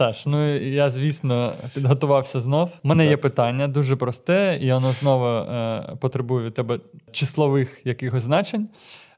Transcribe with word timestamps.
Саш, 0.00 0.26
ну 0.26 0.56
я 0.56 0.90
звісно 0.90 1.54
підготувався 1.74 2.40
знов. 2.40 2.70
У 2.84 2.88
мене 2.88 3.06
є 3.06 3.16
питання 3.16 3.68
дуже 3.68 3.96
просте, 3.96 4.58
і 4.62 4.72
воно 4.72 4.92
знову 4.92 5.26
е, 5.26 5.96
потребує 6.00 6.46
від 6.46 6.54
тебе 6.54 6.80
числових 7.12 7.80
якихось 7.84 8.24
значень. 8.24 8.68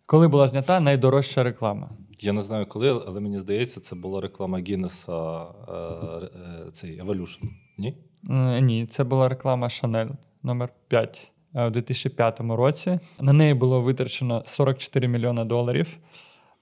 Коли 0.06 0.28
була 0.28 0.48
знята 0.48 0.80
найдорожча 0.80 1.42
реклама? 1.42 1.90
Я 2.20 2.32
не 2.32 2.40
знаю 2.40 2.66
коли, 2.66 3.02
але 3.06 3.20
мені 3.20 3.38
здається, 3.38 3.80
це 3.80 3.96
була 3.96 4.20
реклама 4.20 4.58
Гіннеса 4.58 5.40
е, 5.42 5.72
е, 5.72 6.70
цей 6.72 7.02
Evolution. 7.02 7.42
Ні? 7.78 7.96
Е, 8.30 8.60
ні, 8.60 8.86
це 8.86 9.04
була 9.04 9.28
реклама 9.28 9.66
Chanel 9.66 10.10
номер 10.42 10.68
5 10.88 11.30
у 11.54 11.70
2005 11.70 12.40
році. 12.40 12.98
На 13.20 13.32
неї 13.32 13.54
було 13.54 13.80
витрачено 13.80 14.42
44 14.46 15.08
мільйони 15.08 15.44
доларів. 15.44 15.98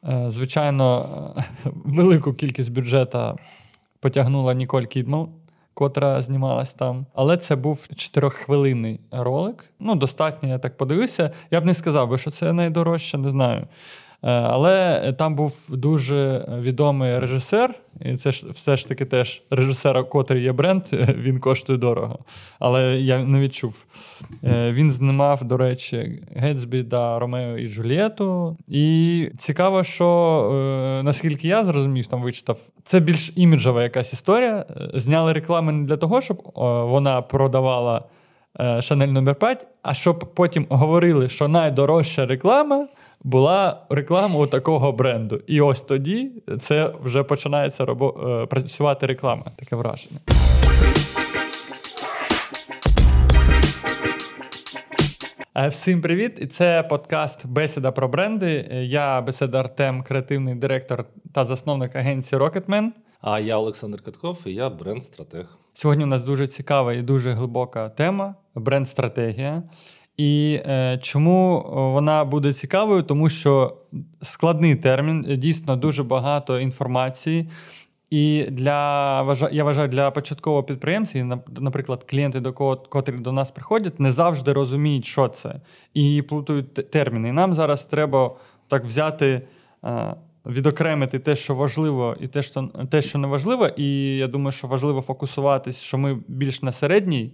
Е, 0.08 0.30
Звичайно, 0.30 1.08
е, 1.36 1.44
велику 1.84 2.34
кількість 2.34 2.72
бюджету 2.72 3.36
потягнула 4.00 4.54
Ніколь 4.54 4.84
Кідмал, 4.84 5.28
котра 5.74 6.22
знімалась 6.22 6.74
там. 6.74 7.06
Але 7.14 7.36
це 7.36 7.56
був 7.56 7.88
чотирьоххвилинний 7.96 9.00
ролик. 9.10 9.70
Ну, 9.78 9.94
достатньо, 9.94 10.48
я 10.48 10.58
так 10.58 10.76
подивився. 10.76 11.30
Я 11.50 11.60
б 11.60 11.64
не 11.64 11.74
сказав 11.74 12.08
би, 12.08 12.18
що 12.18 12.30
це 12.30 12.52
найдорожче, 12.52 13.18
не 13.18 13.28
знаю. 13.28 13.66
Е, 14.22 14.30
Але 14.30 15.12
там 15.18 15.34
був 15.34 15.68
дуже 15.68 16.48
відомий 16.60 17.18
режисер, 17.18 17.74
і 18.00 18.16
це 18.16 18.32
ж 18.32 18.46
все 18.50 18.76
ж 18.76 18.88
таки 18.88 19.04
теж 19.04 19.42
режисера, 19.50 20.02
котрий 20.02 20.42
є 20.42 20.52
бренд, 20.52 20.82
він 20.92 21.40
коштує 21.40 21.78
дорого. 21.78 22.18
Але 22.58 22.82
я 22.96 23.24
не 23.24 23.40
відчув. 23.40 23.84
Е, 24.44 24.72
Він 24.72 24.90
знімав, 24.90 25.44
до 25.44 25.56
речі, 25.56 26.22
Гетсбі 26.36 26.84
та 26.84 27.18
Ромео 27.18 27.58
і 27.58 27.68
Джульєту. 27.68 28.56
І 28.68 29.28
цікаво, 29.38 29.84
що 29.84 30.06
е, 30.52 31.02
наскільки 31.02 31.48
я 31.48 31.64
зрозумів, 31.64 32.06
там 32.06 32.22
вичитав, 32.22 32.58
це 32.84 33.00
більш 33.00 33.32
іміджова 33.36 33.82
якась 33.82 34.12
історія. 34.12 34.64
Зняли 34.94 35.32
рекламу 35.32 35.72
не 35.72 35.86
для 35.86 35.96
того, 35.96 36.20
щоб 36.20 36.52
вона 36.54 37.22
продавала. 37.22 38.04
Шанель 38.80 39.08
номер 39.08 39.34
5, 39.34 39.66
а 39.82 39.94
щоб 39.94 40.18
потім 40.34 40.66
говорили, 40.68 41.28
що 41.28 41.48
найдорожча 41.48 42.26
реклама 42.26 42.88
була 43.24 43.86
реклама 43.90 44.38
у 44.38 44.46
такого 44.46 44.92
бренду. 44.92 45.40
І 45.46 45.60
ось 45.60 45.80
тоді 45.80 46.30
це 46.60 46.92
вже 47.04 47.22
починається 47.22 47.84
робо- 47.84 48.42
е, 48.42 48.46
працювати 48.46 49.06
реклама. 49.06 49.44
Таке 49.56 49.76
враження. 49.76 50.18
Е, 55.56 55.68
Всім 55.68 56.00
привіт! 56.00 56.38
І 56.40 56.46
це 56.46 56.82
подкаст 56.82 57.46
Бесіда 57.46 57.92
про 57.92 58.08
бренди. 58.08 58.68
Е, 58.72 58.84
Я 58.84 59.20
Беседа 59.20 59.60
Артем, 59.60 60.02
креативний 60.02 60.54
директор 60.54 61.04
та 61.34 61.44
засновник 61.44 61.96
агенції 61.96 62.40
Rocketman. 62.40 62.88
А 63.20 63.40
я 63.40 63.56
Олександр 63.56 64.02
Катков, 64.02 64.38
і 64.46 64.54
я 64.54 64.68
бренд-стратег. 64.70 65.44
Сьогодні 65.74 66.04
у 66.04 66.06
нас 66.06 66.24
дуже 66.24 66.46
цікава 66.46 66.92
і 66.92 67.02
дуже 67.02 67.32
глибока 67.32 67.88
тема 67.88 68.34
бренд-стратегія. 68.54 69.62
І 70.20 70.60
е, 70.66 70.98
чому 71.02 71.64
вона 71.94 72.24
буде 72.24 72.52
цікавою? 72.52 73.02
Тому 73.02 73.28
що 73.28 73.76
складний 74.22 74.76
термін, 74.76 75.26
дійсно 75.38 75.76
дуже 75.76 76.02
багато 76.02 76.60
інформації. 76.60 77.48
І 78.10 78.46
для 78.50 79.18
я 79.52 79.64
вважаю, 79.64 79.88
для 79.88 80.10
початкового 80.10 80.62
підприємця, 80.62 81.38
наприклад, 81.60 82.04
клієнти, 82.10 82.40
до 82.40 82.52
кого 82.52 82.76
котрі 82.76 83.12
до 83.12 83.32
нас 83.32 83.50
приходять, 83.50 84.00
не 84.00 84.12
завжди 84.12 84.52
розуміють, 84.52 85.04
що 85.04 85.28
це, 85.28 85.60
і 85.94 86.22
плутають 86.22 86.74
те- 86.74 86.82
терміни. 86.82 87.28
І 87.28 87.32
нам 87.32 87.54
зараз 87.54 87.86
треба 87.86 88.34
так 88.68 88.84
взяти. 88.84 89.42
е, 89.84 90.14
Відокремити 90.46 91.18
те, 91.18 91.36
що 91.36 91.54
важливо, 91.54 92.16
і 92.20 92.26
те, 92.28 92.42
що 92.42 92.68
те, 92.90 93.02
що 93.02 93.18
не 93.18 93.28
важливо. 93.28 93.66
І 93.66 94.16
я 94.16 94.26
думаю, 94.26 94.52
що 94.52 94.66
важливо 94.68 95.00
фокусуватись, 95.00 95.82
що 95.82 95.98
ми 95.98 96.18
більш 96.28 96.62
на 96.62 96.72
середній 96.72 97.32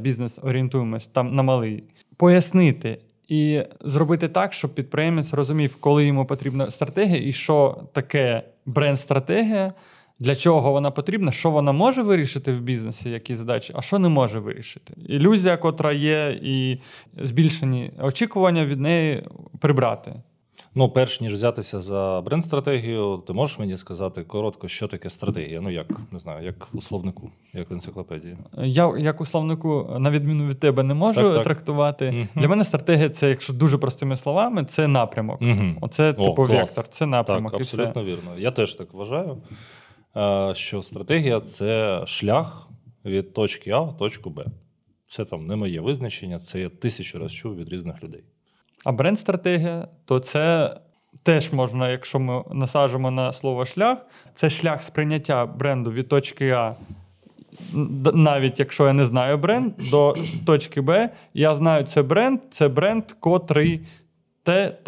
бізнес 0.00 0.38
орієнтуємось, 0.42 1.06
там 1.06 1.34
на 1.34 1.42
малий. 1.42 1.84
Пояснити 2.16 2.98
і 3.28 3.62
зробити 3.80 4.28
так, 4.28 4.52
щоб 4.52 4.74
підприємець 4.74 5.34
розумів, 5.34 5.76
коли 5.80 6.06
йому 6.06 6.26
потрібна 6.26 6.70
стратегія, 6.70 7.28
і 7.28 7.32
що 7.32 7.82
таке 7.92 8.42
бренд-стратегія, 8.66 9.72
для 10.18 10.36
чого 10.36 10.72
вона 10.72 10.90
потрібна, 10.90 11.32
що 11.32 11.50
вона 11.50 11.72
може 11.72 12.02
вирішити 12.02 12.52
в 12.52 12.60
бізнесі, 12.60 13.10
які 13.10 13.36
задачі, 13.36 13.72
а 13.76 13.82
що 13.82 13.98
не 13.98 14.08
може 14.08 14.38
вирішити. 14.38 14.94
Ілюзія, 15.08 15.56
котра 15.56 15.92
є, 15.92 16.38
і 16.42 16.78
збільшені 17.16 17.92
очікування 17.98 18.64
від 18.64 18.80
неї 18.80 19.28
прибрати. 19.60 20.12
Ну, 20.74 20.88
перш 20.88 21.20
ніж 21.20 21.32
взятися 21.32 21.80
за 21.80 22.22
бренд-стратегію, 22.24 23.22
ти 23.26 23.32
можеш 23.32 23.58
мені 23.58 23.76
сказати 23.76 24.24
коротко, 24.24 24.68
що 24.68 24.88
таке 24.88 25.10
стратегія? 25.10 25.60
Ну, 25.60 25.70
як 25.70 25.86
не 26.12 26.18
знаю, 26.18 26.44
як 26.44 26.68
у 26.72 26.82
словнику, 26.82 27.30
як 27.52 27.70
в 27.70 27.72
енциклопедії. 27.72 28.36
Я, 28.58 28.94
як 28.98 29.20
у 29.20 29.24
словнику, 29.24 29.96
на 29.98 30.10
відміну 30.10 30.46
від 30.46 30.60
тебе, 30.60 30.82
не 30.82 30.94
можу 30.94 31.20
Так, 31.20 31.34
так. 31.34 31.44
трактувати. 31.44 32.10
Мгм. 32.10 32.28
Для 32.34 32.48
мене 32.48 32.64
стратегія 32.64 33.10
це, 33.10 33.28
якщо 33.28 33.52
дуже 33.52 33.78
простими 33.78 34.16
словами, 34.16 34.64
це 34.64 34.88
напрямок. 34.88 35.42
Угу. 35.42 35.64
Оце 35.80 36.12
типу 36.12 36.34
клас. 36.34 36.48
вектор, 36.48 36.88
це 36.88 37.06
напрямок 37.06 37.52
Так, 37.52 37.60
і 37.60 37.64
все. 37.64 37.76
абсолютно 37.76 38.04
вірно. 38.04 38.38
Я 38.38 38.50
теж 38.50 38.74
так 38.74 38.94
вважаю, 38.94 39.42
е, 40.16 40.54
що 40.54 40.82
стратегія 40.82 41.40
це 41.40 42.02
шлях 42.06 42.68
від 43.04 43.32
точки 43.32 43.70
А 43.70 43.80
в 43.80 43.96
точку 43.96 44.30
Б. 44.30 44.44
Це 45.06 45.24
там 45.24 45.46
не 45.46 45.56
моє 45.56 45.80
визначення, 45.80 46.38
це 46.38 46.60
я 46.60 46.68
тисячу 46.68 47.18
разів 47.18 47.38
чув 47.38 47.56
від 47.56 47.68
різних 47.68 48.04
людей. 48.04 48.24
А 48.84 48.92
бренд-стратегія, 48.92 49.88
то 50.04 50.20
це 50.20 50.74
теж 51.22 51.52
можна, 51.52 51.90
якщо 51.90 52.18
ми 52.18 52.42
насаджуємо 52.52 53.10
на 53.10 53.32
слово 53.32 53.64
шлях, 53.64 53.98
це 54.34 54.50
шлях 54.50 54.82
сприйняття 54.82 55.46
бренду 55.46 55.92
від 55.92 56.08
точки 56.08 56.50
А. 56.50 56.76
Навіть 58.14 58.58
якщо 58.58 58.86
я 58.86 58.92
не 58.92 59.04
знаю 59.04 59.38
бренд, 59.38 59.72
до 59.90 60.16
точки 60.46 60.80
Б, 60.80 61.10
я 61.34 61.54
знаю 61.54 61.84
це 61.84 62.02
бренд, 62.02 62.40
це 62.50 62.68
бренд, 62.68 63.04
котрий 63.20 63.80
те. 64.42 64.78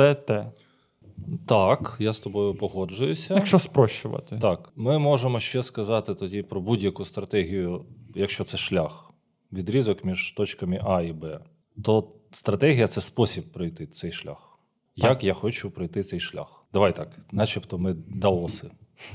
Так, 1.47 1.97
я 1.99 2.13
з 2.13 2.19
тобою 2.19 2.55
погоджуюся. 2.55 3.35
Якщо 3.35 3.59
спрощувати. 3.59 4.39
Так, 4.39 4.73
ми 4.77 4.99
можемо 4.99 5.41
ще 5.41 5.63
сказати 5.63 6.15
тоді 6.15 6.43
про 6.43 6.61
будь-яку 6.61 7.05
стратегію, 7.05 7.85
якщо 8.15 8.45
це 8.45 8.57
шлях, 8.57 9.11
відрізок 9.53 10.05
між 10.05 10.33
точками 10.33 10.81
А 10.85 11.03
і 11.03 11.13
Б, 11.13 11.41
то 11.85 12.09
стратегія 12.35 12.87
це 12.87 13.01
спосіб 13.01 13.53
пройти 13.53 13.87
цей 13.87 14.13
шлях. 14.13 14.59
Як 14.97 15.25
я 15.25 15.35
хочу 15.35 15.71
пройти 15.71 16.03
цей 16.03 16.21
шлях? 16.21 16.65
Давай 16.73 16.97
так, 16.97 17.09
начебто 17.33 17.79
ми 17.79 17.95
даоси, 18.09 18.71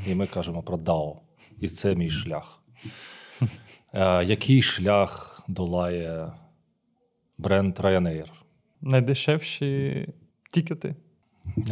і 0.08 0.16
ми 0.16 0.28
кажемо 0.28 0.64
про 0.64 0.78
дао. 0.78 1.22
І 1.60 1.68
це 1.68 1.96
мій 1.96 2.10
шлях. 2.10 2.62
Е, 3.94 4.24
який 4.24 4.62
шлях 4.62 5.44
долає 5.48 6.32
бренд 7.38 7.80
Ryanair? 7.80 8.26
Найдешевші 8.82 10.08
тікети. 10.52 10.96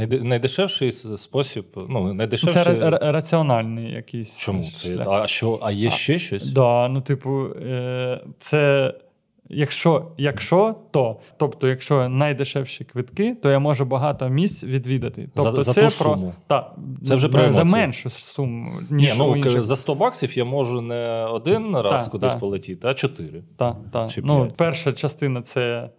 Найдешевший 0.09 0.91
спосіб, 0.91 1.65
ну, 1.75 2.07
Це 2.07 2.13
найдешевший. 2.13 2.63
ра- 2.63 3.11
раціональний 3.11 3.91
якийсь. 3.91 4.37
Чому 4.37 4.71
це? 4.71 4.93
шлях. 4.93 5.07
А 5.07 5.27
що, 5.27 5.59
а 5.61 5.71
є 5.71 5.89
ще 5.89 6.19
щось? 6.19 6.51
Да, 6.51 6.87
ну, 6.87 7.01
типу, 7.01 7.45
е, 7.49 8.23
це. 8.39 8.93
Якщо, 9.49 10.11
якщо, 10.17 10.75
то. 10.91 11.19
Тобто, 11.37 11.67
якщо 11.67 12.09
найдешевші 12.09 12.83
квитки, 12.83 13.35
то 13.35 13.49
я 13.49 13.59
можу 13.59 13.85
багато 13.85 14.29
місць 14.29 14.63
відвідати. 14.63 15.29
Тобто, 15.35 15.63
за 15.63 15.73
це 15.73 15.89
ту 15.89 15.97
про 15.97 16.13
суму. 16.13 16.33
Та, 16.47 16.71
Це 17.03 17.15
вже 17.15 17.29
про 17.29 17.41
за- 17.41 17.51
за 17.51 17.63
меншу 17.63 18.09
суму, 18.09 18.71
Ні, 18.89 19.03
ніж 19.03 19.17
ну 19.17 19.25
у 19.31 19.35
інших. 19.35 19.63
за 19.63 19.75
100 19.75 19.95
баксів 19.95 20.37
я 20.37 20.45
можу 20.45 20.81
не 20.81 21.25
один 21.25 21.77
раз 21.77 22.05
та, 22.05 22.11
кудись 22.11 22.33
та. 22.33 22.39
полетіти, 22.39 22.87
а 22.87 22.93
чотири. 22.93 23.43
Та, 23.57 23.75
та. 23.93 24.09
Ну, 24.23 24.51
перша 24.55 24.93
частина 24.93 25.41
це 25.41 25.89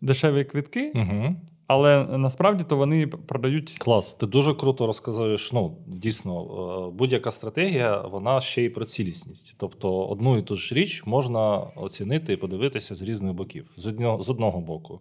дешеві 0.00 0.44
квитки, 0.44 0.92
Угу. 0.94 1.36
Але 1.66 2.04
насправді 2.04 2.64
то 2.64 2.76
вони 2.76 3.06
продають. 3.06 3.78
Клас, 3.78 4.14
ти 4.14 4.26
дуже 4.26 4.54
круто 4.54 4.86
розказуєш. 4.86 5.52
Ну, 5.52 5.76
дійсно, 5.86 6.42
е, 6.42 6.96
будь-яка 6.98 7.30
стратегія, 7.30 8.00
вона 8.00 8.40
ще 8.40 8.62
й 8.62 8.68
про 8.68 8.84
цілісність. 8.84 9.54
Тобто, 9.56 10.06
одну 10.06 10.36
і 10.36 10.42
ту 10.42 10.56
ж 10.56 10.74
річ 10.74 11.02
можна 11.06 11.56
оцінити 11.56 12.32
і 12.32 12.36
подивитися 12.36 12.94
з 12.94 13.02
різних 13.02 13.32
боків. 13.32 13.70
З 13.76 13.86
одного, 13.86 14.22
з 14.22 14.30
одного 14.30 14.60
боку. 14.60 15.00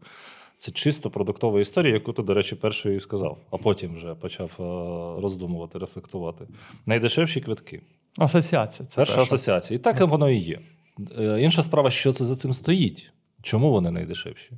Це 0.58 0.72
чисто 0.72 1.10
продуктова 1.10 1.60
історія, 1.60 1.94
яку 1.94 2.14
ти, 2.14 2.24
до 2.24 2.34
речі, 2.34 2.56
першою 2.56 2.96
і 2.96 3.00
сказав, 3.00 3.38
а 3.52 3.58
потім 3.58 3.96
вже 3.96 4.16
почав 4.16 4.52
е, 4.60 5.22
роздумувати, 5.22 5.80
рефлектувати. 5.80 6.48
Найдешевші 6.86 7.42
квитки. 7.42 7.82
Асоціація. 8.18 8.88
Це 8.88 8.96
Перша 8.96 9.22
асоціація. 9.22 9.80
І 9.80 9.82
так 9.82 10.02
воно 10.02 10.30
і 10.30 10.38
є. 10.38 10.60
Е, 11.20 11.42
Інша 11.42 11.64
справа, 11.64 11.92
що 11.92 12.12
це 12.14 12.26
за 12.26 12.36
цим 12.36 12.54
стоїть. 12.54 13.12
Чому 13.42 13.72
вони 13.72 13.92
найдешевші? 13.92 14.52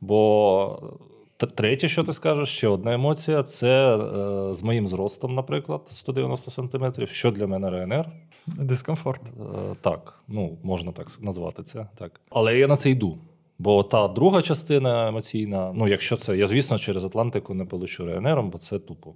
Бо 0.00 0.98
третє, 1.46 1.88
що 1.88 2.04
ти 2.04 2.12
скажеш, 2.12 2.48
ще 2.48 2.68
одна 2.68 2.94
емоція 2.94 3.42
це 3.42 3.96
е, 3.96 4.54
з 4.54 4.62
моїм 4.62 4.86
зростом, 4.86 5.34
наприклад, 5.34 5.80
190 5.90 6.50
сантиметрів. 6.50 7.08
Що 7.08 7.30
для 7.30 7.46
мене 7.46 7.70
РНР? 7.70 8.06
Дискомфорт. 8.46 9.22
Е, 9.22 9.76
так, 9.80 10.22
ну 10.28 10.58
можна 10.62 10.92
так 10.92 11.08
назвати 11.20 11.62
це. 11.62 11.86
Так. 11.98 12.20
Але 12.30 12.58
я 12.58 12.66
на 12.66 12.76
це 12.76 12.90
йду. 12.90 13.18
Бо 13.60 13.82
та 13.82 14.08
друга 14.08 14.42
частина 14.42 15.08
емоційна, 15.08 15.72
ну 15.74 15.88
якщо 15.88 16.16
це, 16.16 16.36
я 16.36 16.46
звісно 16.46 16.78
через 16.78 17.04
Атлантику 17.04 17.54
не 17.54 17.64
полечу 17.64 18.06
РНРом, 18.06 18.50
бо 18.50 18.58
це 18.58 18.78
тупо. 18.78 19.14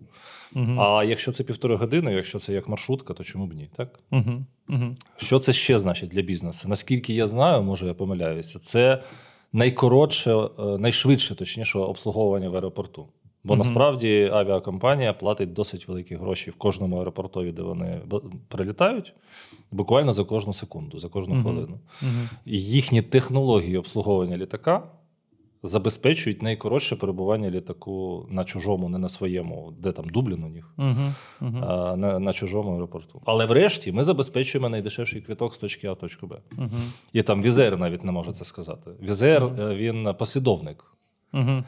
Угу. 0.55 0.77
А 0.79 1.05
якщо 1.05 1.33
це 1.33 1.45
півтори 1.45 1.77
години, 1.77 2.13
якщо 2.13 2.39
це 2.39 2.53
як 2.53 2.69
маршрутка, 2.69 3.15
то 3.15 3.25
чому 3.25 3.47
б 3.47 3.55
ні? 3.55 3.69
Так? 3.77 4.01
Угу. 4.13 4.45
Угу. 4.69 4.95
Що 5.17 5.39
це 5.39 5.53
ще 5.53 5.79
значить 5.79 6.11
для 6.11 6.23
бізнесу? 6.23 6.69
Наскільки 6.69 7.15
я 7.15 7.27
знаю, 7.27 7.63
може 7.63 7.87
я 7.87 7.95
помиляюся, 7.95 8.59
це 8.59 9.03
найкоротше, 9.55 10.33
е, 10.35 10.49
найшвидше, 10.79 11.35
точніше, 11.35 11.79
обслуговування 11.79 12.51
в 12.51 12.55
аеропорту. 12.55 13.07
Бо 13.45 13.55
Мгм. 13.55 13.59
насправді 13.59 14.31
авіакомпанія 14.33 15.13
платить 15.13 15.53
досить 15.53 15.89
великі 15.89 16.17
гроші 16.17 16.51
в 16.51 16.55
кожному 16.55 16.99
аеропортові, 16.99 17.53
де 17.53 17.63
вони 17.63 18.01
прилітають, 18.49 19.15
буквально 19.71 20.13
за 20.13 20.25
кожну 20.25 20.53
секунду, 20.53 20.99
за 20.99 21.09
кожну 21.09 21.35
Мгм. 21.35 21.43
хвилину. 21.43 21.79
І 22.45 22.61
їхні 22.63 23.03
технології 23.03 23.77
обслуговування 23.79 24.37
літака 24.37 24.83
забезпечують 25.65 26.43
найкоротше 26.43 26.97
перебування 26.97 27.51
літаку 27.51 28.27
на 28.31 28.45
чужому, 28.45 28.89
не 28.89 28.99
на 28.99 29.09
своєму, 29.09 29.75
де 29.79 29.93
там 29.93 30.09
Дублін 30.09 30.45
у 30.45 30.49
них. 30.49 30.75
Угу. 30.79 31.59
а 31.61 31.97
на, 31.97 32.19
на 32.19 32.33
чужому 32.33 32.73
аеропорту. 32.73 33.23
Але 33.25 33.47
врешті 33.47 33.93
ми 33.93 34.05
забезпечуємо 34.05 34.69
найдешевший 34.69 35.21
квіток 35.21 35.55
з 35.55 35.59
точки 35.59 35.87
А 35.87 35.93
в 35.93 35.99
точку 35.99 36.27
Б. 36.27 36.41
Угу. 36.59 36.69
І 37.13 37.23
там 37.23 37.43
Wizz 37.43 37.63
Air 37.63 37.79
навіть 37.79 38.05
не 38.05 38.13
може 38.13 38.33
це 38.33 38.45
сказати. 38.45 38.91
Wizz 39.03 39.27
Air 39.27 39.45
е, 39.45 39.75
він 39.75 40.15
послідовник. 40.19 40.85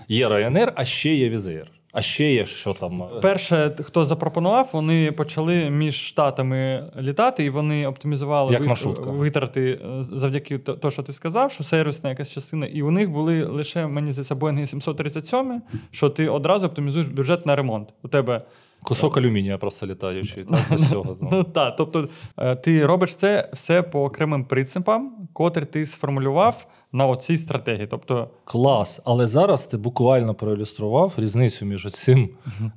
Є 0.08 0.28
Ryanair, 0.28 0.72
а 0.74 0.84
ще 0.84 1.14
є 1.14 1.28
Wizz 1.28 1.50
Air. 1.50 1.72
А 1.96 2.02
ще 2.02 2.32
є 2.32 2.46
що 2.46 2.74
там. 2.74 3.02
е, 3.02 3.06
Перше, 3.22 3.76
хто 3.82 4.04
запропонував, 4.04 4.70
вони 4.72 5.12
почали 5.12 5.70
між 5.70 5.94
штатами 6.06 6.90
літати, 7.00 7.44
і 7.44 7.50
вони 7.50 7.86
оптимізували 7.86 8.52
Як 8.52 8.62
вит- 8.62 9.10
витрати 9.10 9.78
е, 9.98 10.02
завдяки 10.02 10.58
то, 10.58 10.74
то, 10.74 10.90
що 10.90 11.02
ти 11.02 11.12
сказав, 11.12 11.52
що 11.52 11.64
сервісна 11.64 12.10
якась 12.10 12.32
частина. 12.32 12.66
І 12.66 12.82
у 12.82 12.90
них 12.90 13.10
були 13.10 13.44
лише, 13.44 13.86
мені 13.86 14.12
здається, 14.12 14.34
Boeing 14.34 14.66
737, 14.66 15.62
що 15.90 16.10
ти 16.10 16.28
одразу 16.28 16.66
оптимізуєш 16.66 17.06
бюджет 17.08 17.46
на 17.46 17.56
ремонт. 17.56 17.88
У 18.02 18.08
тебе 18.08 18.42
Кусок 18.82 19.16
алюмінія 19.16 19.58
просто 19.58 19.86
літаючий. 19.86 20.44
Так, 20.44 20.60
без 20.70 20.90
цього. 20.90 21.16
Ну 21.32 21.44
так, 21.44 21.76
тобто 21.76 22.08
е, 22.36 22.56
ти 22.56 22.86
робиш 22.86 23.16
це 23.16 23.50
все 23.52 23.82
по 23.82 24.04
окремим 24.04 24.44
принципам, 24.44 25.28
котрі 25.32 25.64
ти 25.64 25.86
сформулював 25.86 26.66
на 26.92 27.06
оцій 27.06 27.36
стратегії. 27.36 27.86
Тобто, 27.86 28.30
Клас. 28.44 29.00
Але 29.04 29.28
зараз 29.28 29.66
ти 29.66 29.76
буквально 29.76 30.34
проілюстрував 30.34 31.12
різницю 31.16 31.64
між 31.64 31.90
цим, 31.92 32.28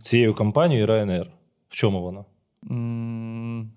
цією 0.01 0.33
компанією 0.33 0.85
і 0.85 0.89
Ryanair. 0.89 1.25
В 1.69 1.75
чому 1.75 2.01
вона? 2.01 2.25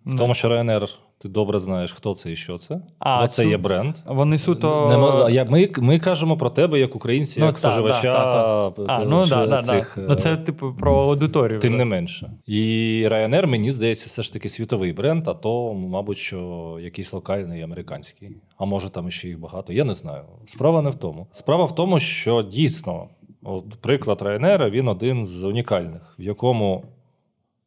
В 0.07 0.19
тому, 0.19 0.35
що 0.35 0.49
Ryanair, 0.49 0.89
ти 1.19 1.29
добре 1.29 1.59
знаєш, 1.59 1.93
хто 1.93 2.15
це 2.15 2.33
і 2.33 2.37
що 2.37 2.59
це. 2.59 2.81
А, 2.99 3.21
Бо 3.21 3.27
це 3.27 3.43
цю- 3.43 3.49
є 3.49 3.57
бренд. 3.57 3.95
вони 4.07 4.39
суто. 4.39 4.89
Не 4.89 5.45
ми, 5.45 5.71
ми 5.79 5.99
кажемо 5.99 6.37
про 6.37 6.51
тебе 6.51 6.79
як 6.81 6.97
українці, 6.97 7.41
Ну, 7.41 7.47
як 7.47 7.55
та, 7.55 7.59
споживача. 7.59 8.13
да, 8.13 8.71
та, 8.71 8.83
А, 8.89 9.03
е, 9.03 9.07
ну, 9.07 9.21
цих, 9.21 9.95
да. 9.97 10.03
е, 10.03 10.07
ну 10.09 10.15
це 10.15 10.37
типу 10.37 10.75
про 10.79 10.97
аудиторію. 11.03 11.59
Тим 11.61 11.71
вже. 11.71 11.79
не 11.79 11.85
менше. 11.85 12.31
І 12.47 12.61
Ryanair, 13.09 13.47
мені 13.47 13.73
здається, 13.73 14.07
все 14.07 14.23
ж 14.23 14.33
таки 14.33 14.49
світовий 14.49 14.93
бренд, 14.93 15.29
а 15.29 15.35
то, 15.35 15.75
мабуть, 15.75 16.19
що 16.19 16.79
якийсь 16.81 17.13
локальний 17.13 17.63
американський. 17.63 18.37
А 18.59 18.65
може 18.65 18.91
там 18.91 19.11
ще 19.11 19.29
їх 19.29 19.41
багато. 19.41 19.73
Я 19.73 19.85
не 19.85 19.95
знаю. 19.95 20.23
Справа 20.47 20.83
не 20.83 20.91
в 20.91 20.95
тому. 20.95 21.27
Справа 21.33 21.65
в 21.65 21.75
тому, 21.75 22.01
що 22.01 22.43
дійсно, 22.43 23.09
от 23.45 23.65
приклад 23.81 24.23
Ryanair, 24.23 24.71
він 24.71 24.89
один 24.89 25.27
з 25.27 25.45
унікальних, 25.45 26.15
в 26.19 26.23
якому 26.23 26.85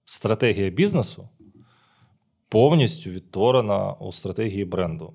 стратегія 0.06 0.70
бізнесу 0.70 1.30
повністю 2.50 3.10
відтворена 3.10 3.94
у 3.94 4.12
стратегії 4.12 4.66
бренду. 4.66 5.14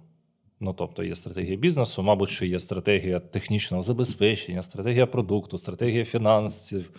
Ну, 0.61 0.73
тобто 0.79 1.05
є 1.05 1.17
стратегія 1.17 1.57
бізнесу, 1.57 2.03
мабуть, 2.03 2.29
що 2.29 2.45
є 2.45 2.59
стратегія 2.59 3.21
технічного 3.21 3.83
забезпечення, 3.83 4.63
стратегія 4.63 5.07
продукту, 5.07 5.59
стратегія 5.59 6.05
фінансів, 6.05 6.91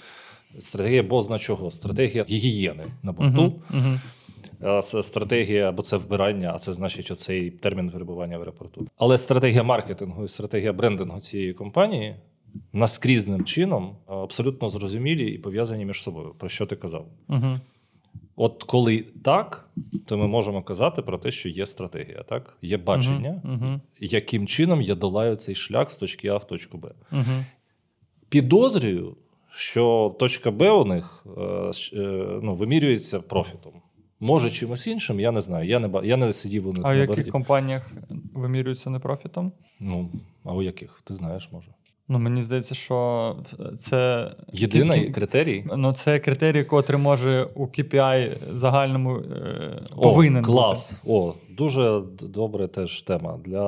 стратегія 0.59 1.03
бозна 1.03 1.39
чого, 1.39 1.71
стратегія 1.71 2.25
гігієни 2.29 2.83
на 3.03 3.11
борту. 3.11 3.61
А 4.63 4.81
с- 4.81 5.03
Стратегія, 5.03 5.71
бо 5.71 5.81
це 5.83 5.97
вбирання, 5.97 6.51
а 6.55 6.59
це 6.59 6.73
значить 6.73 7.11
оцей 7.11 7.51
термін 7.51 7.89
перебування 7.89 8.37
в 8.37 8.41
аеропорту. 8.41 8.87
Але 8.97 9.17
стратегія 9.17 9.63
маркетингу 9.63 10.23
і 10.23 10.27
стратегія 10.27 10.73
брендингу 10.73 11.19
цієї 11.19 11.53
компанії 11.53 12.15
наскрізним 12.73 13.45
чином 13.45 13.95
абсолютно 14.07 14.69
зрозумілі 14.69 15.31
і 15.31 15.37
пов'язані 15.37 15.85
між 15.85 16.01
собою. 16.01 16.33
Про 16.37 16.49
що 16.49 16.65
ти 16.65 16.75
казав? 16.75 17.05
Мгм. 17.27 17.59
От 18.35 18.63
коли 18.63 19.05
так, 19.23 19.69
то 20.05 20.17
ми 20.17 20.27
можемо 20.27 20.63
казати 20.63 21.01
про 21.01 21.17
те, 21.17 21.31
що 21.31 21.49
є 21.49 21.65
стратегія, 21.65 22.23
так? 22.23 22.57
Є 22.61 22.77
бачення, 22.77 23.41
Мгм, 23.43 23.81
яким 23.99 24.47
чином 24.47 24.81
я 24.81 24.95
долаю 24.95 25.35
цей 25.35 25.55
шлях 25.55 25.91
з 25.91 25.95
точки 25.95 26.27
А 26.27 26.37
в 26.37 26.47
точку 26.47 26.77
Б. 26.77 26.93
мгм. 27.11 27.45
Підозрюю, 28.29 29.17
що 29.53 30.15
точка 30.19 30.51
Б 30.51 30.69
у 30.69 30.85
них 30.85 31.25
е, 31.37 31.41
е, 31.93 32.39
ну, 32.43 32.55
вимірюється 32.55 33.19
профітом. 33.19 33.73
Може, 34.19 34.51
чимось 34.51 34.87
іншим, 34.87 35.19
я 35.19 35.31
не 35.31 35.41
знаю. 35.41 35.67
Я 35.67 35.79
не, 35.79 36.07
я 36.07 36.17
не 36.17 36.33
сидів 36.33 36.67
у 36.67 36.73
них 36.73 36.81
А 36.85 36.93
в 36.93 36.97
яких 36.97 37.15
борді. 37.15 37.31
компаніях 37.31 37.91
вимірюються 38.33 38.89
не 38.89 38.99
профітом? 38.99 39.51
Ну, 39.79 40.11
а 40.43 40.53
у 40.53 40.61
яких? 40.61 41.01
Ти 41.03 41.13
знаєш, 41.13 41.49
може. 41.51 41.67
Ну, 42.11 42.19
мені 42.19 42.41
здається, 42.41 42.75
що 42.75 43.35
це 43.79 44.31
Єдиний 44.53 44.99
Кі- 45.09 45.11
критерій. 45.11 45.65
Ну, 45.77 45.93
це 45.93 46.19
критерій, 46.19 46.63
котрий 46.63 46.99
може 46.99 47.47
у 47.55 47.65
KPI 47.65 48.31
загальному 48.53 49.17
е, 49.17 49.81
О, 49.95 50.01
повинен 50.01 50.43
клас. 50.43 50.93
О, 51.07 51.33
дуже 51.49 52.01
д- 52.19 52.27
добре 52.27 52.67
теж 52.67 53.01
тема 53.01 53.39
для 53.45 53.61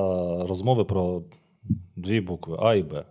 розмови 0.48 0.84
про 0.86 1.22
дві 1.96 2.22
букви 2.22 2.58
А 2.62 2.76
і 2.76 2.84
Б. 2.84 3.04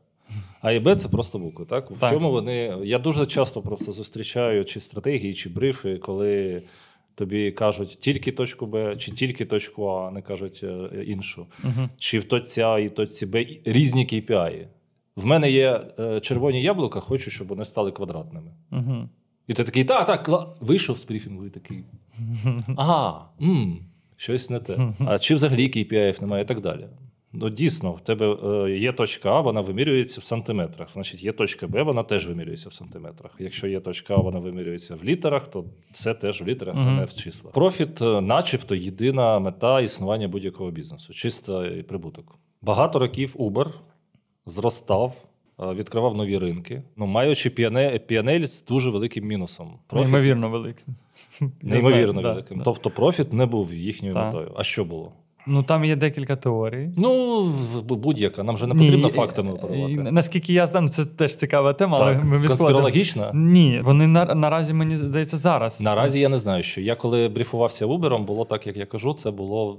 А 0.61 0.73
і 0.73 0.81
Б 0.81 0.97
це 0.97 1.09
просто 1.09 1.39
букви. 1.39 1.65
Так? 1.65 1.91
В 1.91 1.99
Так. 1.99 2.11
чому 2.11 2.31
вони. 2.31 2.77
Я 2.85 2.99
дуже 2.99 3.27
часто 3.27 3.63
просто 3.63 3.93
зустрічаю 3.93 4.65
чи 4.65 4.81
стратегії, 4.81 5.35
чи 5.35 5.49
брифи, 5.49 5.97
коли 5.99 6.63
тобі 7.15 7.51
кажуть 7.51 7.99
тільки 8.01 8.33
точку 8.33 8.67
Б, 8.67 8.97
чи 8.97 9.11
тільки 9.13 9.45
точку 9.45 9.87
А, 9.89 10.11
не 10.11 10.23
кажуть 10.23 10.61
е, 10.65 11.05
іншу. 11.07 11.47
Угу. 11.65 11.89
Чи 11.99 12.19
в 12.19 12.25
точці 12.25 12.61
А 12.61 12.79
і 12.79 12.89
точці 12.89 13.27
Б 13.27 13.47
різні 13.65 14.07
KPI. 14.07 14.67
В 15.17 15.25
мене 15.25 15.51
є 15.51 15.81
е, 15.99 16.21
червоні 16.21 16.63
яблука, 16.63 17.01
хочу, 17.01 17.31
щоб 17.31 17.49
вони 17.49 17.65
стали 17.65 17.93
квадратними. 17.93 18.53
Угу. 18.73 19.09
І 19.47 19.55
ти 19.55 19.65
такий, 19.65 19.85
так, 19.85 20.07
так, 20.07 20.29
кла-». 20.29 20.47
вийшов 20.61 20.99
з 20.99 21.05
брифінгу 21.05 21.47
і 21.47 21.51
такий. 21.51 21.85
А, 22.77 23.21
м, 23.43 23.79
щось 24.17 24.51
не 24.51 24.59
те. 24.59 24.93
А 25.07 25.19
чи 25.19 25.35
взагалі 25.35 25.69
KPI 25.69 26.21
немає 26.21 26.45
і 26.45 26.47
так 26.47 26.61
далі. 26.61 26.89
Ну, 27.35 27.51
дійсно, 27.51 27.93
в 27.93 28.01
тебе 28.01 28.37
е, 28.67 28.79
є 28.79 28.93
точка 28.93 29.31
А, 29.31 29.41
вона 29.41 29.61
вимірюється 29.61 30.21
в 30.21 30.25
сантиметрах. 30.25 30.93
Значить, 30.93 31.25
є 31.25 31.33
точка 31.33 31.67
Б, 31.67 31.83
вона 31.83 32.03
теж 32.03 32.27
вимірюється 32.27 32.69
в 32.69 32.73
сантиметрах. 32.73 33.33
Якщо 33.39 33.67
є 33.67 33.81
точка 33.81 34.15
А, 34.15 34.17
вона 34.17 34.39
вимірюється 34.39 34.95
в 34.95 35.05
літерах, 35.05 35.49
то 35.49 35.65
це 35.93 36.15
теж 36.15 36.43
в 36.43 36.47
літерах, 36.47 36.77
а 36.79 36.91
не 36.91 37.05
в 37.05 37.15
числах. 37.15 37.55
Профіт, 37.55 38.03
е, 38.03 38.21
начебто, 38.21 38.75
єдина 38.75 39.39
мета 39.39 39.81
існування 39.81 40.29
будь-якого 40.29 40.71
бізнесу, 40.71 41.13
чистий 41.13 41.83
прибуток. 41.83 42.39
Багато 42.63 42.99
років 42.99 43.35
Uber 43.39 43.69
зростав, 44.47 45.13
е, 45.61 45.75
відкривав 45.75 46.15
нові 46.17 46.39
ринки, 46.39 46.83
ну, 46.97 47.07
маючи 47.07 47.51
піане- 47.51 47.99
піанель 47.99 48.45
з 48.45 48.65
дуже 48.65 48.91
великим 48.91 49.27
мінусом. 49.27 49.73
Профіт 49.87 50.13
Неймовірно 50.13 50.49
великим. 50.51 50.95
Неймовірно 51.63 52.13
знаю, 52.21 52.29
великим. 52.35 52.59
да. 52.59 52.65
Тобто 52.65 52.91
профіт 52.91 53.33
не 53.33 53.47
був 53.47 53.75
їхньою 53.75 54.15
Так. 54.15 54.25
метою. 54.25 54.53
А 54.57 54.65
що 54.65 54.85
було? 54.85 55.13
Ну 55.47 55.63
там 55.63 55.85
є 55.85 55.97
декілька 55.97 56.37
теорій. 56.37 56.91
Ну, 56.97 57.43
будь-яка, 57.89 58.43
нам 58.43 58.57
же 58.59 58.67
не 58.67 58.75
потрібно 58.75 59.07
Ні, 59.07 59.13
фактами 59.13 59.53
оперувати. 59.53 59.95
Наскільки 60.13 60.53
я 60.53 60.67
знаю, 60.67 60.83
ну, 60.87 60.89
це 60.89 61.05
теж 61.07 61.37
цікава 61.37 61.73
тема, 61.73 61.99
але 62.01 62.15
Так, 62.15 62.25
ми 62.25 62.39
відходимо. 62.39 62.49
конспірологічна? 62.59 63.31
Ні, 63.35 63.81
вони 63.85 64.07
на, 64.07 64.35
наразі, 64.35 64.75
мені 64.75 64.97
здається, 64.97 65.37
зараз. 65.37 65.81
Наразі 65.81 66.21
я 66.21 66.29
не 66.29 66.39
знаю, 66.39 66.63
що 66.63 66.81
я 66.81 66.95
коли 66.95 67.29
брифувався 67.29 67.87
Uber, 67.87 68.25
було 68.25 68.45
так, 68.45 68.67
як 68.67 68.77
я 68.77 68.87
кажу, 68.87 69.15
це 69.15 69.31
було 69.31 69.79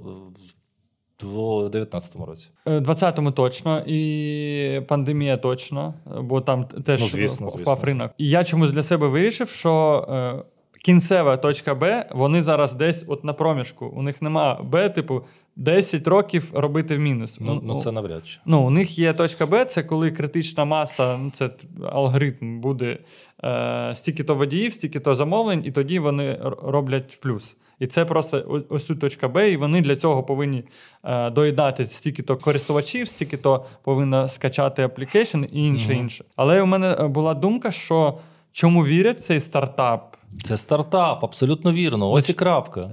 в 1.22 1.26
19-му 1.66 2.26
році. 2.26 2.48
Е, 2.66 2.78
20-му 2.78 3.30
точно, 3.30 3.82
і 3.86 4.80
пандемія 4.88 5.36
точно, 5.36 5.94
бо 6.20 6.40
там 6.40 6.64
теж 6.64 7.00
Ну, 7.00 7.08
звісно, 7.08 7.46
впав 7.46 7.58
звісно. 7.60 7.86
ринок. 7.86 8.12
І 8.18 8.28
я 8.28 8.44
чомусь 8.44 8.70
для 8.70 8.82
себе 8.82 9.08
вирішив, 9.08 9.48
що 9.48 10.06
е, 10.10 10.44
кінцева 10.84 11.36
точка 11.36 11.74
Б, 11.74 12.06
вони 12.12 12.42
зараз 12.42 12.72
десь 12.72 13.04
от 13.08 13.24
на 13.24 13.32
проміжку. 13.32 13.86
У 13.86 14.02
них 14.02 14.22
нема 14.22 14.54
Б, 14.62 14.88
типу, 14.88 15.22
10 15.56 16.08
років 16.08 16.50
робити 16.54 16.96
в 16.96 17.00
мінус. 17.00 17.38
Ну, 17.40 17.60
ну 17.64 17.80
це 17.80 17.92
навряд 17.92 18.26
чи. 18.26 18.38
Ну, 18.46 18.66
у 18.66 18.70
них 18.70 18.98
є 18.98 19.12
точка 19.12 19.46
Б, 19.46 19.64
це 19.64 19.82
коли 19.82 20.10
критична 20.10 20.64
маса, 20.64 21.16
ну 21.16 21.30
це 21.30 21.50
алгоритм 21.82 22.60
буде 22.60 22.98
е, 23.44 23.90
стільки-то 23.94 24.34
водіїв, 24.34 24.72
стільки-то 24.72 25.14
замовлень, 25.14 25.62
і 25.64 25.72
тоді 25.72 25.98
вони 25.98 26.38
роблять 26.62 27.14
в 27.14 27.16
плюс. 27.16 27.56
І 27.78 27.86
це 27.86 28.04
просто 28.04 28.62
ось 28.68 28.84
тут 28.84 29.00
точка 29.00 29.28
Б, 29.28 29.50
і 29.50 29.56
вони 29.56 29.80
для 29.80 29.96
цього 29.96 30.22
повинні 30.22 30.64
е, 31.04 31.30
доїдати 31.30 31.86
стільки-то 31.86 32.36
користувачів, 32.36 33.08
стільки-то 33.08 33.64
повинна 33.82 34.28
скачати 34.28 34.82
application 34.82 35.44
і 35.52 35.66
інше 35.66 35.90
Мгм. 35.90 36.00
інше. 36.00 36.24
Але 36.36 36.62
у 36.62 36.66
мене 36.66 36.96
е, 37.00 37.06
була 37.06 37.34
думка, 37.34 37.70
що 37.70 38.18
чому 38.52 38.84
вірять 38.86 39.20
цей 39.20 39.40
стартап? 39.40 40.16
Це 40.42 40.56
стартап, 40.56 41.24
абсолютно 41.24 41.72
вірно. 41.72 42.10
Ось 42.10 42.28
і 42.30 42.32
крапка. 42.32 42.90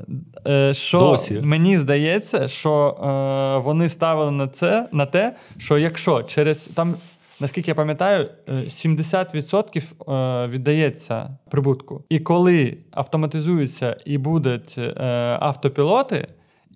Е, 0.48 0.74
що 0.74 1.00
Досі. 1.00 1.42
мені 1.44 1.78
здається, 1.78 2.48
що 2.48 2.88
е, 2.88 3.58
вони 3.64 3.90
ставили 3.90 4.32
на 4.32 4.48
це 4.48 4.88
на 4.92 5.06
те, 5.06 5.36
що 5.58 5.78
якщо 5.78 6.24
через 6.24 6.64
там, 6.64 6.96
наскільки 7.42 7.72
я 7.72 7.76
пам'ятаю, 7.76 8.30
е, 8.48 8.54
70% 8.54 9.94
е, 10.14 10.48
віддається 10.48 11.38
прибутку. 11.50 12.04
І 12.10 12.20
коли 12.20 12.78
автоматизуються 12.92 13.98
і 14.06 14.18
будуть 14.18 14.76
е, 14.78 14.94
автопілоти. 15.40 16.28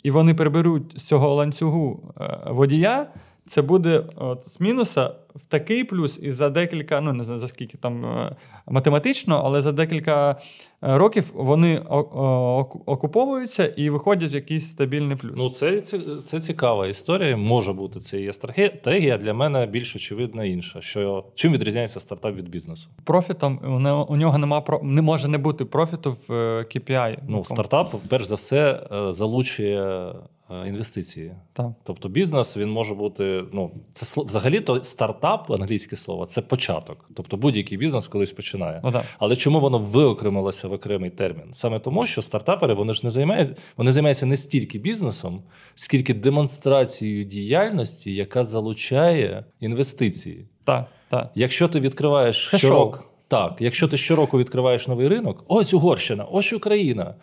і 0.04 0.12
вони 0.12 0.34
приберуть 0.34 1.00
з 1.00 1.04
цього 1.04 1.36
ланцюгу 1.36 2.14
е, 2.22 2.40
водія, 2.48 3.08
це 3.46 3.62
буде 3.62 4.04
от, 4.16 4.50
з 4.50 4.60
мінуса 4.60 5.12
в 5.36 5.46
такий 5.46 5.84
плюс, 5.84 6.20
і 6.22 6.32
за 6.32 6.50
декілька, 6.50 7.02
ну 7.02 7.14
не 7.14 7.24
знаю 7.24 7.40
за 7.40 7.48
скільки 7.48 7.78
там 7.78 8.06
е, 8.06 8.36
математично, 8.68 9.42
але 9.46 9.62
за 9.62 9.72
декілька 9.72 10.32
е, 10.32 10.38
років 10.98 11.32
вони 11.34 11.80
окуповуються 12.86 13.66
і 13.68 13.90
виходять 13.90 14.34
в 14.34 14.36
якийсь 14.36 14.70
стабільний 14.70 15.18
плюс. 15.18 15.34
Ну, 15.38 15.50
це, 15.50 15.82
це, 15.82 16.00
це 16.26 16.40
цікава 16.40 16.88
історія. 16.88 17.38
Може 17.38 17.74
бути 17.74 18.00
це 18.00 18.22
є 18.22 18.34
стратегія. 18.34 19.18
Для 19.18 19.34
мене 19.34 19.66
більш 19.66 19.96
очевидна 19.96 20.44
інша. 20.46 20.82
Що 20.82 21.26
чим 21.36 21.54
відрізняється 21.54 22.00
стартап 22.00 22.36
від 22.36 22.50
бізнесу? 22.50 22.90
Профітом 23.04 23.60
у 23.76 23.80
не- 23.80 23.92
у 23.94 24.16
нього 24.16 24.38
нема 24.38 24.62
про 24.62 24.80
не 24.84 25.02
може 25.02 25.28
не 25.28 25.38
бути 25.38 25.66
профіту 25.66 26.18
в 26.28 26.34
е, 26.34 26.62
KPI. 26.62 27.18
Ну, 27.28 27.44
стартап, 27.44 27.96
перш 28.10 28.26
за 28.26 28.36
все, 28.36 28.88
залучує 29.10 30.14
інвестиції. 30.68 31.32
Так. 31.54 31.68
Тобто 31.84 32.10
бізнес 32.10 32.58
він 32.58 32.70
може 32.70 32.94
бути. 32.96 33.44
Ну, 33.54 33.72
це 33.94 34.06
сло- 34.06 34.26
взагалі-то 34.26 34.84
стартап, 34.84 35.52
англійське 35.52 35.96
слово, 35.96 36.26
це 36.26 36.42
початок. 36.42 37.10
Тобто 37.16 37.38
будь-який 37.38 37.78
бізнес 37.78 38.08
колись 38.08 38.32
починає. 38.32 38.82
Ну, 38.84 38.92
так. 38.92 39.06
Але 39.20 39.36
чому 39.36 39.60
воно 39.60 39.80
виокремилося 39.80 40.68
в 40.68 40.74
окремий 40.74 41.10
термін? 41.10 41.54
Саме 41.54 41.80
тому, 41.80 42.06
що 42.06 42.22
стартапери 42.22 42.74
вони 42.74 42.94
ж 42.94 43.02
не 43.04 43.12
займаються, 43.12 43.56
вони 43.78 43.92
займаються 43.92 44.26
не 44.26 44.38
стільки 44.38 44.80
бізнесом, 44.80 45.44
скільки 45.76 46.14
демонстрацією 46.14 47.24
діяльності, 47.24 48.14
яка 48.16 48.44
залучає 48.44 49.46
інвестиції. 49.60 50.48
Так, 50.66 50.86
так. 51.10 51.32
Якщо 51.36 51.68
ти 51.68 51.80
відкриваєш 51.80 52.48
Це 52.52 52.58
щороку, 52.58 52.98
шоу. 52.98 53.06
так, 53.28 53.56
якщо 53.60 53.88
ти 53.88 53.98
щороку 53.98 54.38
відкриваєш 54.38 54.88
новий 54.88 55.08
ринок, 55.08 55.44
ось 55.48 55.74
Угорщина, 55.74 56.24
ось 56.24 56.54
Україна, 56.54 57.16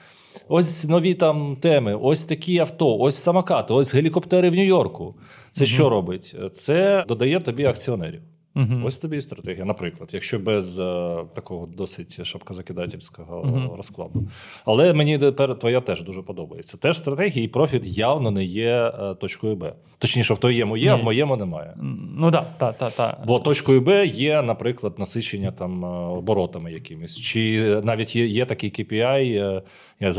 ось 0.48 0.84
нові 0.84 1.14
там 1.14 1.56
теми, 1.56 1.94
ось 1.94 2.24
такі 2.24 2.58
авто, 2.58 2.98
ось 2.98 3.16
самокати, 3.16 3.74
ось 3.74 3.94
гелікоптери 3.94 4.50
в 4.50 4.54
Нью-Йорку. 4.54 5.14
Це 5.50 5.66
що 5.66 5.88
робить? 5.88 6.36
Це 6.52 7.04
додає 7.08 7.40
тобі 7.40 7.64
акціонерів. 7.64 8.22
Угу. 8.56 8.80
Ось 8.84 8.96
тобі 8.96 9.16
і 9.16 9.20
стратегія. 9.20 9.64
Наприклад, 9.64 10.10
якщо 10.12 10.38
без 10.38 10.78
е, 10.78 11.16
такого 11.34 11.66
досить 11.66 12.26
шапкозакидательського 12.26 13.44
Мгм. 13.44 13.70
розкладу. 13.76 14.28
Але 14.64 14.92
мені 14.92 15.18
тепер 15.18 15.58
твоя 15.58 15.80
теж 15.80 16.02
дуже 16.02 16.22
подобається. 16.22 16.76
Теж 16.76 16.98
стратегія 16.98 17.44
і 17.44 17.48
профіт 17.48 17.86
явно 17.86 18.30
не 18.30 18.44
є 18.44 18.92
е, 19.00 19.14
точкою 19.14 19.56
Б. 19.56 19.74
Точніше, 19.98 20.34
в 20.34 20.38
твоєму 20.38 20.76
є, 20.76 20.90
а 20.90 20.94
в 20.94 21.04
моєму 21.04 21.36
немає. 21.36 21.76
Ну 22.16 22.30
так, 22.30 22.58
так, 22.58 22.78
так, 22.78 22.92
так. 22.92 23.20
Бо 23.26 23.38
точкою 23.38 23.80
Б 23.80 24.06
є, 24.06 24.42
наприклад, 24.42 24.98
насичення 24.98 25.52
там 25.52 25.84
е, 25.84 25.88
оборотами 25.88 26.72
якимись. 26.72 27.16
Чи 27.16 27.60
навіть 27.84 28.16
є, 28.16 28.26
є 28.26 28.46
такий 28.46 28.70
KPI, 28.70 29.24
е, 29.24 29.62
я 30.00 30.12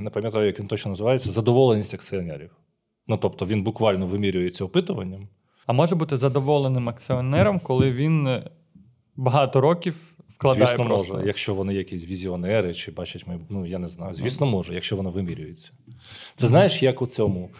не 0.00 0.10
пам'ятаю, 0.10 0.46
як 0.46 0.60
він 0.60 0.66
точно 0.66 0.88
називається, 0.88 1.30
задоволеність 1.30 1.94
акціонерів. 1.94 2.50
Ну 3.06 3.16
тобто 3.16 3.46
він 3.46 3.62
буквально 3.62 4.06
вимірюється 4.06 4.64
опитуванням. 4.64 5.28
А 5.66 5.72
може 5.72 5.96
бути 5.96 6.16
задоволеним 6.16 6.88
акціонером, 6.88 7.60
коли 7.60 7.92
він 7.92 8.26
е, 8.26 8.50
багато 9.16 9.60
років 9.60 10.14
вкладає 10.28 10.66
Звісно, 10.66 10.84
просто. 10.86 11.14
може, 11.14 11.26
якщо 11.26 11.54
вони 11.54 11.74
якісь 11.74 12.06
візіонери 12.06 12.74
чи 12.74 12.90
бачать 12.90 13.26
майбу- 13.26 13.46
ну 13.48 13.66
я 13.66 13.78
не 13.78 13.88
знаю. 13.88 14.14
Звісно, 14.14 14.46
може, 14.46 14.74
якщо 14.74 14.96
воно 14.96 15.10
вимірюється. 15.10 15.72
Це 16.36 16.46
знаєш, 16.46 16.82
як 16.82 17.02
у 17.02 17.06
цьому 17.06 17.50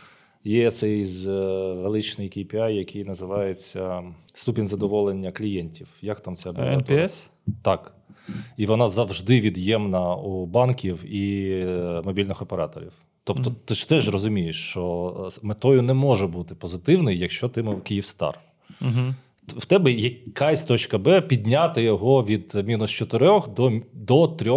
є 0.45 0.71
цей 0.71 1.03
е, 1.27 1.31
величний 1.73 2.29
KPI, 2.31 2.71
який 2.71 3.05
називається 3.05 4.03
ступінь 4.35 4.69
задоволення 4.69 5.33
клієнтів. 5.33 5.89
Як 6.03 6.21
там 6.21 6.37
ця 6.37 6.49
Е, 6.49 6.53
абревіатура? 6.53 7.03
NPS? 7.03 7.27
Так. 7.63 7.95
І 8.57 8.67
вона 8.67 8.89
завжди 8.89 9.41
від'ємна 9.41 10.15
у 10.17 10.47
банків 10.47 11.05
і 11.15 11.51
е, 11.67 12.03
мобільних 12.05 12.43
операторів. 12.43 12.93
Тобто, 13.25 13.51
Мгм. 13.51 13.59
ти 13.65 13.75
ж 13.75 13.89
теж 13.89 14.09
розумієш, 14.09 14.57
що 14.71 15.29
е, 15.33 15.39
метою 15.43 15.83
не 15.83 15.95
може 15.95 16.27
бути 16.27 16.55
позитивний, 16.55 17.19
якщо 17.19 17.49
ти 17.49 17.61
м- 17.61 17.81
Київстар. 17.81 18.41
Угу. 18.81 19.15
В 19.49 19.65
тебе 19.65 19.93
якась 19.93 20.65
точка 20.65 20.99
Б 20.99 21.21
підняти 21.21 21.83
його 21.83 22.25
від 22.25 22.55
мінус 22.67 22.91
4 22.91 23.41
до, 23.57 23.73
до 23.93 24.29
3 24.29 24.53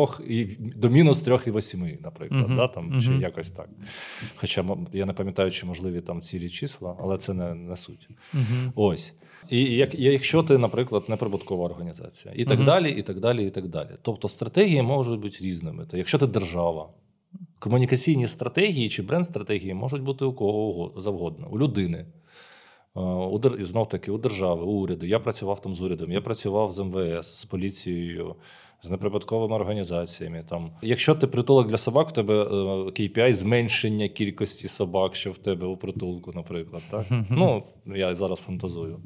до 0.59 0.89
мінус 0.89 1.23
3,8, 1.27 1.97
наприклад. 2.03 2.41
Мгм, 2.47 2.55
Да, 2.55 2.67
там, 2.67 3.01
Чи 3.01 3.13
якось 3.13 3.49
так. 3.49 3.69
Хоча 4.35 4.65
я 4.93 5.05
не 5.05 5.13
пам'ятаю, 5.13 5.51
чи 5.51 5.65
можливі 5.65 6.01
там 6.01 6.21
цілі 6.21 6.49
числа, 6.49 6.95
але 7.01 7.17
це 7.17 7.33
не, 7.33 7.53
не 7.55 7.77
суть. 7.77 8.07
Угу. 8.33 8.43
Ось. 8.75 9.13
І 9.49 9.63
як, 9.63 9.95
якщо 9.95 10.43
ти, 10.43 10.57
наприклад, 10.57 11.03
неприбуткова 11.07 11.65
організація, 11.65 12.33
і 12.37 12.45
так 12.45 12.63
далі, 12.65 12.91
і 12.91 13.01
так 13.01 13.19
далі, 13.19 13.47
і 13.47 13.49
так 13.49 13.67
далі. 13.67 13.89
Тобто 14.01 14.27
стратегії 14.27 14.81
можуть 14.81 15.19
бути 15.19 15.37
різними. 15.41 15.85
То 15.85 15.97
якщо 15.97 16.17
ти 16.17 16.27
держава, 16.27 16.89
комунікаційні 17.65 18.27
стратегії 18.27 18.89
чи 18.89 19.01
бренд-стратегії 19.01 19.73
можуть 19.73 20.01
бути 20.01 20.25
у 20.25 20.33
кого 20.33 21.01
завгодно, 21.01 21.47
у 21.51 21.59
людини. 21.59 22.05
Е, 22.97 22.99
У 22.99 23.41
і 23.59 23.63
знов 23.63 23.89
таки 23.89 24.11
у 24.11 24.17
держави, 24.17 24.63
у 24.63 24.69
уряду. 24.69 25.05
Я 25.05 25.19
працював 25.19 25.61
там 25.61 25.75
з 25.75 25.81
урядом, 25.81 26.11
я 26.11 26.21
працював 26.21 26.71
з 26.71 26.79
МВС, 26.79 27.41
з 27.41 27.45
поліцією, 27.45 28.35
з 28.83 28.89
неприбутковими 28.89 29.55
організаціями. 29.55 30.43
Там. 30.49 30.71
Якщо 30.81 31.15
ти 31.15 31.27
притулок 31.27 31.67
для 31.67 31.77
собак, 31.77 32.07
у 32.09 32.11
тебе 32.11 32.43
е, 32.43 32.47
KPI 32.91 33.33
зменшення 33.33 34.07
кількості 34.07 34.67
собак, 34.67 35.15
що 35.15 35.31
в 35.31 35.37
тебе 35.37 35.67
у 35.67 35.77
притулку, 35.77 36.31
наприклад. 36.35 36.81
Так? 36.91 37.05
Ну, 37.29 37.63
я 37.85 38.15
зараз 38.15 38.39
фантазую. 38.39 38.99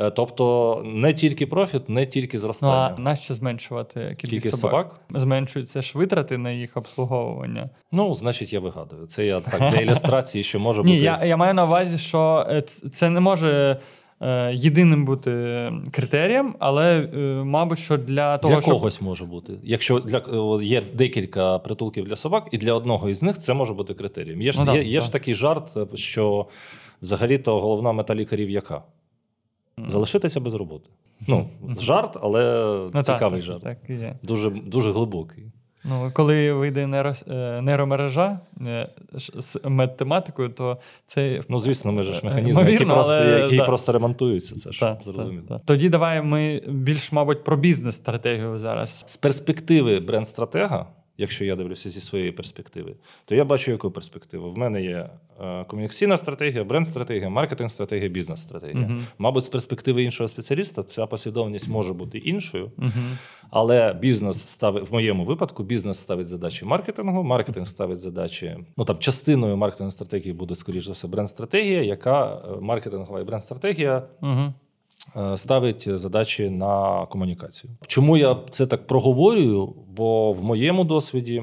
Е, 0.00 0.10
Тобто 0.10 0.82
не 0.84 1.14
тільки 1.14 1.46
профіт, 1.46 1.88
не 1.88 2.06
тільки 2.06 2.38
Ну, 2.38 2.68
а 2.68 2.94
нащо 2.98 3.34
зменшувати 3.34 4.00
кількість, 4.00 4.30
Кількість 4.30 4.60
собак? 4.60 4.86
собак? 5.08 5.22
Зменшуються 5.22 5.82
ж 5.82 5.98
витрати 5.98 6.38
на 6.38 6.50
їх 6.50 6.76
обслуговування. 6.76 7.70
Ну, 7.92 8.14
значить, 8.14 8.52
я 8.52 8.60
вигадую. 8.60 9.06
Це 9.06 9.26
я 9.26 9.40
так 9.40 9.70
для 9.72 9.80
ілюстрації, 9.80 10.44
що 10.44 10.60
може 10.60 10.82
Ні, 10.84 10.92
бути. 10.92 11.04
я, 11.04 11.24
я 11.24 11.36
маю 11.36 11.54
на 11.54 11.64
увазі, 11.64 11.98
що 11.98 12.46
е, 12.48 12.62
це 12.62 13.10
не 13.10 13.20
може 13.20 13.80
е, 14.20 14.52
єдиним 14.54 15.04
бути 15.04 15.32
критерієм, 15.90 16.54
але, 16.58 17.08
мабуть, 17.44 17.78
що 17.78 17.96
для 17.96 18.38
того, 18.38 18.54
для 18.54 18.60
щоб 18.60 18.74
когось 18.74 19.00
може 19.00 19.24
бути. 19.24 19.52
Якщо 19.62 20.00
для 20.00 20.22
є 20.62 20.82
декілька 20.94 21.58
притулків 21.58 22.04
для 22.04 22.16
собак, 22.16 22.48
і 22.52 22.58
для 22.58 22.72
одного 22.74 23.08
із 23.08 23.22
них 23.22 23.38
це 23.38 23.54
може 23.54 23.74
бути 23.74 23.94
критерієм. 23.94 24.42
Є 24.42 24.52
ж, 24.52 24.60
Ну, 24.60 24.66
так, 24.66 24.74
є, 24.74 24.82
є 24.82 24.98
так. 24.98 25.06
ж 25.06 25.12
такий 25.12 25.34
жарт, 25.34 25.76
що 25.94 26.46
взагалі-то 27.02 27.60
головна 27.60 27.92
мета 27.92 28.14
лікарів 28.14 28.50
яка? 28.50 28.82
Залишитися 29.88 30.40
без 30.40 30.54
роботи. 30.54 30.90
Ну, 31.28 31.48
жарт, 31.80 32.18
але 32.22 32.64
Ну, 32.94 33.02
цікавий 33.02 33.40
так, 33.40 33.46
жарт. 33.46 33.62
Так, 33.62 33.78
є. 33.90 34.16
Дуже, 34.22 34.50
дуже 34.50 34.92
глибокий. 34.92 35.44
Ну, 35.84 36.10
коли 36.14 36.52
вийде 36.52 36.86
нейро, 36.86 37.14
е, 37.30 37.60
нейромережа 37.60 38.40
е, 38.60 38.88
з 39.38 39.60
медтематикою, 39.64 40.48
то 40.48 40.78
це 41.06 41.40
Ну, 41.48 41.58
звісно, 41.58 41.92
ми 41.92 42.02
ж 42.02 42.12
Е, 42.12 42.20
механізми, 42.24 42.72
які, 42.72 42.84
просто, 42.84 43.12
але, 43.12 43.40
які 43.40 43.56
да. 43.56 43.64
просто 43.64 43.92
ремонтуються. 43.92 44.54
Це 44.54 44.72
ж 44.72 44.80
та, 44.80 44.98
зрозуміло. 45.04 45.42
та. 45.48 45.58
тоді 45.58 45.88
давай 45.88 46.22
ми 46.22 46.62
більш, 46.68 47.12
мабуть, 47.12 47.44
про 47.44 47.56
бізнес-стратегію 47.56 48.58
зараз. 48.58 49.04
З 49.06 49.16
перспективи 49.16 50.00
бренд-стратега, 50.00 50.86
якщо 51.18 51.44
я 51.44 51.56
дивлюся 51.56 51.90
зі 51.90 52.00
своєї 52.00 52.32
перспективи, 52.32 52.94
то 53.24 53.34
я 53.34 53.44
бачу, 53.44 53.70
яку 53.70 53.90
перспективу. 53.90 54.50
В 54.50 54.58
мене 54.58 54.82
є 54.82 55.10
е, 55.40 55.64
комунікаційна 55.64 56.16
стратегія, 56.16 56.64
бренд-стратегія, 56.64 57.28
маркетинг-стратегія, 57.28 58.08
бізнес-стратегія. 58.08 58.86
Мгм. 58.86 59.06
Мабуть, 59.18 59.44
з 59.44 59.48
перспективи 59.48 60.02
іншого 60.02 60.28
спеціаліста 60.28 60.82
ця 60.82 61.06
послідовність 61.06 61.68
може 61.68 61.92
бути 61.92 62.18
іншою, 62.18 62.72
Угу. 62.78 62.90
але 63.50 63.94
бізнес 63.94 64.48
ставить 64.48 64.90
в 64.90 64.92
моєму 64.92 65.24
випадку, 65.24 65.62
бізнес 65.64 65.98
ставить 65.98 66.26
задачі 66.26 66.64
маркетингу, 66.64 67.22
маркетинг 67.22 67.66
ставить 67.66 68.00
задачі. 68.00 68.56
Ну 68.76 68.84
там 68.84 68.98
частиною 68.98 69.56
маркетинг 69.56 69.92
стратегії 69.92 70.32
буде, 70.32 70.54
скоріш 70.54 70.86
за 70.86 70.92
все, 70.92 71.06
бренд-стратегія, 71.08 71.82
яка 71.82 72.34
е, 72.34 72.60
маркетингова 72.60 73.20
і 73.20 73.24
бренд-стратегія 73.24 74.02
Угу. 74.22 74.52
Е, 75.16 75.36
ставить 75.36 75.98
задачі 75.98 76.50
на 76.50 77.06
комунікацію. 77.06 77.72
Чому 77.86 78.16
я 78.16 78.36
це 78.50 78.66
так 78.66 78.86
проговорюю? 78.86 79.74
Бо 79.96 80.32
в 80.32 80.42
моєму 80.44 80.84
досвіді, 80.84 81.42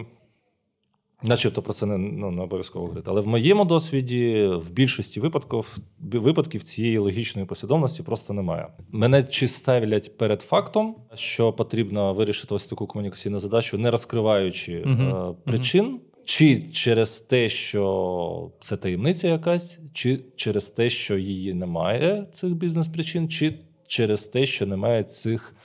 начебто 1.23 1.61
про 1.61 1.73
це 1.73 1.85
не, 1.85 1.97
ну, 1.97 2.31
не 2.31 2.41
обов'язково 2.41 2.85
говорити, 2.85 3.11
але 3.11 3.21
в 3.21 3.27
моєму 3.27 3.65
досвіді 3.65 4.47
в 4.47 4.71
більшості 4.71 5.19
випадків, 5.19 5.77
випадків 5.99 6.63
цієї 6.63 6.97
логічної 6.97 7.47
послідовності 7.47 8.03
просто 8.03 8.33
немає. 8.33 8.67
Мене 8.91 9.23
чи 9.23 9.47
ставлять 9.47 10.17
перед 10.17 10.41
фактом, 10.41 10.95
що 11.13 11.53
потрібно 11.53 12.13
вирішити 12.13 12.55
ось 12.55 12.65
таку 12.65 12.87
комунікаційну 12.87 13.39
задачу, 13.39 13.77
не 13.77 13.91
розкриваючи 13.91 14.73
е, 14.73 15.15
причин. 15.45 15.99
Чи 16.29 16.63
через 16.63 17.19
те, 17.19 17.49
що 17.49 18.51
це 18.61 18.77
таємниця 18.77 19.27
якась, 19.27 19.79
чи 19.93 20.21
через 20.35 20.69
те, 20.69 20.89
що 20.89 21.17
її 21.17 21.53
немає, 21.53 22.27
цих 22.31 22.55
бізнес-причин, 22.55 23.29
чи 23.29 23.59
через 23.87 24.23
те, 24.23 24.45
що 24.45 24.65
немає 24.65 25.03
цих 25.03 25.55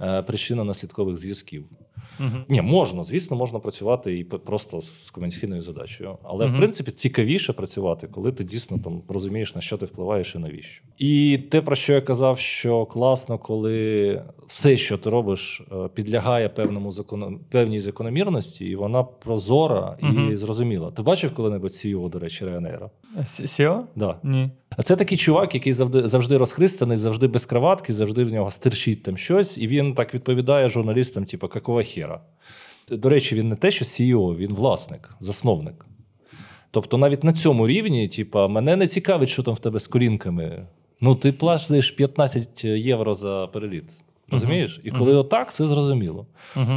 е, 0.00 0.22
причинно-наслідкових 0.22 1.16
зв'язків. 1.16 1.64
Ні, 2.48 2.62
можна, 2.62 3.04
звісно, 3.04 3.36
можна 3.36 3.58
працювати 3.58 4.18
і 4.18 4.24
просто 4.24 4.80
з 4.80 5.10
комунікаційною 5.10 5.62
задачею. 5.62 6.18
Але, 6.22 6.44
Мгм. 6.46 6.54
в 6.54 6.58
принципі, 6.58 6.90
цікавіше 6.90 7.52
працювати, 7.52 8.06
коли 8.10 8.32
ти 8.32 8.44
дійсно 8.44 8.78
там 8.78 9.02
розумієш, 9.08 9.54
на 9.54 9.60
що 9.60 9.76
ти 9.76 9.86
впливаєш 9.86 10.34
і 10.34 10.38
навіщо. 10.38 10.84
І 10.98 11.38
те, 11.50 11.62
про 11.62 11.76
що 11.76 11.92
я 11.92 12.00
казав, 12.00 12.38
що 12.38 12.86
класно, 12.86 13.38
коли 13.38 14.22
все, 14.46 14.76
що 14.76 14.98
ти 14.98 15.10
робиш, 15.10 15.62
е, 15.72 15.88
підлягає 15.94 16.48
певному 16.48 16.90
закону, 16.90 17.40
певній 17.50 17.80
закономірності, 17.80 18.64
і 18.64 18.76
вона 18.76 19.02
прозора 19.02 19.96
і 20.02 20.04
Мгм. 20.06 20.36
зрозуміла. 20.36 20.90
Ти 20.90 21.02
бачив 21.02 21.34
коли-небудь 21.34 21.70
CEO, 21.70 22.10
до 22.10 22.18
речі, 22.18 22.44
Ryanair? 22.44 22.88
С- 23.22 23.40
SEO? 23.42 23.80
Да. 23.96 24.16
Ні. 24.22 24.50
А 24.76 24.82
це 24.82 24.96
такий 24.96 25.18
чувак, 25.18 25.54
який 25.54 25.72
завжди, 25.72 26.08
завжди 26.08 26.36
розхристаний, 26.36 26.96
завжди 26.96 27.26
без 27.26 27.46
кроватки, 27.46 27.92
завжди 27.92 28.24
в 28.24 28.32
нього 28.32 28.50
стирчить 28.50 29.02
там 29.02 29.16
щось, 29.16 29.58
і 29.58 29.66
він 29.66 29.94
так 29.94 30.14
відповідає 30.14 30.68
журналістам, 30.68 31.24
типу, 31.24 31.48
какого 31.48 31.82
хера. 31.82 32.20
До 32.90 33.08
речі, 33.08 33.34
він 33.34 33.48
не 33.48 33.56
те, 33.56 33.70
що 33.70 33.84
CEO, 33.84 34.36
він 34.36 34.54
власник, 34.54 35.10
засновник. 35.20 35.86
Тобто, 36.70 36.98
навіть 36.98 37.24
на 37.24 37.32
цьому 37.32 37.68
рівні, 37.68 38.08
типу, 38.08 38.48
мене 38.48 38.76
не 38.76 38.88
цікавить, 38.88 39.28
що 39.28 39.42
там 39.42 39.54
в 39.54 39.58
тебе 39.58 39.80
з 39.80 39.86
колінками. 39.86 40.66
Ну, 41.00 41.14
ти 41.14 41.32
платиш 41.32 41.90
15 41.90 42.64
євро 42.64 43.14
за 43.14 43.46
переліт. 43.52 43.90
Розумієш? 44.32 44.80
І 44.84 44.90
коли 44.90 45.14
отак, 45.14 45.52
це 45.52 45.66
зрозуміло. 45.66 46.26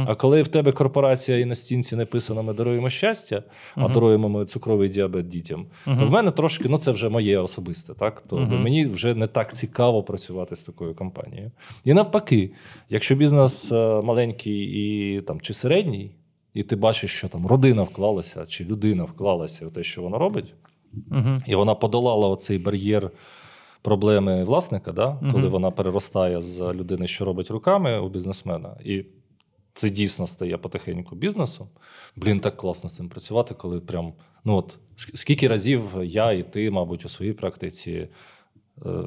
А 0.06 0.14
коли 0.14 0.42
в 0.42 0.48
тебе 0.48 0.72
корпорація 0.72 1.38
і 1.38 1.44
на 1.44 1.54
стінці 1.54 1.96
написано 1.96 2.42
Ми 2.42 2.54
даруємо 2.54 2.90
щастя, 2.90 3.42
а 3.74 3.88
даруємо 3.88 4.28
ми 4.28 4.44
цукровий 4.44 4.88
діабет 4.88 5.28
дітям, 5.28 5.66
то 5.84 6.06
в 6.06 6.10
мене 6.10 6.30
трошки, 6.30 6.68
ну 6.68 6.78
це 6.78 6.90
вже 6.90 7.08
моє 7.08 7.38
особисте, 7.38 7.94
так? 7.94 8.20
То 8.20 8.36
мені 8.36 8.86
вже 8.86 9.14
не 9.14 9.26
так 9.26 9.56
цікаво 9.56 10.02
працювати 10.02 10.56
з 10.56 10.62
такою 10.62 10.94
компанією. 10.94 11.50
І 11.84 11.94
навпаки, 11.94 12.50
якщо 12.88 13.14
бізнес 13.14 13.72
е, 13.72 14.00
маленький 14.04 14.58
і 14.58 15.20
там 15.20 15.40
чи 15.40 15.54
середній, 15.54 16.10
і 16.54 16.62
ти 16.62 16.76
бачиш, 16.76 17.10
що 17.10 17.28
там 17.28 17.46
родина 17.46 17.82
вклалася, 17.82 18.46
чи 18.46 18.64
людина 18.64 19.04
вклалася 19.04 19.66
в 19.66 19.70
те, 19.70 19.84
що 19.84 20.02
вона 20.02 20.18
робить, 20.18 20.54
і 21.46 21.54
вона 21.54 21.74
подолала 21.74 22.28
оцей 22.28 22.58
бар'єр 22.58 23.10
проблеми 23.86 24.44
власника, 24.44 24.92
да? 24.92 25.10
Мгм. 25.10 25.32
коли 25.32 25.48
вона 25.48 25.70
переростає 25.70 26.42
з 26.42 26.60
людини, 26.72 27.06
що 27.06 27.24
робить 27.24 27.50
руками 27.50 27.98
у 28.00 28.08
бізнесмена. 28.08 28.76
І 28.84 29.04
це 29.74 29.90
дійсно 29.90 30.26
стає 30.26 30.56
потихеньку 30.56 31.16
бізнесом. 31.16 31.68
Блін, 32.16 32.40
так 32.40 32.56
класно 32.56 32.90
з 32.90 32.96
цим 32.96 33.08
працювати, 33.08 33.54
коли 33.54 33.80
прям. 33.80 34.12
Ну 34.44 34.56
от 34.56 34.78
скільки 35.14 35.48
разів 35.48 35.82
я 36.02 36.32
і 36.32 36.42
ти, 36.42 36.70
мабуть, 36.70 37.04
у 37.04 37.08
своїй 37.08 37.32
практиці 37.32 37.92
е, 37.92 38.08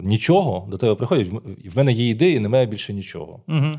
нічого 0.03 0.67
до 0.69 0.77
тебе 0.77 0.95
приходять. 0.95 1.27
і 1.63 1.69
В 1.69 1.77
мене 1.77 1.91
є 1.91 2.09
ідеї, 2.09 2.39
немає 2.39 2.65
більше 2.65 2.93
нічого. 2.93 3.41
Угу. 3.47 3.71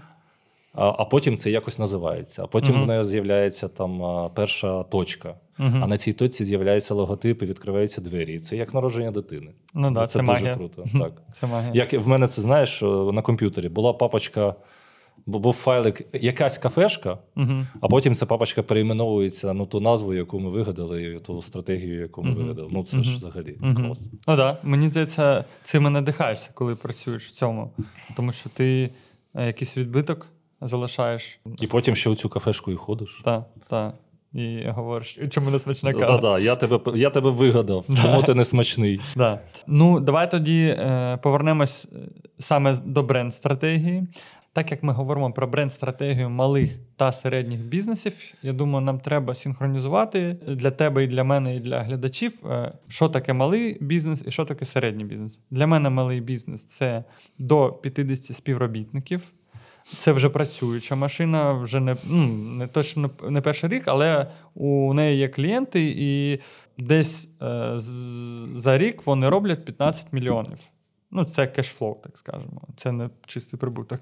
А, 0.75 0.93
а 0.99 1.05
потім 1.05 1.37
це 1.37 1.50
якось 1.50 1.79
називається. 1.79 2.43
А 2.45 2.47
потім 2.47 2.75
Мгм. 2.75 2.85
в 2.85 2.87
неї 2.87 3.05
з'являється 3.05 3.69
там 3.69 4.03
перша 4.35 4.83
точка. 4.83 5.35
Угу. 5.59 5.73
А 5.83 5.87
на 5.87 5.99
цій 5.99 6.12
точці 6.12 6.45
з'являється 6.45 6.95
логотип 6.95 7.43
і 7.43 7.47
відкриваються 7.47 8.00
двері. 8.00 8.35
І 8.35 8.39
це 8.39 8.57
як 8.57 8.75
народження 8.75 9.11
дитини. 9.11 9.50
Ну 9.75 9.91
да, 9.91 10.07
це, 10.07 10.12
це 10.12 10.19
дуже 10.19 10.33
магія. 10.33 10.55
круто. 10.55 10.85
Так. 10.99 11.12
Це 11.33 11.47
магія. 11.47 11.73
Як 11.75 11.93
в 12.05 12.09
мене 12.09 12.27
це 12.29 12.43
знаєш 12.43 12.83
на 13.12 13.23
комп'ютері 13.23 13.69
була 13.69 13.93
папочка, 13.93 14.55
бу- 15.27 15.39
був 15.39 15.53
файлик, 15.55 16.03
якась 16.12 16.59
кафешка, 16.59 17.19
Угу. 17.37 17.67
а 17.81 17.89
потім 17.89 18.15
ця 18.15 18.27
папочка 18.27 18.62
перейменовується 18.62 19.55
на 19.55 19.67
ту 19.67 19.81
назву, 19.81 20.15
яку 20.15 20.41
ми 20.41 20.50
вигадали, 20.50 21.03
і 21.05 21.19
ту 21.21 21.43
стратегію, 21.43 22.00
яку 22.00 22.23
ми 22.23 22.35
вигадали. 22.35 22.69
Ну 22.73 22.85
це 22.85 23.03
ж 23.03 23.15
взагалі 23.17 23.53
клас. 23.77 24.09
Ну 24.12 24.19
так. 24.27 24.37
Да. 24.37 24.59
Мені 24.62 24.89
здається, 24.89 25.45
цим 25.62 25.87
і 25.87 25.91
надихаєшся, 25.91 26.50
коли 26.55 26.75
працюєш 26.77 27.27
в 27.27 27.31
цьому. 27.31 27.71
Тому 28.17 28.33
що 28.33 28.49
ти 28.50 28.91
е, 29.35 29.47
якийсь 29.47 29.77
відбиток 29.77 30.27
залишаєш. 30.61 31.40
І 31.61 31.67
потім 31.67 31.97
ще 31.97 32.11
у 32.11 32.14
цю 32.14 32.29
кафешку 32.29 32.73
і 32.73 32.75
ходиш. 32.75 33.21
Та, 33.25 33.45
та. 33.69 33.93
І 34.33 34.64
говориш, 34.67 35.19
чому 35.31 35.50
не 35.50 35.59
смачна 35.59 35.93
кава. 35.93 36.07
Так, 36.07 36.21
так, 36.21 36.43
я 36.43 36.57
тебе, 36.57 36.99
я 36.99 37.11
тебе 37.11 37.31
вигадав. 37.31 37.85
Чому 38.02 38.23
ти 38.23 38.35
не 38.35 38.45
смачний? 38.45 39.00
Да. 39.17 39.40
Ну, 39.67 40.00
давай 40.00 40.31
тоді 40.31 40.76
е, 40.79 41.19
повернемось 41.23 41.88
е, 41.93 41.97
саме 42.38 42.76
до 42.85 43.02
бренд-стратегії. 43.02 44.07
Так 44.52 44.71
як 44.71 44.83
ми 44.83 44.93
говоримо 44.93 45.33
про 45.33 45.47
бренд-стратегію 45.47 46.31
малих 46.31 46.79
та 46.97 47.12
середніх 47.12 47.61
бізнесів, 47.61 48.14
я 48.43 48.52
думаю, 48.52 48.85
нам 48.85 49.00
треба 49.00 49.35
синхронізувати 49.35 50.37
для 50.47 50.71
тебе 50.71 51.05
і 51.05 51.07
для 51.07 51.25
мене, 51.25 51.57
і 51.57 51.61
для 51.61 51.81
глядачів, 51.81 52.47
е, 52.47 52.73
що 52.88 53.09
таке 53.09 53.33
малий 53.33 53.79
бізнес 53.81 54.23
і 54.26 54.31
що 54.31 54.45
таке 54.45 54.64
середній 54.64 55.05
бізнес. 55.05 55.40
Для 55.50 55.67
мене 55.67 55.90
малий 55.90 56.21
бізнес 56.21 56.64
це 56.64 57.04
до 57.39 57.73
50 57.73 58.37
співробітників. 58.37 59.23
Це 59.99 60.12
вже 60.12 60.28
працююча 60.28 60.95
машина, 60.95 61.52
вже 61.52 61.80
не, 61.80 61.97
ну, 62.04 62.26
не 62.28 62.66
то, 62.66 62.82
що 62.82 63.00
не, 63.00 63.08
не 63.30 63.40
перший 63.40 63.71
рік, 63.71 63.82
але 63.86 64.26
у 64.54 64.95
неї 64.95 65.19
є 65.19 65.28
клієнти, 65.28 65.95
і 65.97 66.40
десь 66.78 67.28
е, 67.43 67.73
за 68.56 68.78
рік 68.78 69.06
вони 69.06 69.28
роблять 69.28 69.64
15 69.64 70.12
мільйонів. 70.12 70.58
Ну, 71.10 71.25
це 71.25 71.47
кешфлоу, 71.47 71.95
так 72.02 72.19
скажемо. 72.19 72.62
Це 72.76 72.93
не 72.93 73.10
чистий 73.26 73.60
прибуток. 73.60 74.00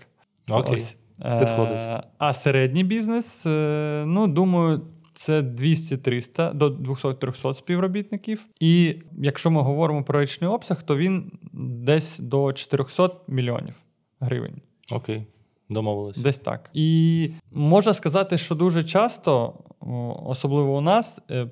Окей. 0.50 0.76
Ось. 0.76 0.96
Е, 1.24 1.38
Підходить. 1.38 2.04
А 2.18 2.34
середній 2.34 2.84
бізнес, 2.84 3.46
е, 3.46 4.04
ну, 4.06 4.26
думаю, 4.26 4.80
це 5.14 5.40
200-300 5.40 6.54
до 6.54 6.68
200-300 6.68 7.54
співробітників. 7.54 8.46
І 8.60 8.96
якщо 9.18 9.50
ми 9.50 9.62
говоримо 9.62 10.04
про 10.04 10.22
річний 10.22 10.50
обсяг, 10.50 10.82
то 10.82 10.96
він 10.96 11.32
десь 11.52 12.18
до 12.18 12.52
400 12.52 13.10
мільйонів 13.28 13.74
гривень. 14.20 14.62
Окей, 14.90 15.26
домовились. 15.70 16.16
Десь 16.16 16.38
так. 16.38 16.70
І 16.74 17.30
можна 17.52 17.94
сказати, 17.94 18.38
що 18.38 18.54
дуже 18.54 18.84
часто, 18.84 19.54
особливо 20.24 20.76
у 20.76 20.80
нас, 20.80 21.20
е, 21.30 21.46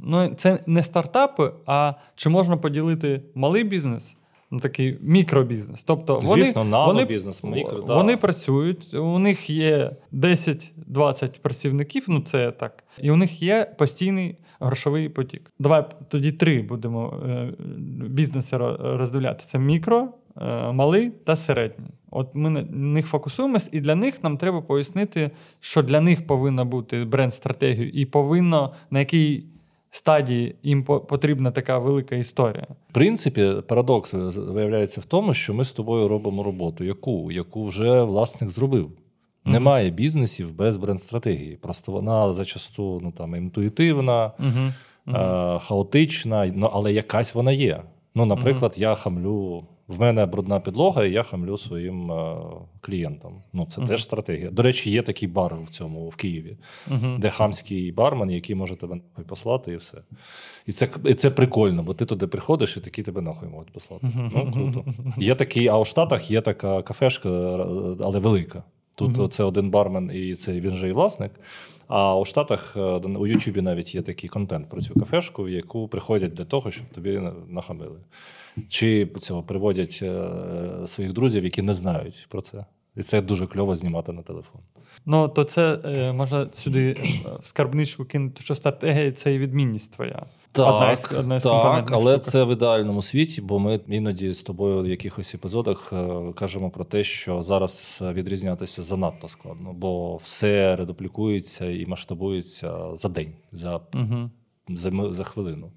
ну, 0.00 0.34
це 0.34 0.58
не 0.66 0.82
стартапи, 0.82 1.52
а 1.66 1.94
чи 2.14 2.28
можна 2.28 2.56
поділити 2.56 3.22
малий 3.34 3.64
бізнес 3.64 4.16
на 4.50 4.60
такий 4.60 4.98
мікробізнес. 5.00 5.84
Тобто 5.84 6.18
вони, 6.18 6.44
Звісно, 6.44 6.64
нано-бізнес, 6.64 7.44
мікро, 7.44 7.80
да. 7.80 7.94
вони 7.94 8.16
працюють, 8.16 8.94
у 8.94 9.18
них 9.18 9.50
є 9.50 9.90
10-20 10.12 11.38
працівників, 11.38 12.04
ну 12.08 12.20
це 12.20 12.50
так, 12.50 12.84
і 13.02 13.10
у 13.10 13.16
них 13.16 13.42
є 13.42 13.74
постійний 13.78 14.36
грошовий 14.60 15.08
потік. 15.08 15.52
Давай 15.58 15.84
тоді 16.08 16.32
три 16.32 16.62
будемо 16.62 17.20
е, 17.28 17.52
бізнеси 18.08 18.56
ро- 18.56 18.96
роздивляти: 18.96 19.44
це 19.44 19.58
мікро, 19.58 20.08
малий 20.72 21.10
та 21.10 21.36
середній. 21.36 21.90
От 22.10 22.28
ми 22.34 22.50
на 22.50 22.62
них 22.70 23.06
фокусуємось, 23.06 23.68
і 23.72 23.80
для 23.80 23.94
них 23.94 24.24
нам 24.24 24.36
треба 24.36 24.60
пояснити, 24.60 25.30
що 25.60 25.82
для 25.82 26.00
них 26.00 26.26
повинна 26.26 26.64
бути 26.64 27.04
бренд-стратегія, 27.04 27.90
і 27.94 28.04
повинно 28.04 28.72
на 28.90 28.98
якій 28.98 29.44
стадії 29.90 30.54
їм 30.62 30.84
потрібна 30.84 31.50
така 31.50 31.78
велика 31.78 32.16
історія. 32.16 32.66
В 32.90 32.92
принципі, 32.92 33.52
парадокс 33.68 34.14
виявляється 34.36 35.00
в 35.00 35.04
тому, 35.04 35.34
що 35.34 35.54
ми 35.54 35.64
з 35.64 35.72
тобою 35.72 36.08
робимо 36.08 36.42
роботу, 36.42 36.84
яку, 36.84 37.32
яку 37.32 37.64
вже 37.64 38.02
власник 38.02 38.50
зробив. 38.50 38.90
Немає 39.44 39.90
бізнесів 39.90 40.54
без 40.54 40.76
бренд-стратегії. 40.76 41.56
Просто 41.56 41.92
вона 41.92 42.32
зачасту 42.32 43.00
ну, 43.02 43.12
там, 43.12 43.34
інтуїтивна, 43.34 44.32
Угу. 44.38 45.16
е, 45.16 45.58
хаотична, 45.58 46.52
ну, 46.54 46.70
але 46.72 46.92
якась 46.92 47.34
вона 47.34 47.52
є. 47.52 47.82
Ну, 48.14 48.26
наприклад, 48.26 48.74
я 48.76 48.94
хамлю. 48.94 49.64
В 49.88 50.00
мене 50.00 50.26
брудна 50.26 50.60
підлога, 50.60 51.04
і 51.04 51.12
я 51.12 51.22
хамлю 51.22 51.58
своїм 51.58 52.12
е, 52.12 52.36
клієнтам. 52.80 53.32
Ну, 53.52 53.66
це 53.70 53.80
Мгм. 53.80 53.88
теж 53.88 54.02
стратегія. 54.02 54.50
До 54.50 54.62
речі, 54.62 54.90
є 54.90 55.02
такий 55.02 55.28
бар 55.28 55.56
в 55.64 55.68
цьому 55.70 56.08
в 56.08 56.16
Києві, 56.16 56.56
Угу. 56.90 57.16
де 57.18 57.30
хамський 57.30 57.92
бармен, 57.92 58.30
який 58.30 58.56
може 58.56 58.76
тебе 58.76 58.94
нахуй 58.94 59.24
послати, 59.24 59.72
і 59.72 59.76
все. 59.76 59.98
І 60.66 60.72
це, 60.72 60.88
і 61.04 61.14
це 61.14 61.30
прикольно, 61.30 61.82
бо 61.82 61.94
ти 61.94 62.04
туди 62.06 62.26
приходиш 62.26 62.76
і 62.76 62.80
такі 62.80 63.02
тебе 63.02 63.20
нахуй 63.20 63.48
можуть 63.48 63.72
послати. 63.72 64.06
Ну, 64.34 64.52
круто. 64.52 64.84
Є 65.18 65.34
такий, 65.34 65.68
а 65.68 65.78
у 65.78 65.84
Штатах 65.84 66.30
є 66.30 66.40
така 66.40 66.82
кафешка, 66.82 67.28
е, 67.28 67.96
але 68.00 68.18
велика. 68.18 68.62
Тут 68.96 69.32
це 69.32 69.44
один 69.44 69.70
бармен, 69.70 70.10
і 70.14 70.34
це 70.34 70.52
він 70.52 70.74
же 70.74 70.88
і 70.88 70.92
власник. 70.92 71.30
А 71.88 72.18
у 72.18 72.24
Штатах 72.24 72.76
е, 72.76 72.80
у 72.96 73.26
Ютубі 73.26 73.60
навіть 73.60 73.94
є 73.94 74.02
такий 74.02 74.30
контент 74.30 74.68
про 74.68 74.80
цю 74.80 74.94
кафешку, 74.94 75.44
в 75.44 75.48
яку 75.50 75.88
приходять 75.88 76.34
для 76.34 76.44
того, 76.44 76.70
щоб 76.70 76.86
тобі 76.86 77.20
нахамили. 77.48 77.98
Чи 78.68 79.06
цього 79.20 79.42
приводять 79.42 79.98
е, 80.02 80.28
своїх 80.86 81.12
друзів, 81.12 81.44
які 81.44 81.62
не 81.62 81.74
знають 81.74 82.26
про 82.28 82.40
це. 82.40 82.64
І 82.96 83.02
це 83.02 83.20
дуже 83.22 83.46
кльово 83.46 83.76
знімати 83.76 84.12
на 84.12 84.22
телефон. 84.22 84.60
Ну, 85.06 85.28
то 85.28 85.44
це 85.44 85.78
е, 85.84 86.12
можна 86.12 86.48
сюди 86.52 86.90
е, 86.90 87.28
в 87.40 87.46
скарбничку 87.46 88.04
кинути, 88.04 88.42
що 88.42 88.54
стратегія 88.54 89.12
це 89.12 89.34
і 89.34 89.38
відмінність 89.38 89.92
твоя. 89.92 90.26
Одна 90.58 90.92
із- 90.92 91.12
одна 91.18 91.36
із 91.36 91.42
так 91.42 91.90
але 91.92 92.12
штук. 92.12 92.24
це 92.24 92.44
в 92.44 92.52
ідеальному 92.52 93.02
світі, 93.02 93.40
бо 93.42 93.58
ми 93.58 93.80
іноді 93.88 94.32
з 94.32 94.42
тобою 94.42 94.82
в 94.82 94.86
якихось 94.88 95.34
епізодах 95.34 95.92
е, 95.92 96.32
кажемо 96.36 96.70
про 96.70 96.84
те, 96.84 97.04
що 97.04 97.42
зараз 97.42 97.98
відрізнятися 98.02 98.82
занадто 98.82 99.28
складно, 99.28 99.72
бо 99.72 100.16
все 100.16 100.76
редуплікується 100.76 101.66
і 101.70 101.86
масштабується 101.86 102.78
за 102.96 103.08
день, 103.08 103.32
за 103.52 103.76
Угу. 103.94 104.30
за, 104.68 104.90
за 105.14 105.24
хвилину. 105.24 105.70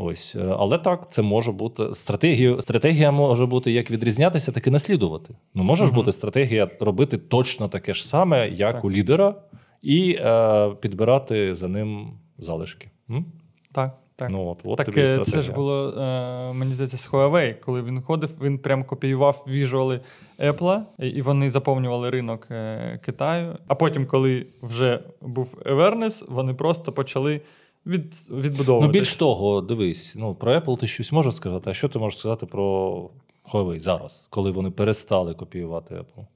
Ось, 0.00 0.34
Е, 0.36 0.54
але 0.58 0.78
так, 0.78 1.12
це 1.12 1.22
може 1.22 1.52
бути 1.52 1.94
стратегія. 1.94 2.60
Стратегія 2.62 3.10
може 3.10 3.46
бути 3.46 3.72
як 3.72 3.90
відрізнятися, 3.90 4.52
так 4.52 4.66
і 4.66 4.70
наслідувати. 4.70 5.34
Ну 5.54 5.62
може 5.62 5.82
ж 5.84 5.86
Мгм. 5.92 5.96
бути 5.96 6.12
стратегія 6.12 6.70
робити 6.80 7.16
точно 7.18 7.68
таке 7.68 7.94
ж 7.94 8.06
саме, 8.06 8.48
як 8.48 8.74
Так. 8.74 8.84
у 8.84 8.90
лідера, 8.90 9.34
і 9.82 10.18
е, 10.20 10.70
підбирати 10.80 11.54
за 11.54 11.68
ним 11.68 12.10
залишки. 12.38 12.88
М? 13.10 13.24
Так, 13.72 13.98
так. 14.16 14.30
Ну, 14.30 14.46
от, 14.48 14.58
от 14.64 14.76
так 14.76 14.86
тобі 14.86 15.00
е, 15.00 15.24
це 15.24 15.42
ж 15.42 15.52
було, 15.52 15.88
е, 15.90 16.52
мені 16.52 16.74
здається, 16.74 16.96
з 16.96 17.08
Huawei, 17.10 17.54
коли 17.60 17.82
він 17.82 18.02
ходив, 18.02 18.30
він 18.42 18.58
прям 18.58 18.84
копіював 18.84 19.44
віжуали 19.48 20.00
Apple, 20.38 20.80
і- 20.98 21.06
і 21.08 21.22
вони 21.22 21.50
заповнювали 21.50 22.10
ринок 22.10 22.46
е, 22.50 23.00
Китаю. 23.04 23.56
А 23.68 23.74
потім, 23.74 24.06
коли 24.06 24.46
вже 24.62 25.00
був 25.22 25.62
awareness, 25.66 26.24
вони 26.28 26.54
просто 26.54 26.92
почали 26.92 27.40
від, 27.88 28.14
відбудовувати. 28.30 28.86
Ну, 28.86 28.92
більш 28.92 29.16
того, 29.16 29.60
дивись, 29.60 30.14
ну, 30.16 30.34
про 30.34 30.52
Apple 30.52 30.78
ти 30.78 30.86
щось 30.86 31.12
можеш 31.12 31.34
сказати, 31.34 31.70
а 31.70 31.74
що 31.74 31.88
ти 31.88 31.98
можеш 31.98 32.18
сказати 32.18 32.46
про 32.46 33.10
Huawei 33.52 33.80
зараз, 33.80 34.26
коли 34.30 34.50
вони 34.50 34.70
перестали 34.70 35.34
копіювати 35.34 35.94
Apple? 35.94 36.26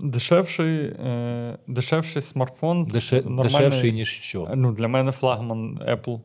Дешевший, 0.00 0.78
е, 0.78 1.58
дешевший 1.66 2.22
смартфон. 2.22 2.84
Деше... 2.84 3.22
Дешевший, 3.22 3.92
ніж 3.92 4.08
що? 4.08 4.48
Ну, 4.54 4.72
для 4.72 4.88
мене 4.88 5.12
флагман 5.12 5.78
Apple. 5.78 6.20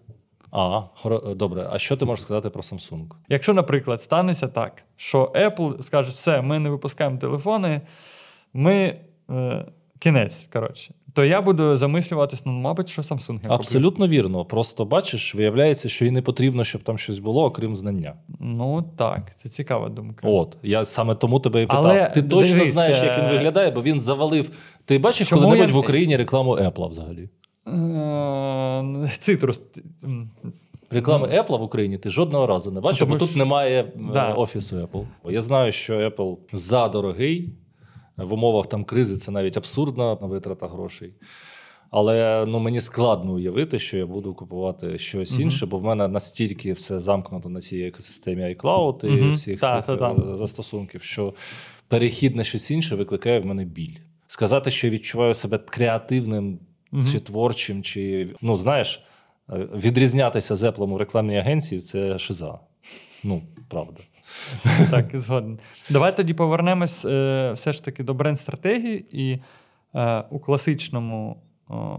А, 0.51 0.81
хоро- 1.03 1.35
добре. 1.35 1.67
А 1.71 1.79
що 1.79 1.97
ти 1.97 2.05
можеш 2.05 2.23
сказати 2.25 2.49
про 2.49 2.61
Samsung? 2.61 3.07
Якщо, 3.29 3.53
наприклад, 3.53 4.01
станеться 4.01 4.47
так, 4.47 4.83
що 4.95 5.31
Apple 5.35 5.81
скаже, 5.81 6.09
все, 6.09 6.41
ми 6.41 6.59
не 6.59 6.69
випускаємо 6.69 7.17
телефони, 7.17 7.81
ми 8.53 8.99
е, 9.29 9.65
кінець, 9.99 10.49
коротше, 10.53 10.93
то 11.15 11.23
я 11.25 11.41
буду 11.41 11.77
замислюватись, 11.77 12.45
ну, 12.45 12.51
мабуть, 12.51 12.89
що 12.89 13.01
Samsung 13.01 13.33
я 13.33 13.37
куплю. 13.39 13.53
Абсолютно 13.53 14.07
вірно. 14.07 14.45
Просто 14.45 14.85
бачиш, 14.85 15.35
виявляється, 15.35 15.89
що 15.89 16.05
і 16.05 16.11
не 16.11 16.21
потрібно, 16.21 16.63
щоб 16.63 16.83
там 16.83 16.97
щось 16.97 17.19
було, 17.19 17.43
окрім 17.43 17.75
знання. 17.75 18.13
Ну 18.39 18.85
так, 18.97 19.31
це 19.35 19.49
цікава 19.49 19.89
думка. 19.89 20.27
От, 20.27 20.57
я 20.63 20.85
саме 20.85 21.15
тому 21.15 21.39
тебе 21.39 21.61
і 21.61 21.65
питав. 21.65 21.85
Але 21.85 22.09
ти 22.09 22.21
точно 22.21 22.53
дивись, 22.53 22.73
знаєш, 22.73 22.97
як 23.03 23.17
він 23.17 23.25
е, 23.25 23.31
виглядає, 23.31 23.71
бо 23.71 23.81
він 23.81 24.01
завалив. 24.01 24.49
Ти 24.85 24.99
бачиш 24.99 25.29
коли-небудь 25.29 25.69
я- 25.69 25.75
в 25.75 25.77
Україні 25.77 26.17
рекламу 26.17 26.55
Apple 26.55 26.87
взагалі? 26.89 27.29
Е, 27.67 29.09
Цитрус. 29.19 29.61
Реклами 30.91 31.27
Apple 31.27 31.59
в 31.59 31.61
Україні 31.63 31.97
ти 31.97 32.09
жодного 32.09 32.47
разу 32.47 32.71
не 32.71 32.81
бачив, 32.81 33.07
бо 33.07 33.15
тут 33.15 33.35
немає 33.35 33.81
е, 33.81 33.91
Да. 34.13 34.33
офісу 34.33 34.75
Apple. 34.75 35.05
Я 35.29 35.41
знаю, 35.41 35.71
що 35.71 35.93
Apple 35.93 36.37
задорогий. 36.53 37.49
В 38.17 38.33
умовах 38.33 38.67
там 38.67 38.83
кризи 38.83 39.17
це 39.17 39.31
навіть 39.31 39.57
абсурдна 39.57 40.13
витрата 40.13 40.67
грошей. 40.67 41.13
Але 41.91 42.45
ну, 42.47 42.59
мені 42.59 42.81
складно 42.81 43.31
уявити, 43.33 43.79
що 43.79 43.97
я 43.97 44.05
буду 44.05 44.33
купувати 44.33 44.97
щось 44.97 45.31
Мгм. 45.31 45.41
інше, 45.41 45.65
бо 45.65 45.79
в 45.79 45.83
мене 45.83 46.07
настільки 46.07 46.73
все 46.73 46.99
замкнуто 46.99 47.49
на 47.49 47.61
цій 47.61 47.79
екосистемі 47.81 48.41
iCloud 48.43 49.05
і 49.05 49.21
Мгм. 49.21 49.33
всіх 49.33 49.59
Та, 49.59 49.77
цих 49.81 49.85
та, 49.85 50.11
е, 50.11 50.15
та. 50.15 50.37
застосунків, 50.37 51.01
що 51.03 51.33
перехід 51.87 52.35
на 52.35 52.43
щось 52.43 52.71
інше 52.71 52.95
викликає 52.95 53.39
в 53.39 53.45
мене 53.45 53.65
біль. 53.65 53.95
Сказати, 54.27 54.71
що 54.71 54.87
я 54.87 54.93
відчуваю 54.93 55.33
себе 55.33 55.57
креативним 55.57 56.59
Мгм. 56.91 57.11
чи 57.11 57.19
творчим, 57.19 57.83
чи 57.83 58.29
ну 58.41 58.57
знаєш, 58.57 59.03
е, 59.49 59.67
відрізнятися 59.75 60.55
з 60.55 60.63
Apple 60.63 60.93
в 60.93 60.97
рекламній 60.97 61.37
агенції 61.37 61.81
це 61.81 62.19
шиза. 62.19 62.59
Ну, 63.23 63.41
правда. 63.69 63.99
Так, 64.91 65.05
згоден. 65.13 65.59
Давай 65.89 66.17
тоді 66.17 66.33
повернемось 66.33 67.05
е, 67.05 67.51
все 67.55 67.73
ж 67.73 67.85
таки 67.85 68.03
до 68.03 68.13
бренд-стратегії, 68.13 69.05
і 69.11 69.39
е, 69.95 70.23
у 70.29 70.39
класичному 70.39 71.37
о, 71.69 71.97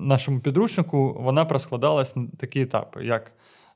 нашому 0.00 0.40
підручнику 0.40 1.16
вона 1.20 1.44
проскладалась 1.44 2.16
на 2.16 2.26
такі 2.38 2.60
етапи, 2.60 3.04
як 3.04 3.32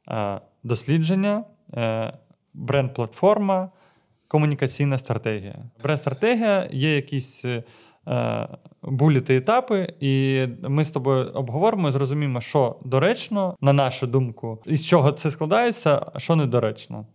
е, 0.09 0.41
дослідження, 0.63 1.45
е, 1.75 2.13
бренд-платформа, 2.55 3.69
комунікаційна 4.29 4.99
стратегія. 4.99 5.57
Бренд-стратегія 5.83 6.69
є 6.73 6.97
якісь. 6.97 7.45
е, 7.45 7.63
е, 8.09 8.49
Буліти 8.83 9.37
етапи, 9.37 9.95
і 10.01 10.47
ми 10.69 10.85
з 10.85 10.91
тобою 10.91 11.31
обговоримо 11.35 11.89
і 11.89 11.93
зрозуміємо, 11.93 12.41
що 12.41 12.77
доречно, 12.85 13.57
на 13.61 13.73
нашу 13.73 14.07
думку, 14.07 14.63
і 14.67 14.77
з 14.77 14.87
чого 14.87 15.13
це 15.13 15.31
складається, 15.31 16.07
а 16.15 16.19
що 16.19 16.37
недоречно. 16.37 17.07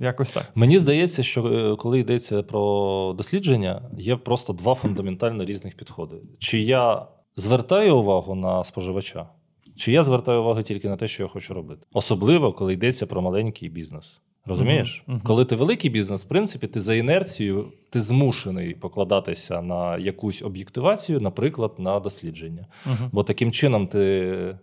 Якось 0.00 0.30
так. 0.30 0.50
Мені 0.54 0.78
здається, 0.78 1.22
що 1.22 1.46
е, 1.46 1.76
коли 1.76 2.00
йдеться 2.00 2.42
про 2.42 3.14
дослідження, 3.18 3.82
є 3.98 4.16
просто 4.16 4.52
два 4.52 4.74
фундаментально 4.74 5.44
різних 5.44 5.76
підходи. 5.76 6.16
Чи 6.38 6.60
я 6.60 7.06
звертаю 7.36 7.96
увагу 7.96 8.34
на 8.34 8.64
споживача, 8.64 9.28
чи 9.76 9.92
я 9.92 10.02
звертаю 10.02 10.40
увагу 10.40 10.62
тільки 10.62 10.88
на 10.88 10.96
те, 10.96 11.08
що 11.08 11.22
я 11.22 11.28
хочу 11.28 11.54
робити. 11.54 11.86
Особливо, 11.92 12.52
коли 12.52 12.72
йдеться 12.72 13.06
про 13.06 13.22
маленький 13.22 13.68
бізнес. 13.68 14.20
Розумієш? 14.46 15.02
Мгм, 15.06 15.16
мгм. 15.16 15.26
Коли 15.26 15.44
ти 15.44 15.56
великий 15.56 15.90
бізнес, 15.90 16.24
в 16.24 16.28
принципі, 16.28 16.66
ти 16.66 16.80
за 16.80 16.94
інерцією 16.94 17.72
ти 17.90 18.00
змушений 18.00 18.74
покладатися 18.74 19.62
на 19.62 19.98
якусь 19.98 20.42
об'єктивацію, 20.42 21.20
наприклад, 21.20 21.72
на 21.78 22.00
дослідження. 22.00 22.66
Угу. 22.86 23.10
Бо 23.12 23.22
таким 23.22 23.52
чином 23.52 23.86
ти 23.86 24.58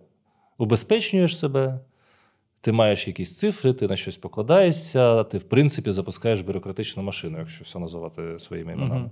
убезпечнюєш 0.58 1.38
себе, 1.38 1.80
ти 2.68 2.72
маєш 2.72 3.08
якісь 3.08 3.38
цифри, 3.38 3.74
ти 3.74 3.88
на 3.88 3.96
щось 3.96 4.18
покладаєшся, 4.18 5.24
ти, 5.24 5.38
в 5.38 5.44
принципі, 5.44 5.92
запускаєш 5.92 6.42
бюрократичну 6.42 7.04
машину, 7.04 7.38
якщо 7.40 7.64
все 7.64 7.80
називати 7.80 8.40
своїми 8.40 8.74
іменами. 8.74 9.12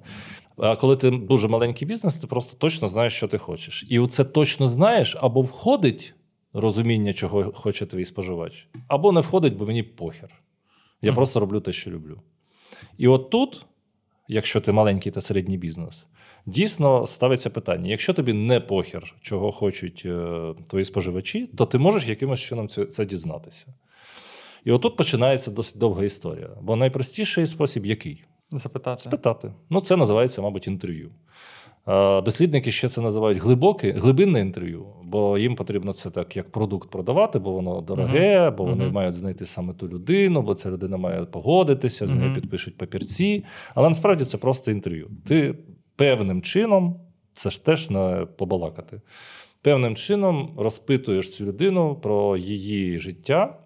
А 0.58 0.76
коли 0.76 0.96
ти 0.98 1.12
дуже 1.12 1.48
маленький 1.48 1.88
бізнес, 1.88 2.16
ти 2.16 2.28
просто 2.28 2.58
точно 2.58 2.88
знаєш, 2.88 3.14
що 3.14 3.28
ти 3.28 3.38
хочеш. 3.38 3.86
І 3.90 4.00
оце 4.00 4.24
точно 4.24 4.68
знаєш, 4.68 5.18
або 5.20 5.42
входить 5.42 6.14
розуміння, 6.54 7.14
чого 7.14 7.52
хоче 7.52 7.86
твій 7.86 8.06
споживач, 8.06 8.68
або 8.88 9.12
не 9.12 9.22
входить, 9.22 9.58
бо 9.58 9.66
мені 9.66 9.84
похер. 9.84 10.30
Я 11.02 11.12
Мгм. 11.12 11.16
просто 11.16 11.40
роблю 11.40 11.60
те, 11.60 11.72
що 11.72 11.92
люблю. 11.92 12.22
І 12.98 13.08
от 13.08 13.30
тут, 13.30 13.66
якщо 14.28 14.62
ти 14.62 14.72
маленький 14.72 15.12
та 15.12 15.22
середній 15.22 15.58
бізнес, 15.58 16.06
дійсно 16.46 17.08
ставиться 17.08 17.50
питання: 17.50 17.90
якщо 17.90 18.14
тобі 18.14 18.34
не 18.34 18.60
похер, 18.60 19.16
чого 19.22 19.52
хочуть 19.52 20.04
е, 20.06 20.54
твої 20.70 20.86
споживачі, 20.86 21.50
то 21.58 21.66
ти 21.66 21.78
можеш 21.78 22.10
якимось 22.10 22.40
чином 22.40 22.68
це, 22.68 23.06
дізнатися. 23.06 23.66
І 24.66 24.72
отут 24.72 24.96
починається 24.98 25.52
досить 25.52 25.78
довга 25.78 26.04
історія. 26.06 26.50
Бо 26.62 26.76
найпростіший 26.76 27.48
спосіб 27.48 27.86
який? 27.86 28.24
Запитати. 28.52 29.02
Спитати. 29.02 29.54
Ну, 29.70 29.82
це 29.82 29.96
називається, 29.98 30.42
мабуть, 30.42 30.68
інтерв'ю. 30.68 31.12
Дослідники 32.26 32.72
ще 32.72 32.90
це 32.90 33.02
називають 33.02 33.38
глибоке, 33.38 33.92
глибинне 33.92 34.40
інтерв'ю, 34.40 34.86
бо 35.04 35.38
їм 35.38 35.56
потрібно 35.56 35.94
це 35.94 36.10
так 36.10 36.38
як 36.38 36.52
продукт 36.52 36.90
продавати, 36.90 37.40
бо 37.40 37.52
воно 37.52 37.82
дороге, 37.82 38.50
бо 38.50 38.64
вони 38.64 38.84
Мгм. 38.84 38.94
мають 38.94 39.16
знайти 39.16 39.46
саме 39.46 39.74
ту 39.74 39.88
людину, 39.88 40.42
бо 40.42 40.54
ця 40.54 40.72
людина 40.72 40.98
має 40.98 41.26
погодитися, 41.26 42.08
з 42.08 42.12
нею 42.12 42.26
Мгм. 42.26 42.36
підпишуть 42.42 42.78
папірці. 42.78 43.44
Але 43.76 43.90
насправді 43.90 44.26
це 44.26 44.38
просто 44.38 44.72
інтерв'ю. 44.72 45.10
Ти 45.28 45.56
певним 45.96 46.42
чином, 46.42 47.00
це 47.34 47.50
ж 47.50 47.66
теж 47.66 47.90
не 47.90 48.28
побалакати, 48.38 49.02
певним 49.62 49.96
чином 49.96 50.54
розпитуєш 50.58 51.36
цю 51.36 51.46
людину 51.46 51.96
про 51.96 52.38
її 52.38 53.00
життя. 53.00 53.60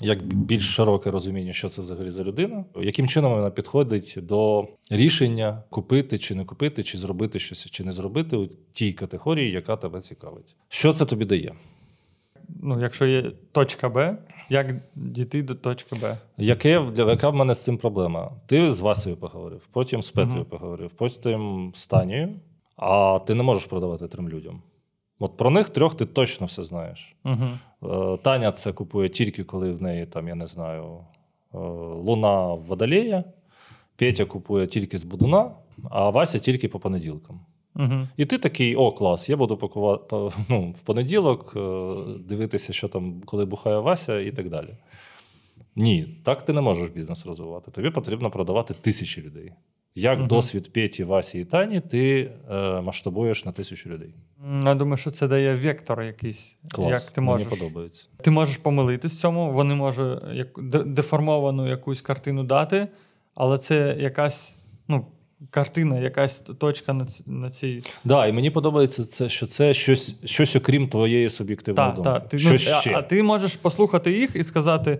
Як 0.00 0.26
більш 0.26 0.74
широке 0.74 1.10
розуміння, 1.10 1.52
що 1.52 1.68
це 1.68 1.82
взагалі 1.82 2.10
за 2.10 2.24
людина, 2.24 2.64
яким 2.76 3.08
чином 3.08 3.34
вона 3.34 3.50
підходить 3.50 4.14
до 4.16 4.68
рішення 4.90 5.62
купити 5.70 6.18
чи 6.18 6.34
не 6.34 6.44
купити, 6.44 6.82
чи 6.82 6.98
зробити 6.98 7.38
щось, 7.38 7.70
чи 7.70 7.84
не 7.84 7.92
зробити 7.92 8.36
у 8.36 8.46
тій 8.72 8.92
категорії, 8.92 9.50
яка 9.50 9.76
тебе 9.76 10.00
цікавить. 10.00 10.56
Що 10.68 10.92
це 10.92 11.04
тобі 11.04 11.24
дає? 11.24 11.54
Ну, 12.62 12.80
якщо 12.80 13.06
є 13.06 13.32
точка 13.52 13.88
Б, 13.88 14.18
як 14.50 14.66
дійти 14.94 15.42
до 15.42 15.54
точки 15.54 15.96
Б? 15.96 16.16
Яке 16.36 16.80
для 16.80 17.10
яка 17.10 17.30
в 17.30 17.34
мене 17.34 17.54
з 17.54 17.64
цим 17.64 17.78
проблема? 17.78 18.30
Ти 18.46 18.72
з 18.72 18.80
Васею 18.80 19.16
поговорив, 19.16 19.68
потім 19.72 20.02
з 20.02 20.10
Петрою 20.10 20.40
Мгм. 20.40 20.44
поговорив, 20.50 20.90
потім 20.90 21.72
з 21.74 21.86
Танією, 21.86 22.34
а 22.76 23.18
ти 23.26 23.34
не 23.34 23.42
можеш 23.42 23.66
продавати 23.66 24.08
трьом 24.08 24.28
людям. 24.28 24.62
От 25.18 25.36
про 25.36 25.50
них 25.50 25.68
трьох 25.68 25.96
ти 25.96 26.04
точно 26.04 26.46
все 26.46 26.64
знаєш. 26.64 27.16
Е, 27.26 27.38
Таня 28.22 28.52
це 28.52 28.72
купує 28.72 29.08
тільки 29.08 29.44
коли 29.44 29.72
в 29.72 29.82
неї 29.82 30.06
там, 30.06 30.28
я 30.28 30.34
не 30.34 30.46
знаю, 30.46 30.84
е, 31.54 31.58
луна 31.96 32.54
в 32.54 32.60
водолея. 32.60 33.24
Петя 33.96 34.24
купує 34.24 34.66
тільки 34.66 34.98
з 34.98 35.04
будуна, 35.04 35.50
а 35.90 36.10
Вася 36.10 36.38
тільки 36.38 36.68
по 36.68 36.80
понеділкам. 36.80 37.40
Угу. 37.76 38.08
І 38.16 38.26
ти 38.26 38.38
такий: 38.38 38.76
о, 38.76 38.92
клас, 38.92 39.28
я 39.28 39.36
буду 39.36 39.56
пакувати 39.56 40.16
ну, 40.48 40.74
в 40.80 40.82
понеділок, 40.82 41.52
е, 41.56 41.94
дивитися, 42.28 42.72
що 42.72 42.88
там, 42.88 43.22
коли 43.24 43.44
бухає 43.44 43.78
Вася, 43.78 44.20
і 44.20 44.30
так 44.30 44.50
далі. 44.50 44.76
Ні, 45.76 46.20
так 46.24 46.42
ти 46.42 46.52
не 46.52 46.60
можеш 46.60 46.88
бізнес 46.88 47.26
розвивати. 47.26 47.70
Тобі 47.70 47.90
потрібно 47.90 48.30
продавати 48.30 48.74
тисячі 48.74 49.22
людей. 49.22 49.52
Як 49.94 50.18
Мгм. 50.18 50.28
досвід 50.28 50.72
Петі, 50.72 51.04
Васі 51.04 51.40
і 51.40 51.44
Тані, 51.44 51.80
ти 51.80 52.32
е, 52.50 52.80
масштабуєш 52.80 53.44
на 53.44 53.52
тисячу 53.52 53.90
людей. 53.90 54.14
Я 54.64 54.74
думаю, 54.74 54.96
що 54.96 55.10
це 55.10 55.28
дає 55.28 55.54
вектор 55.54 56.02
якийсь. 56.02 56.56
Клас. 56.72 56.90
Як 56.90 57.02
ти 57.02 57.20
можеш, 57.20 57.46
Мені 57.46 57.60
подобається. 57.60 58.08
ти 58.22 58.30
можеш 58.30 58.56
помилитись 58.56 59.12
в 59.12 59.20
цьому, 59.20 59.52
вони 59.52 59.74
можуть 59.74 60.22
як, 60.32 60.48
деформовану 60.86 61.68
якусь 61.68 62.00
картину 62.00 62.44
дати, 62.44 62.88
але 63.34 63.58
це 63.58 63.96
якась 64.00 64.56
ну, 64.88 65.06
картина, 65.50 65.98
якась 66.00 66.38
точка 66.40 66.92
на, 66.92 67.04
ц- 67.06 67.22
на 67.26 67.50
цій. 67.50 67.82
Да, 68.04 68.26
і 68.26 68.32
мені 68.32 68.50
подобається 68.50 69.04
це, 69.04 69.28
що 69.28 69.46
це 69.46 69.74
щось, 69.74 70.16
щось 70.24 70.56
окрім 70.56 70.88
твоєї 70.88 71.30
суб'єктивної 71.30 71.86
Так, 71.88 71.94
думки. 71.96 72.10
так. 72.10 72.28
Ти, 72.28 72.38
щось 72.38 72.66
ну, 72.66 72.72
а, 72.76 72.80
ще. 72.80 72.94
а 72.94 73.02
ти 73.02 73.22
можеш 73.22 73.56
послухати 73.56 74.12
їх 74.12 74.36
і 74.36 74.42
сказати. 74.44 74.98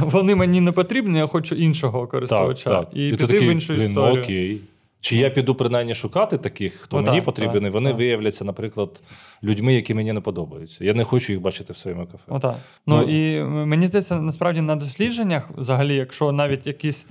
Вони 0.00 0.34
мені 0.34 0.60
не 0.60 0.72
потрібні, 0.72 1.18
я 1.18 1.26
хочу 1.26 1.54
іншого 1.54 2.06
користувача. 2.06 2.86
І, 2.92 3.10
ти 3.10 3.16
піти 3.16 3.26
такий, 3.32 3.48
в 3.48 3.52
іншу 3.52 3.74
«Блін, 3.74 3.90
історію. 3.90 4.14
Ну, 4.16 4.22
окей. 4.22 4.60
Чи 5.00 5.16
я 5.16 5.30
піду 5.30 5.54
принаймні 5.54 5.94
шукати 5.94 6.38
таких, 6.38 6.74
хто 6.74 6.96
Ну, 6.96 7.02
мені 7.02 7.16
так, 7.16 7.24
потрібен, 7.24 7.66
і 7.66 7.70
вони 7.70 7.90
так. 7.90 7.98
виявляться, 7.98 8.44
наприклад, 8.44 9.02
людьми, 9.42 9.74
які 9.74 9.94
мені 9.94 10.12
не 10.12 10.20
подобаються. 10.20 10.84
Я 10.84 10.94
не 10.94 11.04
хочу 11.04 11.32
їх 11.32 11.40
бачити 11.42 11.72
в 11.72 11.76
своєму 11.76 12.06
кафе. 12.06 12.24
Отак. 12.28 12.56
Ну, 12.86 12.96
Ну, 12.96 13.02
і 13.02 13.42
мені 13.44 13.86
здається, 13.88 14.20
насправді 14.20 14.60
на 14.60 14.76
дослідженнях, 14.76 15.50
взагалі, 15.56 15.94
якщо 15.96 16.32
навіть 16.32 16.66
якісь 16.66 17.06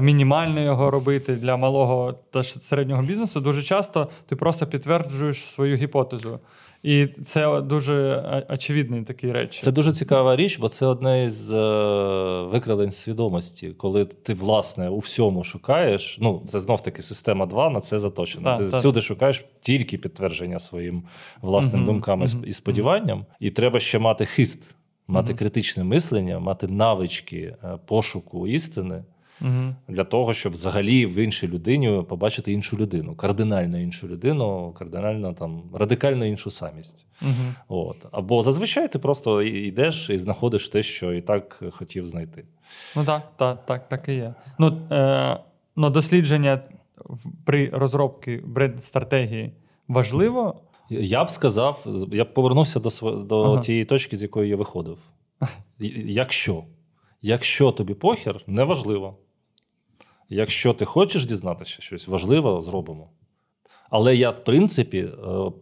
мінімально 0.00 0.60
його 0.60 0.90
робити 0.90 1.36
для 1.36 1.56
малого 1.56 2.14
та 2.30 2.42
середнього 2.42 3.02
бізнесу, 3.02 3.40
дуже 3.40 3.62
часто 3.62 4.08
ти 4.26 4.36
просто 4.36 4.66
підтверджуєш 4.66 5.44
свою 5.44 5.76
гіпотезу. 5.76 6.40
І 6.84 7.06
це 7.24 7.60
дуже 7.60 8.22
е, 8.24 8.46
очевидні 8.48 9.02
такі 9.02 9.32
речі. 9.32 9.62
Це 9.62 9.72
дуже 9.72 9.92
цікава 9.92 10.36
річ, 10.36 10.58
бо 10.58 10.68
це 10.68 10.86
одне 10.86 11.24
із 11.24 11.52
е, 11.52 11.56
викривлень 12.42 12.90
свідомості, 12.90 13.68
коли 13.68 14.04
ти, 14.04 14.34
власне, 14.34 14.88
у 14.88 14.98
всьому 14.98 15.44
шукаєш. 15.44 16.18
Ну, 16.20 16.42
це 16.46 16.60
знов 16.60 16.82
таки 16.82 17.02
система 17.02 17.46
2 17.46 17.70
на 17.70 17.80
це 17.80 17.98
заточена. 17.98 18.44
Так, 18.56 18.64
ти 18.64 18.70
так. 18.70 18.80
всюди 18.80 19.00
шукаєш 19.00 19.44
тільки 19.60 19.98
підтвердження 19.98 20.58
своїм 20.58 21.02
власним 21.42 21.76
Мгм, 21.76 21.86
думкам 21.86 22.22
і 22.22 22.48
і 22.48 22.52
сподіванням. 22.52 23.26
І 23.40 23.50
треба 23.50 23.80
ще 23.80 23.98
мати 23.98 24.26
хист, 24.26 24.74
мати 25.08 25.34
критичне 25.34 25.84
мислення, 25.84 26.38
мати 26.38 26.66
навички 26.66 27.56
е, 27.64 27.78
пошуку 27.86 28.46
істини. 28.46 29.02
Угу. 29.40 29.74
Для 29.88 30.04
того, 30.04 30.34
щоб 30.34 30.52
взагалі 30.52 31.06
в 31.06 31.14
іншій 31.14 31.48
людині 31.48 32.02
побачити 32.08 32.52
іншу 32.52 32.76
людину, 32.76 33.14
кардинально 33.14 33.78
іншу 33.78 34.08
людину, 34.08 34.74
кардинально 34.78 35.32
там 35.32 35.62
радикально 35.72 36.26
іншу 36.26 36.50
самість. 36.50 37.06
Угу. 37.22 37.30
От. 37.68 38.06
Або 38.12 38.42
зазвичай 38.42 38.92
ти 38.92 38.98
просто 38.98 39.42
йдеш 39.42 40.10
і 40.10 40.18
знаходиш 40.18 40.68
те, 40.68 40.82
що 40.82 41.12
і 41.12 41.20
так 41.20 41.62
хотів 41.70 42.06
знайти. 42.06 42.44
Ну 42.96 43.04
так, 43.04 43.32
так, 43.36 43.66
так, 43.66 43.88
так 43.88 44.08
і 44.08 44.14
є. 44.14 44.34
Ну, 44.58 44.80
е, 44.90 45.38
ну 45.76 45.90
дослідження 45.90 46.60
при 47.44 47.68
розробці 47.68 48.42
бренд-стратегії 48.46 49.52
важливо. 49.88 50.60
Я 50.90 51.24
б 51.24 51.30
сказав, 51.30 51.86
я 52.12 52.24
б 52.24 52.34
повернувся 52.34 52.80
до, 52.80 52.90
до 53.10 53.42
Ага. 53.42 53.62
тієї 53.62 53.84
точки, 53.84 54.16
з 54.16 54.22
якої 54.22 54.50
я 54.50 54.56
виходив. 54.56 54.98
Якщо, 56.04 56.64
якщо 57.22 57.72
тобі 57.72 57.94
похер, 57.94 58.40
неважливо. 58.46 59.18
Якщо 60.34 60.72
ти 60.72 60.84
хочеш 60.84 61.24
дізнатися 61.26 61.76
щось 61.80 62.08
важливе, 62.08 62.60
зробимо. 62.60 63.08
Але 63.90 64.16
я, 64.16 64.30
в 64.30 64.44
принципі, 64.44 64.98
е, 64.98 65.10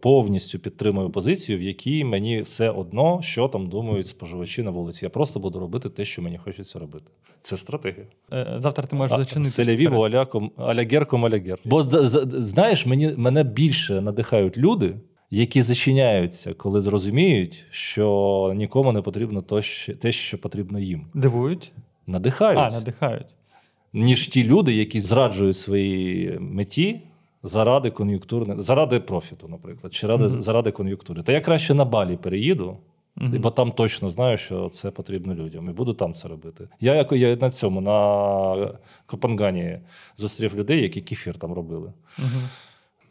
повністю 0.01 0.59
підтримую 0.59 1.09
позицію, 1.09 1.57
в 1.57 1.61
якій 1.61 2.03
мені 2.03 2.41
все 2.41 2.69
одно, 2.69 3.19
що 3.21 3.47
там 3.47 3.69
думають 3.69 4.07
споживачі 4.07 4.63
на 4.63 4.71
вулиці. 4.71 5.05
Я 5.05 5.09
просто 5.09 5.39
буду 5.39 5.59
робити 5.59 5.89
те, 5.89 6.05
що 6.05 6.21
мені 6.21 6.37
хочеться 6.37 6.79
робити. 6.79 7.05
Це 7.41 7.57
стратегія. 7.57 8.05
Е, 8.33 8.53
Завтра 8.57 8.85
ти 8.87 8.95
можеш 8.95 9.17
зачинити. 9.17 9.51
Селявіву 9.51 9.99
сервіс. 10.01 10.15
аляком 10.15 10.51
алягерком 10.57 11.25
алягер. 11.25 11.59
Бо 11.65 11.83
знаєш, 12.23 12.85
мені 12.85 13.13
мене 13.17 13.43
більше 13.43 14.01
надихають 14.01 14.57
люди, 14.57 14.95
які 15.31 15.61
зачиняються, 15.61 16.53
коли 16.53 16.81
зрозуміють, 16.81 17.65
що 17.71 18.53
нікому 18.55 18.91
не 18.91 19.01
потрібно 19.01 19.41
то, 19.41 19.61
що- 19.61 19.95
те, 19.95 20.11
що 20.11 20.37
потрібно 20.37 20.79
їм. 20.79 21.05
Дивують. 21.13 21.71
Надихають, 22.07 22.59
А, 22.59 22.71
надихають. 22.71 23.27
Ніж 23.93 24.27
ті 24.27 24.43
люди, 24.43 24.73
які 24.75 24.99
зраджують 25.01 25.57
свої 25.57 26.37
меті. 26.39 27.01
Заради 27.45 27.91
кон'юнктурне, 27.91 28.55
заради 28.59 28.99
профіту, 28.99 29.47
наприклад, 29.47 29.93
чи 29.93 30.07
ради, 30.07 30.23
Мгм. 30.23 30.41
заради 30.41 30.71
кон'юнктури. 30.71 31.23
Та 31.23 31.31
я 31.31 31.41
краще 31.41 31.73
на 31.73 31.85
балі 31.85 32.17
переїду, 32.17 32.77
Мгм. 33.15 33.41
бо 33.41 33.49
там 33.49 33.71
точно 33.71 34.09
знаю, 34.09 34.37
що 34.37 34.69
це 34.69 34.91
потрібно 34.91 35.35
людям, 35.35 35.69
і 35.69 35.73
буду 35.73 35.93
там 35.93 36.13
це 36.13 36.27
робити. 36.27 36.67
Я 36.79 36.95
як 36.95 37.11
я 37.11 37.35
на 37.35 37.51
цьому 37.51 37.81
на 37.81 38.79
Копангані 39.05 39.79
зустрів 40.17 40.55
людей, 40.55 40.81
які 40.81 41.01
кефір 41.01 41.37
там 41.37 41.53
робили. 41.53 41.93
Мгм. 42.17 42.41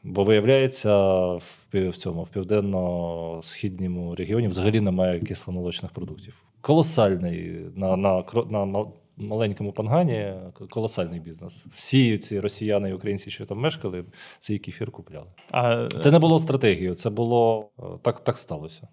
Бо 0.05 0.25
виявляється, 0.25 0.97
в, 1.35 1.43
в 1.73 1.97
цьому 1.97 2.23
в 2.23 2.29
південно-східньому 2.29 4.15
регіоні 4.15 4.49
взагалі 4.49 4.81
немає 4.81 5.21
кисломолочних 5.21 5.93
продуктів. 5.93 6.35
Колосальний 6.61 7.53
на, 7.77 7.97
на, 7.97 8.25
на 8.51 8.65
мал- 8.65 8.89
маленькому 9.23 9.73
пангані 9.73 10.35
колосальний 10.71 11.21
бізнес. 11.21 11.67
Всі 11.75 12.19
ці 12.19 12.41
росіяни 12.41 12.91
і 12.91 12.93
українці, 12.93 13.31
що 13.31 13.47
там 13.47 13.59
мешкали, 13.59 14.05
цей 14.39 14.59
кефір 14.59 14.91
купляли. 14.91 15.27
А, 15.51 15.89
Це 16.03 16.11
не 16.11 16.19
було 16.19 16.39
стратегією, 16.39 16.95
це 16.95 17.11
було 17.11 17.71
е, 17.79 17.83
так, 18.03 18.21
так 18.21 18.39
сталося. 18.39 18.89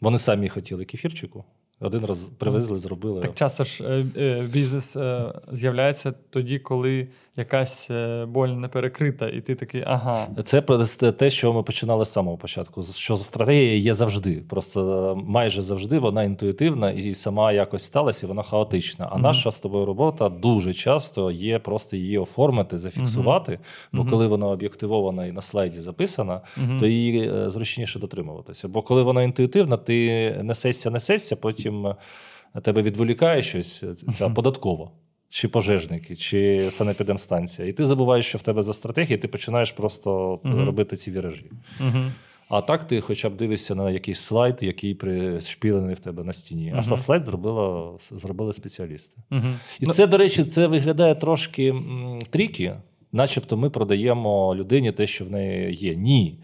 Вони 0.00 0.18
самі 0.18 0.48
хотіли 0.48 0.84
кефірчику. 0.84 1.44
Один 1.80 2.04
раз 2.04 2.30
привезли, 2.38 2.78
зробили. 2.78 3.20
Так 3.20 3.34
часто 3.34 3.64
ж 3.64 3.84
е, 3.84 4.06
е, 4.16 4.48
бізнес 4.52 4.96
е, 4.96 5.32
з'являється 5.52 6.14
тоді, 6.30 6.58
коли 6.58 7.08
якась 7.36 7.90
боль 8.28 8.48
не 8.48 8.68
перекрита, 8.68 9.28
і 9.28 9.40
ти 9.40 9.54
такий, 9.54 9.82
ага. 9.86 10.26
Це 10.44 10.60
те, 11.12 11.30
що 11.30 11.52
ми 11.52 11.62
починали 11.62 12.04
з 12.04 12.08
самого 12.12 12.36
початку. 12.36 12.82
Що 12.82 13.16
стратегія 13.16 13.76
є 13.76 13.94
завжди. 13.94 14.42
Просто 14.48 15.22
майже 15.26 15.62
завжди 15.62 15.98
вона 15.98 16.22
інтуїтивна 16.24 16.90
і 16.90 17.14
сама 17.14 17.52
якось 17.52 17.82
сталася, 17.82 18.26
і 18.26 18.28
вона 18.28 18.42
хаотична. 18.42 19.08
А 19.10 19.14
Мгм. 19.14 19.22
наша 19.22 19.50
з 19.50 19.60
тобою 19.60 19.84
робота 19.84 20.28
дуже 20.28 20.74
часто 20.74 21.30
є 21.30 21.58
просто 21.58 21.96
її 21.96 22.18
оформити, 22.18 22.78
зафіксувати. 22.78 23.58
Бо 23.92 24.02
Мгм. 24.02 24.10
коли 24.10 24.26
вона 24.26 24.46
об'єктивована 24.46 25.26
і 25.26 25.32
на 25.32 25.42
слайді 25.42 25.80
записана, 25.80 26.40
Мгм. 26.56 26.80
то 26.80 26.86
її 26.86 27.32
зручніше 27.46 27.98
дотримуватися. 27.98 28.68
Бо 28.68 28.82
коли 28.82 29.02
вона 29.02 29.22
інтуїтивна, 29.22 29.76
ти 29.76 30.30
несешся, 30.42 30.90
несешся, 30.90 31.36
потім 31.36 31.67
е, 31.70 32.60
тебе 32.60 32.82
відволікає 32.82 33.42
щось, 33.42 33.82
е, 33.82 33.94
ця 33.94 34.28
податкова. 34.28 34.90
Чи 35.30 35.48
пожежники, 35.48 36.16
чи 36.16 36.68
санепідемстанція. 36.70 37.68
І 37.68 37.72
ти 37.72 37.86
забуваєш, 37.86 38.26
що 38.26 38.38
в 38.38 38.42
тебе 38.42 38.62
за 38.62 38.74
стратегія, 38.74 39.16
і 39.16 39.20
ти 39.20 39.28
починаєш 39.28 39.72
просто 39.72 40.40
Мгм. 40.44 40.64
робити 40.64 40.96
ці 40.96 41.10
віражі. 41.10 41.44
Мгм. 41.80 42.12
А 42.48 42.60
так 42.60 42.84
ти 42.84 43.00
хоча 43.00 43.30
б 43.30 43.36
дивишся 43.36 43.74
на 43.74 43.90
якийсь 43.90 44.18
слайд, 44.20 44.56
який 44.60 44.94
пришпілений 44.94 45.94
в 45.94 45.98
тебе 46.00 46.24
на 46.24 46.32
стіні. 46.32 46.70
А 46.70 46.74
Мгм. 46.74 46.84
за 46.84 46.96
слайд 46.96 47.26
зробила, 47.26 47.92
зробили 48.10 48.52
спеціалісти. 48.52 49.16
І 49.80 49.86
Ну, 49.86 49.92
це, 49.92 50.06
до 50.06 50.16
речі, 50.16 50.44
це 50.44 50.66
виглядає 50.66 51.14
трошки 51.14 51.74
трікі, 52.30 52.72
начебто 53.12 53.56
ми 53.56 53.70
продаємо 53.70 54.54
людині 54.56 54.92
те, 54.92 55.06
що 55.06 55.24
в 55.24 55.30
неї 55.30 55.74
є. 55.74 55.94
Ні. 55.96 56.38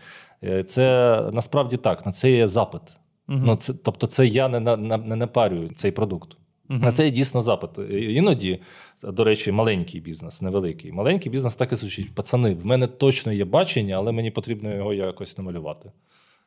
Це 0.66 1.20
насправді 1.32 1.76
так, 1.76 2.06
на 2.06 2.12
це 2.12 2.30
є 2.30 2.46
запит. 2.48 2.82
Мгм. 3.28 3.42
Ну, 3.46 3.56
це, 3.56 3.72
тобто, 3.74 4.06
це 4.06 4.26
я 4.26 4.48
не, 4.48 4.60
на- 4.60 4.76
на- 4.76 4.98
не 4.98 5.16
напарюю 5.16 5.70
цей 5.76 5.90
продукт. 5.92 6.36
Мгм. 6.68 6.80
На 6.80 6.92
це 6.92 7.04
є 7.04 7.10
дійсно 7.10 7.40
запит. 7.40 7.70
Іноді, 7.90 8.60
до 9.02 9.24
речі, 9.24 9.52
маленький 9.52 10.00
бізнес, 10.00 10.42
невеликий. 10.42 10.92
Маленький 10.92 11.32
бізнес 11.32 11.56
так 11.56 11.72
і 11.72 11.76
звучить. 11.76 12.14
Пацани, 12.14 12.54
в 12.54 12.66
мене 12.66 12.86
точно 12.86 13.32
є 13.32 13.44
бачення, 13.44 13.96
але 13.96 14.12
мені 14.12 14.30
потрібно 14.30 14.74
його 14.74 14.94
якось 14.94 15.38
намалювати. 15.38 15.92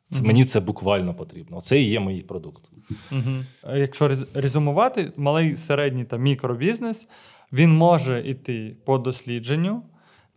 Це, 0.09 0.17
Мгм. 0.17 0.27
Мені 0.27 0.45
це 0.45 0.59
буквально 0.59 1.13
потрібно. 1.13 1.61
Це 1.61 1.81
і 1.81 1.89
є 1.89 1.99
мій 1.99 2.21
продукт. 2.21 2.71
Мгм. 3.11 3.45
Якщо 3.75 4.07
рез- 4.07 4.25
резюмувати, 4.33 5.11
малий, 5.17 5.57
середній 5.57 6.05
та 6.05 6.17
мікробізнес 6.17 7.07
він 7.53 7.71
може 7.77 8.29
йти 8.29 8.75
по 8.85 8.97
дослідженню. 8.97 9.81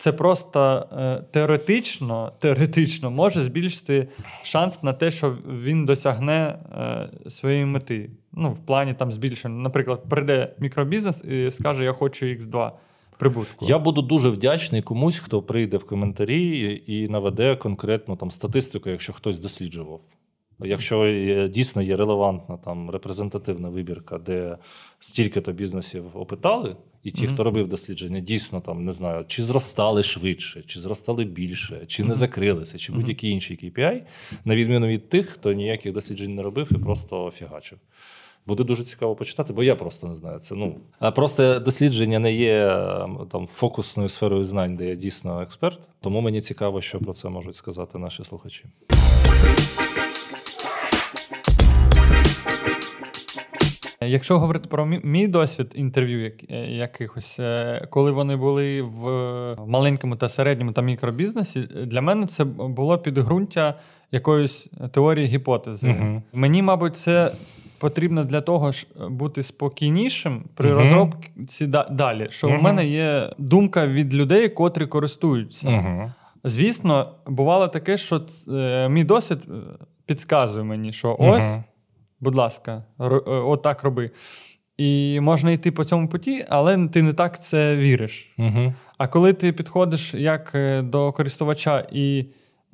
Це 0.00 0.12
просто 0.12 0.88
е, 0.92 1.24
теоретично, 1.30 2.32
теоретично 2.38 3.10
може 3.10 3.42
збільшити 3.42 4.08
шанс 4.42 4.82
на 4.82 4.92
те, 4.92 5.10
що 5.10 5.36
він 5.62 5.86
досягне 5.86 6.58
е, 6.72 7.30
своєї 7.30 7.64
мети. 7.64 8.10
Ну, 8.32 8.52
в 8.52 8.58
плані 8.66 8.94
там 8.94 9.12
збільшення. 9.12 9.62
Наприклад, 9.62 10.02
прийде 10.08 10.54
мікробізнес 10.58 11.24
і 11.24 11.50
скаже: 11.50 11.84
Я 11.84 11.92
хочу 11.92 12.26
X2 12.26 12.70
прибутку. 13.18 13.66
Я 13.66 13.78
буду 13.78 14.02
дуже 14.02 14.28
вдячний 14.28 14.82
комусь, 14.82 15.18
хто 15.18 15.42
прийде 15.42 15.76
в 15.76 15.86
коментарі 15.86 16.82
і 16.86 17.08
наведе 17.08 17.56
конкретну 17.56 18.16
там 18.16 18.30
статистику, 18.30 18.90
якщо 18.90 19.12
хтось 19.12 19.38
досліджував. 19.38 20.00
Якщо 20.64 21.06
є- 21.08 21.48
дійсно 21.48 21.82
є 21.82 21.96
релевантна 21.96 22.56
там 22.56 22.90
репрезентативна 22.90 23.68
вибірка, 23.68 24.18
де 24.18 24.56
стільки-то 25.00 25.52
бізнесів 25.52 26.04
опитали, 26.14 26.76
і 27.02 27.10
ті, 27.10 27.24
Мгм. 27.24 27.34
хто 27.34 27.44
робив 27.44 27.68
дослідження, 27.68 28.20
дійсно 28.20 28.60
там 28.60 28.84
не 28.84 28.92
знаю, 28.92 29.24
чи 29.28 29.42
зростали 29.42 30.02
швидше, 30.02 30.62
чи 30.66 30.80
зростали 30.80 31.24
більше, 31.24 31.84
чи 31.86 32.04
не 32.04 32.14
закрилися, 32.14 32.78
чи 32.78 32.92
Мгм. 32.92 33.00
будь-який 33.00 33.30
інший 33.30 33.56
KPI, 33.56 34.02
на 34.44 34.56
відміну 34.56 34.86
від 34.86 35.08
тих, 35.08 35.28
хто 35.28 35.52
ніяких 35.52 35.92
досліджень 35.92 36.34
не 36.34 36.42
робив 36.42 36.68
і 36.70 36.74
просто 36.78 37.32
фігачив. 37.38 37.78
Буде 38.46 38.64
дуже 38.64 38.84
цікаво 38.84 39.16
почитати, 39.16 39.52
бо 39.52 39.62
я 39.62 39.76
просто 39.76 40.06
не 40.06 40.14
знаю. 40.14 40.38
Це 40.38 40.54
ну 40.54 40.76
просто 41.14 41.58
дослідження 41.60 42.18
не 42.18 42.32
є 42.34 42.66
там 43.30 43.46
фокусною 43.46 44.08
сферою 44.08 44.44
знань, 44.44 44.76
де 44.76 44.86
я 44.88 44.94
дійсно 44.94 45.40
експерт. 45.42 45.80
Тому 46.00 46.20
мені 46.20 46.40
цікаво, 46.40 46.80
що 46.80 46.98
про 46.98 47.12
це 47.12 47.28
можуть 47.28 47.56
сказати 47.56 47.98
наші 47.98 48.24
слухачі. 48.24 48.64
Якщо 54.06 54.38
говорити 54.38 54.68
про 54.68 54.84
мі- 54.86 55.06
мій 55.06 55.28
досвід 55.28 55.72
інтерв'ю 55.74 56.20
як- 56.22 56.50
е, 56.50 56.56
якихось, 56.66 57.36
е, 57.40 57.86
коли 57.90 58.10
вони 58.10 58.36
були 58.36 58.82
в 58.82 59.06
маленькому 59.66 60.16
та 60.16 60.28
середньому 60.28 60.72
та 60.72 60.82
мікробізнесі, 60.82 61.60
для 61.86 62.00
мене 62.00 62.26
це 62.26 62.44
було 62.44 62.98
підґрунтя 62.98 63.74
якоїсь 64.12 64.66
теорії 64.92 65.26
гіпотези. 65.26 65.88
Мгм. 65.88 66.22
Мені, 66.32 66.62
мабуть, 66.62 66.96
це 66.96 67.32
потрібно 67.78 68.24
для 68.24 68.40
того, 68.40 68.72
ж 68.72 68.86
бути 69.10 69.42
спокійнішим 69.42 70.44
при 70.54 70.68
Мгм. 70.68 70.78
розробці 70.78 71.66
да- 71.66 71.88
далі. 71.90 72.26
Що 72.30 72.48
Мгм. 72.48 72.58
у 72.58 72.62
мене 72.62 72.86
є 72.88 73.30
думка 73.38 73.86
від 73.86 74.14
людей, 74.14 74.48
котрі 74.48 74.86
користуються. 74.86 75.68
Угу. 75.68 76.12
Звісно, 76.44 77.12
бувало 77.26 77.68
таке, 77.68 77.96
що 77.96 78.20
е, 78.52 78.88
мій 78.88 79.04
досвід 79.04 79.38
е, 79.48 79.52
підказує 80.06 80.64
мені, 80.64 80.92
що 80.92 81.16
ось. 81.18 81.58
Будь 82.20 82.34
ласка, 82.34 82.84
ро- 82.98 83.32
е, 83.32 83.40
отак 83.42 83.82
роби. 83.82 84.10
І 84.76 85.20
можна 85.20 85.50
йти 85.50 85.72
по 85.72 85.84
цьому 85.84 86.08
путі, 86.08 86.44
але 86.48 86.88
ти 86.88 87.02
не 87.02 87.12
так 87.12 87.42
це 87.42 87.76
віриш. 87.76 88.34
Угу. 88.38 88.74
А 88.98 89.08
коли 89.08 89.32
ти 89.32 89.52
підходиш 89.52 90.14
як 90.14 90.52
е, 90.54 90.82
до 90.82 91.12
користувача 91.12 91.86
і 91.92 92.24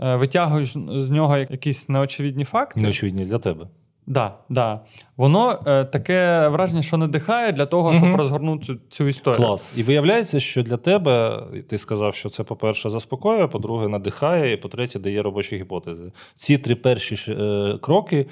е, 0.00 0.16
витягуєш 0.16 0.68
з 0.90 1.10
нього 1.10 1.36
якісь 1.38 1.88
неочевидні 1.88 2.44
факти, 2.44 2.80
Неочевидні 2.80 3.24
для 3.24 3.38
тебе. 3.38 3.66
да, 4.06 4.34
да, 4.48 4.80
воно 5.16 5.60
е, 5.66 5.84
таке 5.84 6.48
враження, 6.48 6.82
що 6.82 6.96
надихає 6.96 7.52
для 7.52 7.66
того, 7.66 7.94
щоб 7.94 8.08
Мгм. 8.08 8.16
розгорнути 8.16 8.64
цю, 8.66 8.78
цю 8.88 9.08
історію. 9.08 9.36
Клас. 9.46 9.72
І 9.76 9.82
виявляється, 9.82 10.40
що 10.40 10.62
для 10.62 10.76
тебе 10.76 11.42
ти 11.68 11.78
сказав, 11.78 12.14
що 12.14 12.28
це, 12.28 12.44
по-перше, 12.44 12.90
заспокоює, 12.90 13.46
по-друге, 13.46 13.88
надихає, 13.88 14.52
і 14.52 14.56
по-третє, 14.56 14.98
дає 14.98 15.22
робочі 15.22 15.56
гіпотези. 15.56 16.12
Ці 16.36 16.58
три 16.58 16.74
перші 16.74 17.32
е, 17.32 17.78
кроки 17.80 18.26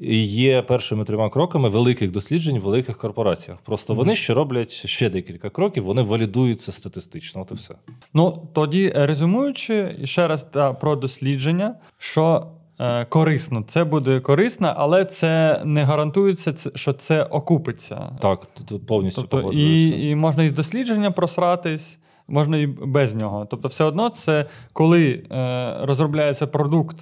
є 0.00 0.62
першими 0.62 1.04
трьома 1.04 1.30
кроками 1.30 1.68
великих 1.68 2.10
досліджень 2.10 2.58
в 2.58 2.62
великих 2.62 2.98
корпораціях. 2.98 3.58
Просто 3.64 3.94
вони 3.94 4.16
ще 4.16 4.34
роблять 4.34 4.86
ще 4.86 5.10
декілька 5.10 5.50
кроків, 5.50 5.84
вони 5.84 6.02
валідуються 6.02 6.72
статистично. 6.72 7.42
От 7.42 7.50
і 7.50 7.54
все. 7.54 7.74
Ну 8.14 8.48
тоді 8.52 8.92
е, 8.96 9.06
резюмуючи, 9.06 9.96
ще 10.04 10.28
раз 10.28 10.44
та, 10.44 10.72
про 10.72 10.96
дослідження, 10.96 11.74
що 11.98 12.46
е, 12.80 13.04
корисно, 13.04 13.64
це 13.68 13.84
буде 13.84 14.20
корисно, 14.20 14.74
але 14.76 15.04
це 15.04 15.62
не 15.64 15.84
гарантується, 15.84 16.70
що 16.74 16.92
це 16.92 17.22
окупиться. 17.22 18.18
Так, 18.20 18.46
тут 18.68 18.86
повністю 18.86 19.22
Тобто, 19.22 19.52
і, 19.52 20.08
і 20.08 20.14
можна 20.14 20.44
із 20.44 20.52
дослідження 20.52 21.10
просратись, 21.10 21.98
можна 22.28 22.58
і 22.58 22.66
без 22.66 23.14
нього. 23.14 23.46
Тобто, 23.50 23.68
все 23.68 23.84
одно 23.84 24.08
це 24.08 24.46
коли 24.72 25.22
е, 25.30 25.76
розробляється 25.80 26.46
продукт 26.46 26.96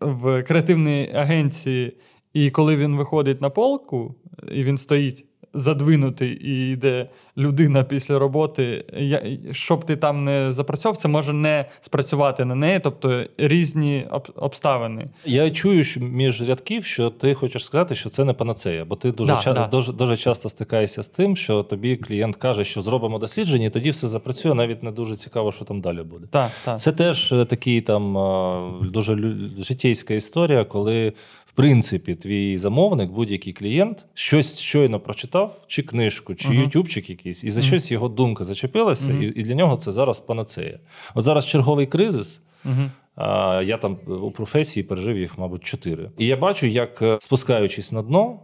в 0.00 0.42
креативній 0.42 1.10
агенції, 1.14 1.96
і 2.32 2.50
коли 2.50 2.76
він 2.76 2.96
виходить 2.96 3.40
на 3.40 3.50
полку, 3.50 4.14
і 4.52 4.64
він 4.64 4.78
стоїть 4.78 5.27
задвинутий, 5.54 6.48
і 6.48 6.72
йде 6.72 7.08
людина 7.38 7.84
після 7.84 8.18
роботи, 8.18 8.84
я, 8.96 9.22
щоб 9.52 9.84
ти 9.84 9.96
там 9.96 10.24
не 10.24 10.52
запрацьовував, 10.52 11.02
це 11.02 11.08
може 11.08 11.32
не 11.32 11.64
спрацювати 11.80 12.44
на 12.44 12.54
неї, 12.54 12.80
тобто 12.84 13.24
різні 13.38 14.06
об, 14.10 14.28
обставини. 14.36 15.08
Я 15.24 15.50
чую 15.50 15.84
що 15.84 16.00
між 16.00 16.48
рядків, 16.48 16.84
що 16.84 17.10
ти 17.10 17.34
хочеш 17.34 17.64
сказати, 17.64 17.94
що 17.94 18.10
це 18.10 18.24
не 18.24 18.32
панацея, 18.32 18.84
бо 18.84 18.96
ти 18.96 19.12
дуже, 19.12 19.32
Да, 19.32 19.38
ча- 19.38 19.54
да. 19.54 19.66
дуже, 19.66 19.92
дуже 19.92 20.16
часто 20.16 20.48
стикаєшся 20.48 21.02
з 21.02 21.08
тим, 21.08 21.36
що 21.36 21.62
тобі 21.62 21.96
клієнт 21.96 22.36
каже, 22.36 22.64
що 22.64 22.80
зробимо 22.80 23.18
дослідження, 23.18 23.66
і 23.66 23.70
тоді 23.70 23.90
все 23.90 24.08
запрацює, 24.08 24.54
навіть 24.54 24.82
не 24.82 24.90
дуже 24.90 25.16
цікаво, 25.16 25.52
що 25.52 25.64
там 25.64 25.80
далі 25.80 26.02
буде. 26.02 26.26
Так, 26.30 26.50
так. 26.64 26.80
Це 26.80 26.92
теж 26.92 27.32
е, 27.32 27.44
такий 27.44 27.80
там 27.80 28.18
е, 28.18 28.88
дуже 28.90 29.34
життєйська 29.58 30.14
історія, 30.14 30.64
коли. 30.64 31.12
Принципі, 31.58 32.14
твій 32.14 32.58
замовник, 32.58 33.10
будь-який 33.10 33.52
клієнт, 33.52 34.06
щось 34.14 34.58
щойно 34.58 35.00
прочитав, 35.00 35.64
чи 35.66 35.82
книжку, 35.82 36.34
чи 36.34 36.48
Мгм. 36.48 36.62
ютубчик 36.62 37.10
якийсь, 37.10 37.44
і 37.44 37.50
за 37.50 37.60
Мгм. 37.60 37.66
щось 37.66 37.90
його 37.90 38.08
думка 38.08 38.44
зачепилася, 38.44 39.10
Мгм. 39.10 39.22
і, 39.22 39.26
і 39.26 39.42
для 39.42 39.54
нього 39.54 39.76
це 39.76 39.92
зараз 39.92 40.20
панацея. 40.20 40.78
От 41.14 41.24
зараз 41.24 41.46
черговий 41.46 41.86
кризис, 41.86 42.42
а, 43.16 43.62
Я 43.66 43.76
там 43.76 43.98
у 44.22 44.30
професії 44.30 44.84
пережив 44.84 45.18
їх, 45.18 45.38
мабуть, 45.38 45.64
чотири. 45.64 46.10
І 46.18 46.26
я 46.26 46.36
бачу, 46.36 46.66
як 46.66 47.02
е, 47.02 47.18
спускаючись 47.20 47.92
на 47.92 48.02
дно, 48.02 48.40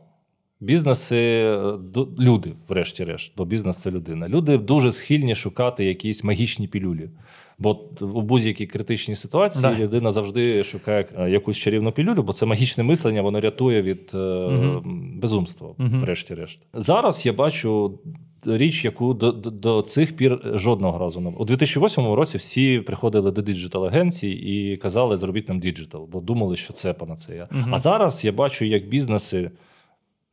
бізнеси, 0.60 1.16
е, 1.16 1.78
люди, 2.18 2.52
врешті-решт, 2.68 3.32
бо 3.36 3.44
бізнес 3.44 3.82
це 3.82 3.90
людина. 3.90 4.28
Люди 4.28 4.58
дуже 4.58 4.92
схильні 4.92 5.34
шукати 5.34 5.84
якісь 5.84 6.24
магічні 6.24 6.68
пілюлі. 6.68 7.10
Бо 7.58 7.80
у 8.00 8.20
будь-якій 8.22 8.66
критичній 8.66 9.16
ситуації 9.16 9.62
Да. 9.62 9.78
людина 9.78 10.10
завжди 10.10 10.64
шукає 10.64 11.06
е, 11.18 11.30
якусь 11.30 11.56
чарівну 11.56 11.92
пілюлю, 11.92 12.22
бо 12.22 12.32
це 12.32 12.46
магічне 12.46 12.84
мислення, 12.84 13.22
воно 13.22 13.40
рятує 13.40 13.82
від 13.82 14.10
Мгм. 14.14 15.18
безумства, 15.20 15.68
Мгм. 15.78 16.00
врешті-решт. 16.00 16.58
Зараз 16.74 17.26
я 17.26 17.32
бачу. 17.32 17.98
Річ, 18.46 18.84
яку 18.84 19.14
до, 19.14 19.32
до, 19.32 19.50
до 19.50 19.82
цих 19.82 20.16
пір 20.16 20.40
жодного 20.54 20.98
разу 20.98 21.20
не 21.20 21.30
у 21.30 21.44
2008 21.44 22.14
році 22.14 22.38
всі 22.38 22.80
приходили 22.80 23.30
до 23.30 23.42
digital 23.42 23.86
агенцій 23.86 24.28
і 24.28 24.76
казали, 24.76 25.16
зробіть 25.16 25.48
нам 25.48 25.60
digital, 25.60 26.08
бо 26.12 26.20
думали, 26.20 26.56
що 26.56 26.72
це 26.72 26.92
панацея. 26.92 27.48
Мгм. 27.50 27.74
А 27.74 27.78
зараз 27.78 28.24
я 28.24 28.32
бачу, 28.32 28.64
як 28.64 28.88
бізнеси, 28.88 29.50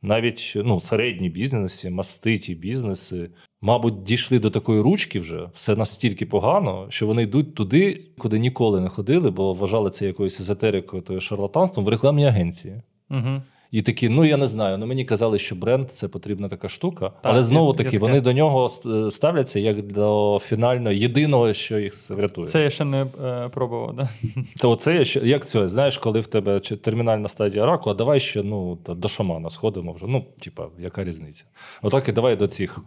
навіть 0.02 0.52
ну, 0.56 0.80
середні 0.80 1.28
бізнеси, 1.30 1.90
маститі 1.90 2.54
бізнеси, 2.54 3.30
мабуть, 3.62 4.02
дійшли 4.02 4.38
до 4.38 4.50
такої 4.50 4.80
ручки 4.80 5.20
вже 5.20 5.48
все 5.54 5.76
настільки 5.76 6.26
погано, 6.26 6.86
що 6.88 7.06
вони 7.06 7.22
йдуть 7.22 7.54
туди, 7.54 8.04
куди 8.18 8.38
ніколи 8.38 8.80
не 8.80 8.88
ходили, 8.88 9.30
бо 9.30 9.54
вважали 9.54 9.90
це 9.90 10.06
якоюсь 10.06 10.40
езотерикою, 10.40 11.02
то 11.02 11.20
шарлатанством 11.20 11.84
в 11.86 11.88
рекламній 11.88 12.26
агенції. 12.26 12.82
Угу. 13.10 13.42
І 13.72 13.82
такі, 13.82 14.08
ну 14.08 14.24
я 14.24 14.36
не 14.36 14.46
знаю. 14.46 14.78
Ну 14.78 14.86
мені 14.86 15.04
казали, 15.04 15.38
що 15.38 15.54
бренд 15.54 15.90
це 15.90 16.08
потрібна 16.08 16.48
така 16.48 16.68
штука. 16.68 17.12
але 17.22 17.42
знову 17.42 17.72
таки, 17.72 17.98
вони 17.98 18.20
до 18.20 18.32
нього 18.32 18.68
ставляться 19.10 19.58
як 19.58 19.86
до 19.86 20.38
фінального 20.44 20.92
єдиного, 20.92 21.52
що 21.52 21.78
їх 21.78 22.10
врятує. 22.10 22.48
Це 22.48 22.62
я 22.62 22.70
ще 22.70 22.84
не 22.84 23.06
е, 23.24 23.48
пробував. 23.48 23.96
Да? 23.96 24.08
Це 24.56 24.66
оце 24.66 24.94
є 24.94 25.04
ще 25.04 25.20
як 25.20 25.46
це, 25.46 25.68
знаєш, 25.68 25.98
коли 25.98 26.20
в 26.20 26.26
тебе 26.26 26.60
термінальна 26.60 27.28
стадія 27.28 27.66
раку, 27.66 27.90
а 27.90 27.94
давай 27.94 28.20
ще 28.20 28.42
ну 28.42 28.76
та, 28.76 28.94
до 28.94 29.08
шамана 29.08 29.50
сходимо 29.50 29.92
вже. 29.92 30.06
Ну, 30.08 30.24
типа, 30.40 30.66
яка 30.78 31.04
різниця? 31.04 31.44
Отак 31.82 32.08
і 32.08 32.12
давай 32.12 32.36
до 32.36 32.46
цих 32.46 32.78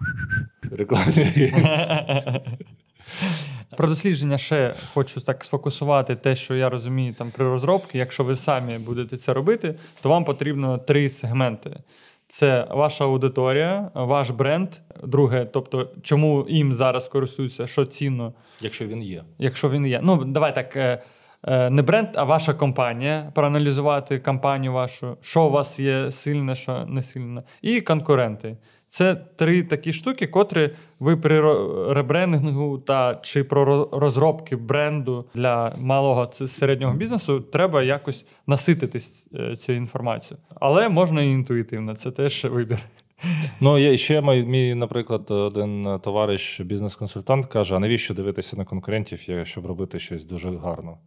рекламних 0.72 1.18
агенцій. 1.18 2.42
Про 3.78 3.88
дослідження 3.88 4.38
ще 4.38 4.74
хочу 4.94 5.22
так 5.22 5.44
сфокусувати 5.44 6.16
те, 6.16 6.36
що 6.36 6.56
я 6.56 6.70
розумію 6.70 7.14
там 7.14 7.32
при 7.32 7.46
розробці. 7.46 7.98
Якщо 7.98 8.24
ви 8.24 8.36
самі 8.36 8.78
будете 8.78 9.18
це 9.18 9.34
робити, 9.34 9.76
то 10.02 10.10
вам 10.10 10.26
потрібно 10.26 10.78
три 10.78 11.10
сегменти: 11.10 11.78
це 12.28 12.68
ваша 12.72 13.04
аудиторія, 13.04 13.92
ваш 13.94 14.30
бренд. 14.30 14.70
Друге, 15.04 15.46
тобто, 15.46 15.90
чому 16.02 16.46
їм 16.50 16.74
зараз 16.74 17.08
користуються, 17.08 17.68
що 17.68 17.86
цінно, 17.86 18.34
Якщо 18.62 18.86
він 18.88 19.02
є. 19.04 19.24
якщо 19.40 19.70
він 19.70 19.86
є. 19.88 20.00
Ну, 20.04 20.26
давай 20.26 20.56
так. 20.56 20.76
е, 20.76 21.04
е, 21.44 21.70
Не 21.70 21.82
бренд, 21.82 22.08
а 22.16 22.24
ваша 22.24 22.54
компанія. 22.54 23.32
Проаналізувати 23.36 24.20
компанію 24.20 24.74
вашу, 24.74 25.18
що 25.22 25.44
у 25.44 25.50
вас 25.50 25.80
є 25.80 26.12
сильне, 26.12 26.56
що 26.56 26.86
не 26.88 27.02
сильне, 27.02 27.44
і 27.62 27.82
конкуренти. 27.82 28.58
Це 28.88 29.16
три 29.16 29.64
такі 29.64 29.94
штуки, 29.94 30.28
котрі 30.28 30.70
ви 31.00 31.18
при 31.18 31.42
ребрендингу 31.94 32.78
та 32.78 33.20
чи 33.22 33.44
про 33.44 33.90
розробки 33.92 34.56
бренду 34.56 35.26
для 35.36 35.76
малого 35.82 36.32
середнього 36.32 36.94
бізнесу 36.94 37.40
треба 37.40 37.84
якось 37.84 38.26
насититись 38.48 39.28
е, 39.34 39.56
цією 39.56 39.82
інформацією. 39.82 40.44
Але 40.56 40.90
можна 40.90 41.22
і 41.22 41.30
інтуїтивно, 41.30 41.96
це 41.96 42.12
теж 42.12 42.46
вибір. 42.46 42.80
Ну, 43.60 43.78
є 43.78 43.98
ще 43.98 44.22
мій, 44.22 44.76
наприклад, 44.76 45.32
один 45.32 46.00
товариш, 46.04 46.60
бізнес-консультант, 46.60 47.46
каже: 47.46 47.76
а 47.76 47.80
навіщо 47.80 48.14
дивитися 48.14 48.58
на 48.58 48.66
конкурентів, 48.66 49.46
щоб 49.48 49.66
робити 49.66 50.00
щось 50.00 50.26
дуже 50.26 50.58
гарно, 50.58 50.98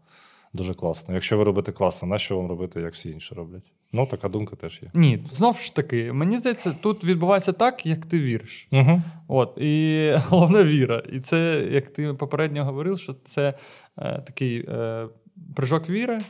дуже 0.53 0.75
класно. 0.75 1.15
Якщо 1.15 1.39
ви 1.39 1.45
робите 1.45 1.73
класно, 1.73 2.09
нащо 2.09 2.37
вам 2.37 2.47
робити, 2.47 2.81
як 2.81 2.95
всі 2.95 3.11
інші 3.11 3.35
роблять? 3.35 3.73
Ну, 3.93 4.07
така 4.07 4.29
думка 4.29 4.57
теж 4.57 4.81
є. 4.83 4.89
Ні, 4.95 5.25
знов 5.33 5.57
ж 5.57 5.75
таки, 5.75 6.13
мені 6.13 6.39
здається, 6.39 6.77
тут 6.81 7.05
відбувається 7.05 7.53
так, 7.53 7.87
як 7.87 8.07
ти 8.07 8.19
віриш. 8.19 8.69
Угу. 8.73 9.03
От, 9.29 9.59
і 9.59 10.13
головна 10.29 10.65
віра. 10.65 11.03
І 11.13 11.21
це, 11.21 11.69
як 11.71 11.91
ти 11.91 12.15
попередньо 12.15 12.65
говорив, 12.65 12.99
що 12.99 13.13
це 13.13 13.55
е, 13.99 14.23
такий 14.27 14.65
е, 14.69 15.07
прыжок 15.57 15.91
віри. 15.91 16.21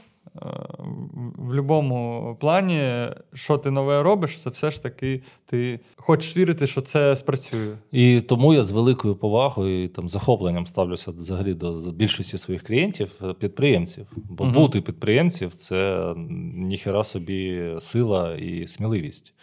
В 0.41 1.43
будь-якому 1.47 2.37
плані, 2.41 3.07
що 3.33 3.59
ти 3.59 3.71
нове 3.71 4.03
робиш, 4.03 4.39
це 4.39 4.51
все 4.51 4.71
ж 4.71 4.83
таки 4.83 5.23
ти 5.47 5.81
хочеш 5.97 6.37
вірити, 6.37 6.67
що 6.67 6.81
це 6.81 7.17
спрацює. 7.17 7.77
І 7.93 8.21
тому 8.21 8.55
я 8.55 8.65
з 8.65 8.71
великою 8.71 9.17
повагою 9.17 9.85
і 9.85 9.89
там 9.89 10.09
захопленням 10.09 10.67
ставлюся 10.67 11.11
взагалі 11.11 11.55
до 11.55 11.73
більшості 11.93 12.39
своїх 12.39 12.63
клієнтів, 12.63 13.13
е, 13.23 13.33
підприємців. 13.33 14.07
Бо 14.17 14.45
Мгм. 14.45 14.53
бути 14.55 14.81
підприємців 14.81 15.55
це 15.55 16.13
ніхера 16.55 17.05
собі 17.05 17.73
сила 17.81 18.35
і 18.35 18.67
сміливість. 18.67 19.35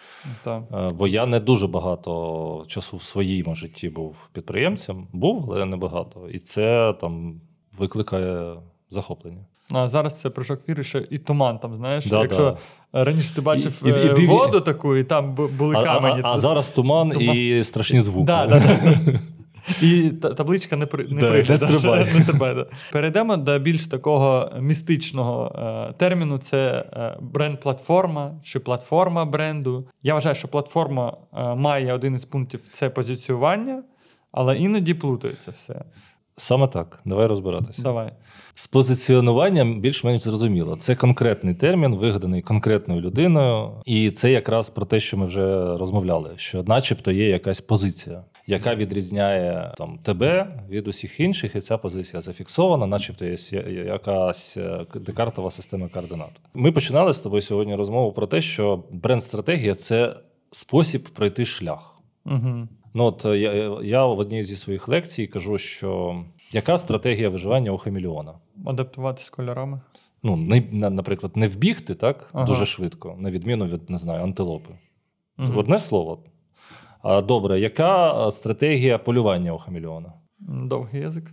Так. 0.44 0.64
Е, 0.74 0.90
Бо 0.90 1.08
я 1.08 1.26
не 1.26 1.40
дуже 1.40 1.68
багато 1.68 2.64
часу 2.68 2.98
в 2.98 3.04
своєму 3.04 3.56
житті 3.56 3.90
був 3.90 4.16
підприємцем, 4.34 5.08
був, 5.14 5.52
але 5.52 5.66
не 5.66 5.78
багато. 5.78 6.30
І 6.32 6.40
це 6.40 6.94
там 7.02 7.42
викликає 7.78 8.56
захоплення. 8.89 9.46
А 9.72 9.88
зараз 9.88 10.20
це 10.22 10.30
прыжок 10.30 10.57
віри, 10.70 10.84
ще 10.84 11.03
і 11.09 11.18
туман 11.18 11.59
там, 11.59 11.76
знаєш. 11.76 12.05
Да, 12.05 12.22
Якщо 12.22 12.57
раніше 12.93 13.36
ти 13.36 13.41
бачив 13.41 13.82
І- 13.86 13.89
і- 13.89 14.22
і 14.22 14.24
е, 14.24 14.28
воду 14.28 14.61
таку, 14.61 14.95
і 14.95 15.03
там 15.03 15.36
бу- 15.36 15.47
були 15.47 15.76
А, 15.76 15.80
а, 15.80 15.84
камені. 15.86 16.22
а, 16.24 16.32
а 16.34 16.38
зараз 16.38 16.70
туман, 16.70 17.09
Туман. 17.09 17.38
і 17.38 17.63
страшні 17.63 18.01
звуки. 18.01 18.26
Да, 18.26 18.45
да, 18.45 18.59
да. 18.59 19.20
І 19.82 20.09
табличка 20.09 20.76
не, 20.76 20.86
при, 20.86 21.03
не 21.07 21.20
Да, 21.22 21.28
прийде. 21.30 21.51
не 21.53 21.57
да, 21.57 21.68
стрибає. 22.22 22.53
да. 22.55 22.66
Перейдемо 22.91 23.38
до 23.38 23.59
більш 23.59 23.88
такого 23.88 24.51
містичного 24.59 25.55
е, 25.89 25.93
терміну: 25.97 26.38
це 26.38 26.86
е, 26.93 27.18
бренд-платформа 27.22 28.32
чи 28.43 28.59
платформа 28.59 29.26
бренду. 29.26 29.88
Я 30.03 30.13
вважаю, 30.13 30.36
що 30.36 30.47
платформа 30.47 31.18
е, 31.38 31.55
має 31.55 31.93
один 31.93 32.16
із 32.16 32.26
пунктів 32.26 32.59
це 32.72 32.89
позиціювання, 32.89 33.84
але 34.32 34.57
іноді 34.57 34.93
плутається 34.93 35.51
все. 35.51 35.82
Саме 36.38 36.68
так, 36.68 37.00
давай 37.06 37.28
розбиратися. 37.28 37.82
Давай. 37.82 38.12
З 38.56 38.68
позиціонуванням 38.68 39.82
більш-менш 39.82 40.22
зрозуміло. 40.22 40.76
Це 40.76 40.96
конкретний 40.96 41.54
термін, 41.54 41.96
вигаданий 41.96 42.42
конкретною 42.42 43.02
людиною, 43.02 43.72
і 43.86 44.12
це 44.12 44.32
якраз 44.32 44.70
про 44.70 44.86
те, 44.86 45.00
що 45.00 45.18
ми 45.18 45.26
вже 45.26 45.78
розмовляли: 45.78 46.34
що, 46.36 46.64
начебто, 46.64 47.12
є 47.12 47.30
якась 47.30 47.62
позиція, 47.62 48.24
яка 48.48 48.76
відрізняє 48.76 49.74
там 49.78 50.00
тебе 50.04 50.48
від 50.70 50.88
усіх 50.88 51.20
інших, 51.20 51.56
і 51.56 51.62
ця 51.62 51.78
позиція 51.78 52.22
зафіксована, 52.22 52.88
начебто 52.88 53.26
є 53.26 53.38
якась 53.86 54.58
е, 54.58 54.86
декартова 54.96 55.52
система 55.52 55.88
координат. 55.88 56.42
Ми 56.54 56.72
починали 56.72 57.14
з 57.14 57.20
тобою 57.20 57.42
сьогодні 57.42 57.76
розмову 57.76 58.12
про 58.12 58.28
те, 58.28 58.42
що 58.42 58.84
бренд-стратегія 58.92 59.76
це 59.76 60.16
спосіб 60.52 61.04
пройти 61.04 61.46
шлях. 61.46 62.02
Угу. 62.26 62.68
Ну, 62.98 63.04
от 63.04 63.26
е, 63.26 63.38
я, 63.38 63.80
я 63.84 64.06
в 64.06 64.20
одній 64.20 64.43
зі 64.43 64.56
своїх 64.56 64.88
лекцій 64.88 65.28
кажу, 65.28 65.58
що 65.58 66.24
яка 66.52 66.78
стратегія 66.78 67.30
виживання 67.30 67.72
у 67.72 67.78
хамелеона? 67.78 68.34
Адаптуватися 68.66 69.32
кольорами. 69.32 69.82
Ну, 70.24 70.36
не, 70.36 70.89
наприклад, 70.89 71.38
не 71.38 71.48
вбігти 71.48 71.96
так 71.96 72.30
Ага. 72.34 72.46
дуже 72.46 72.66
швидко, 72.66 73.16
на 73.20 73.32
відміну 73.32 73.66
від 73.66 73.89
не 73.89 73.98
знаю, 73.98 74.24
антилопи. 74.24 74.70
Мгм. 75.38 75.58
Одне 75.58 75.80
слово. 75.80 76.20
А, 77.02 77.22
добре, 77.22 77.60
яка 77.60 78.28
е, 78.28 78.32
стратегія 78.32 78.98
полювання 78.98 79.52
у 79.52 79.58
хамелеона? 79.58 80.14
Довгий 80.39 81.02
язик. 81.02 81.32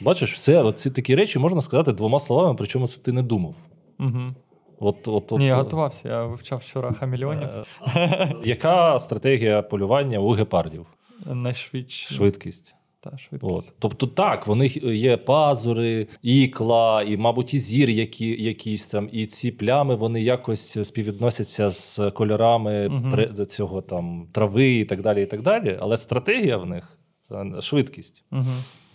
Бачиш, 0.00 0.32
все, 0.32 0.62
оці 0.62 0.90
такі 0.90 1.14
речі 1.14 1.38
можна 1.38 1.60
сказати 1.60 1.92
двома 1.92 2.20
словами, 2.20 2.54
причому 2.58 2.86
це 2.86 3.00
ти 3.00 3.12
не 3.12 3.22
думав. 3.22 3.54
Угу. 4.00 4.34
От, 4.78 5.08
от, 5.08 5.32
от, 5.32 5.38
Ні, 5.38 5.46
я 5.46 5.54
е, 5.54 5.56
готувався, 5.56 6.08
я 6.08 6.24
вивчав 6.24 6.58
вчора 6.58 6.92
хамільйонів. 6.92 7.48
е, 7.96 8.34
Яка 8.44 8.98
стратегія 8.98 9.62
полювання 9.62 10.18
у 10.18 10.30
гепардів? 10.30 10.86
Найшвидше. 11.26 12.14
Швидкість. 12.14 12.74
Та, 13.00 13.18
швидкість. 13.18 13.52
От. 13.52 13.72
Тобто, 13.78 14.06
так, 14.06 14.46
вони 14.46 14.66
є 14.84 15.16
пазури, 15.16 16.06
ікла, 16.22 17.02
і, 17.02 17.16
мабуть, 17.16 17.54
і 17.54 17.58
зір 17.58 17.90
які, 17.90 18.42
якісь 18.42 18.86
там, 18.86 19.08
і 19.12 19.26
ці 19.26 19.50
плями 19.50 19.94
вони 19.94 20.22
якось 20.22 20.86
співвідносяться 20.88 21.70
з 21.70 22.10
кольорами 22.10 23.02
при, 23.10 23.46
цього 23.46 23.82
там 23.82 24.28
трави 24.32 24.72
і 24.72 24.84
так 24.84 25.02
далі. 25.02 25.22
і 25.22 25.26
так 25.26 25.42
далі. 25.42 25.78
Але 25.80 25.96
стратегія 25.96 26.56
в 26.56 26.66
них 26.66 26.98
е, 27.32 27.60
швидкість. 27.60 28.24
Угу. 28.32 28.44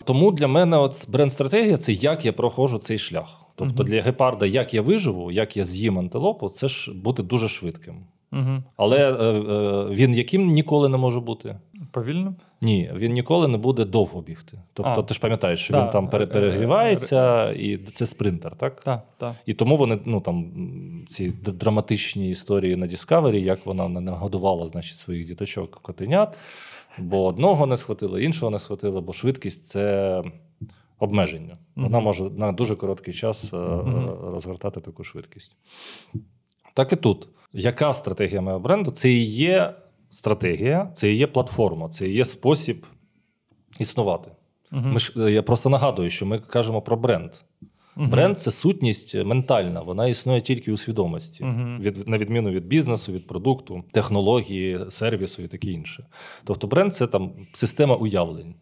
Тому 0.04 0.32
для 0.32 0.48
мене 0.48 0.76
от 0.76 1.08
бренд-стратегія 1.10 1.76
це 1.76 1.92
як 1.92 2.24
я 2.24 2.32
проходжу 2.32 2.78
цей 2.78 2.98
шлях. 2.98 3.46
Тобто 3.54 3.84
для 3.84 4.02
гепарда, 4.02 4.46
як 4.46 4.74
я 4.74 4.82
виживу, 4.82 5.32
як 5.32 5.56
я 5.56 5.64
з'їм 5.64 5.98
антилопу, 5.98 6.48
це 6.48 6.68
ж 6.68 6.92
бути 6.94 7.22
дуже 7.22 7.48
швидким. 7.48 7.94
Угу. 8.32 8.62
Але 8.76 9.12
е, 9.12 9.24
е, 9.24 9.86
він 9.90 10.14
яким 10.14 10.46
ніколи 10.46 10.88
не 10.88 10.96
може 10.96 11.20
бути? 11.20 11.56
Повільно? 11.90 12.34
Ні, 12.60 12.90
він 12.96 13.12
ніколи 13.12 13.48
не 13.48 13.58
буде 13.58 13.84
довго 13.84 14.22
бігти. 14.22 14.58
Тобто, 14.72 15.00
А. 15.00 15.02
ти 15.02 15.14
ж 15.14 15.20
пам'ятаєш, 15.20 15.60
що 15.60 15.72
Да, 15.72 15.82
він 15.84 15.90
там 15.90 16.08
пере- 16.08 16.24
е, 16.24 16.28
е, 16.28 16.30
перегрівається, 16.30 17.50
і 17.50 17.76
це 17.76 18.06
спринтер, 18.06 18.56
так? 18.56 18.80
Так, 18.80 19.02
так. 19.18 19.34
І 19.46 19.52
тому 19.52 19.76
вони, 19.76 19.98
ну 20.04 20.20
там 20.20 20.52
ці 21.08 21.30
драматичні 21.30 22.30
історії 22.30 22.76
на 22.76 22.86
Discovery, 22.86 23.38
як 23.38 23.66
вона 23.66 23.88
нагодувала, 23.88 24.66
значить, 24.66 24.96
своїх 24.96 25.26
діточок 25.26 25.70
котенят, 25.82 26.38
бо 26.98 27.24
одного 27.24 27.66
не 27.66 27.76
схватило, 27.76 28.18
іншого 28.18 28.50
не 28.50 28.58
схватило, 28.58 29.00
бо 29.00 29.12
швидкість 29.12 29.64
це 29.64 30.22
обмеження. 30.98 31.54
Вона 31.76 32.00
може 32.00 32.30
на 32.30 32.52
дуже 32.52 32.76
короткий 32.76 33.14
час 33.14 33.54
е, 33.54 33.56
розгортати 34.22 34.80
таку 34.80 35.04
швидкість. 35.04 35.56
Так 36.74 36.92
і 36.92 36.96
тут. 36.96 37.28
Яка 37.52 37.94
стратегія 37.94 38.40
моєго 38.40 38.60
бренду? 38.60 38.90
Це 38.90 39.10
і 39.10 39.24
є 39.24 39.74
стратегія, 40.10 40.92
це 40.94 41.12
і 41.12 41.16
є 41.16 41.26
платформа, 41.26 41.88
це 41.88 42.08
і 42.08 42.12
є 42.12 42.24
спосіб 42.24 42.86
існувати. 43.78 44.30
Ми 44.70 45.00
ж, 45.00 45.12
е, 45.16 45.32
я 45.32 45.42
просто 45.42 45.70
нагадую, 45.70 46.10
що 46.10 46.26
ми 46.26 46.38
кажемо 46.38 46.82
про 46.82 46.96
бренд. 46.96 47.32
Бренд 47.96 48.38
це 48.38 48.50
сутність 48.50 49.14
ментальна, 49.14 49.82
вона 49.82 50.06
існує 50.06 50.40
тільки 50.40 50.72
у 50.72 50.76
свідомості, 50.76 51.44
Мгм. 51.44 51.78
від, 51.80 52.08
на 52.08 52.18
відміну 52.18 52.50
від 52.50 52.66
бізнесу, 52.66 53.12
від 53.12 53.26
продукту, 53.26 53.84
технології, 53.92 54.80
сервісу 54.88 55.42
і 55.42 55.48
таке 55.48 55.70
інше. 55.70 56.06
Тобто, 56.44 56.66
бренд 56.66 56.94
це 56.94 57.06
там 57.06 57.32
система 57.52 57.94
уявлень. 57.94 58.54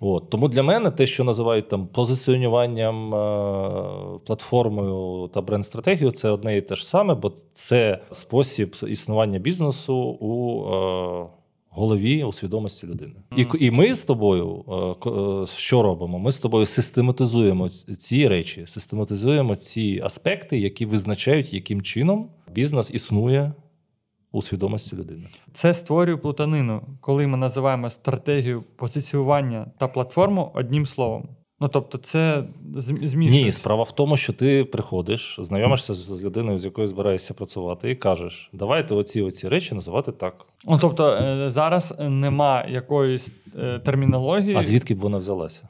От. 0.00 0.30
Тому 0.30 0.48
для 0.48 0.62
мене 0.62 0.90
те, 0.90 1.06
що 1.06 1.24
називають 1.24 1.68
там 1.68 1.86
позиціонуванням, 1.86 3.14
е, 3.14 4.18
платформою 4.26 5.28
та 5.28 5.40
бренд-стратегією, 5.40 6.10
це 6.12 6.30
одне 6.30 6.56
і 6.56 6.60
те 6.60 6.74
ж 6.74 6.86
саме, 6.86 7.14
бо 7.14 7.32
це 7.52 7.98
спосіб 8.12 8.76
існування 8.88 9.38
бізнесу 9.38 9.94
у 10.20 10.62
е, 10.74 11.26
голові, 11.74 12.24
у 12.24 12.32
свідомості 12.32 12.86
людини. 12.86 13.14
І, 13.36 13.46
і 13.60 13.70
ми 13.70 13.94
з 13.94 14.04
тобою 14.04 14.64
е, 14.68 15.10
е, 15.10 15.46
що 15.46 15.82
робимо? 15.82 16.18
Ми 16.18 16.32
з 16.32 16.38
тобою 16.38 16.66
систематизуємо 16.66 17.68
ці 17.68 18.28
речі, 18.28 18.66
систематизуємо 18.66 19.56
ці 19.56 20.00
аспекти, 20.04 20.58
які 20.58 20.86
визначають, 20.86 21.54
яким 21.54 21.82
чином 21.82 22.30
бізнес 22.54 22.90
існує 22.94 23.52
у 24.32 24.42
свідомості 24.42 24.96
людини. 24.96 25.26
Це 25.52 25.74
створює 25.74 26.16
плутанину, 26.16 26.82
коли 27.00 27.26
ми 27.26 27.36
називаємо 27.36 27.90
стратегію 27.90 28.64
позиціювання 28.76 29.66
та 29.78 29.88
платформу 29.88 30.52
одним 30.54 30.86
словом. 30.86 31.28
Ну 31.64 31.70
тобто, 31.72 31.98
це 31.98 32.44
змішується? 32.76 33.08
змішує. 33.08 33.44
Ні, 33.44 33.52
справа 33.52 33.82
в 33.82 33.92
тому, 33.92 34.16
що 34.16 34.32
ти 34.32 34.64
приходиш, 34.64 35.36
знайомишся 35.42 35.94
з, 35.94 35.98
з 35.98 36.22
людиною, 36.22 36.58
з 36.58 36.64
якою 36.64 36.88
збираєшся 36.88 37.34
працювати, 37.34 37.90
і 37.90 37.94
кажеш, 37.94 38.50
давайте 38.52 38.94
оці 38.94 39.22
оці 39.22 39.48
речі 39.48 39.74
називати 39.74 40.12
так. 40.12 40.46
Ну, 40.64 40.78
тобто, 40.80 41.12
е, 41.12 41.50
зараз 41.50 41.94
нема 41.98 42.64
якоїсь 42.68 43.32
е, 43.58 43.78
термінології. 43.78 44.56
А 44.56 44.62
звідки 44.62 44.94
б 44.94 44.98
вона 44.98 45.18
взялася? 45.18 45.68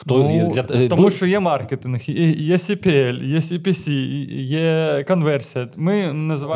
Хто 0.00 0.18
Ну, 0.18 0.36
є 0.36 0.44
для 0.44 0.66
е, 0.76 0.88
тому 0.88 1.10
що 1.10 1.26
є 1.26 1.40
маркетинг, 1.40 2.00
є, 2.10 2.56
CPL, 2.56 3.24
є 3.24 3.38
CPC, 3.38 3.90
є 4.42 5.04
конверсія. 5.08 5.68
Ми 5.76 6.12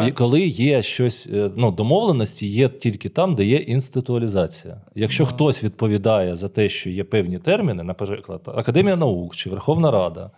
І 0.08 0.12
коли 0.12 0.40
є 0.40 0.82
щось, 0.82 1.28
е, 1.32 1.50
ну, 1.56 1.70
домовленості 1.70 2.46
є 2.46 2.68
тільки 2.68 3.08
там, 3.08 3.34
де 3.34 3.44
є 3.44 3.56
інституалізація. 3.56 4.80
Якщо 4.94 5.24
а. 5.24 5.26
хтось 5.26 5.64
відповідає 5.64 6.36
за 6.36 6.48
те, 6.48 6.68
що 6.68 6.90
є 6.90 7.04
певні 7.04 7.38
терміни, 7.38 7.82
наприклад, 7.82 8.40
Академія 8.46 8.96
наук 8.96 9.36
чи 9.36 9.50
Верховна 9.50 9.90
Рада, 9.90 10.30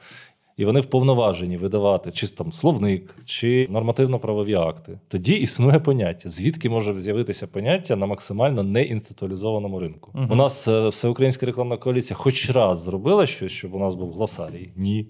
і 0.57 0.65
вони 0.65 0.81
вповноважені 0.81 1.57
видавати 1.57 2.11
чи 2.13 2.27
там 2.29 2.53
словник, 2.53 3.15
чи 3.27 3.67
нормативно-правові 3.71 4.55
акти, 4.55 4.99
тоді 5.09 5.35
існує 5.35 5.79
поняття. 5.79 6.29
Звідки 6.29 6.69
може 6.71 7.01
з'явитися 7.01 7.47
поняття 7.47 7.97
на 7.97 8.07
максимально 8.07 8.63
неінституалізованому 8.63 9.81
ринку? 9.81 10.11
Мгм. 10.15 10.33
У 10.33 10.35
нас 10.35 10.69
е, 10.69 10.89
всеукраїнська 10.89 11.47
рекламна 11.47 11.77
коаліція 11.77 12.17
хоч 12.17 12.51
раз 12.51 12.83
зробила 12.83 13.27
щось, 13.27 13.53
щоб 13.53 13.75
у 13.75 13.79
нас 13.79 13.95
був 13.95 14.13
гласарій? 14.13 14.71
Ні. 14.77 15.07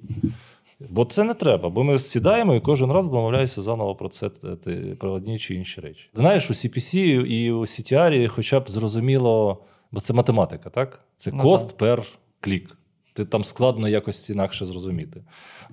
Бо 0.90 1.05
це 1.05 1.24
не 1.24 1.34
треба, 1.34 1.68
бо 1.68 1.84
ми 1.84 1.99
сідаємо 1.99 2.55
і 2.55 2.61
кожен 2.61 2.92
раз 2.92 3.07
домовляємося 3.09 3.62
заново 3.62 3.94
про 3.94 4.09
це 4.09 4.28
те- 4.28 4.94
про 5.01 5.11
одні 5.12 5.38
чи 5.38 5.55
інші 5.55 5.80
речі. 5.80 6.11
Знаєш, 6.14 6.51
у 6.51 6.55
CPC 6.55 6.97
і 7.26 7.53
у 7.53 7.61
CTR 7.61 8.28
хоча 8.28 8.61
б 8.61 8.70
зрозуміло, 8.70 9.62
бо 9.92 10.01
це 10.01 10.12
математика, 10.12 10.70
так? 10.70 11.01
Це 11.16 11.30
Ну, 11.34 11.42
кост 11.42 11.76
пер 11.78 12.03
клік. 12.40 12.76
Ти 13.17 13.25
там 13.25 13.45
складно 13.45 13.89
якось 13.89 14.31
інакше 14.31 14.67
зрозуміти. 14.67 15.23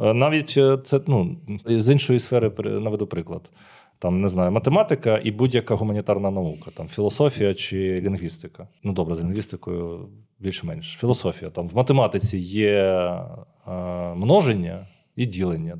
Е, 0.01 0.13
Навіть 0.13 0.53
е, 0.57 0.77
це 0.83 0.99
ну, 1.07 1.37
з 1.65 1.89
іншої 1.89 2.19
сфери 2.19 2.51
наведу 2.63 3.07
приклад. 3.07 3.51
Там 3.99 4.21
не 4.21 4.27
знаю, 4.27 4.51
математика 4.51 5.21
і 5.23 5.31
будь-яка 5.31 5.75
гуманітарна 5.75 6.31
наука, 6.31 6.71
там 6.73 6.87
філософія 6.87 7.53
чи 7.53 8.01
лінгвістика. 8.01 8.67
Ну 8.83 8.93
добре, 8.93 9.15
з 9.15 9.19
лінгвістикою 9.19 10.09
більш-менш. 10.39 10.97
Філософія. 10.99 11.51
Там 11.51 11.67
в 11.67 11.75
математиці 11.75 12.37
є 12.37 12.73
е, 13.67 13.71
множення 14.15 14.87
і 15.15 15.25
ділення. 15.25 15.77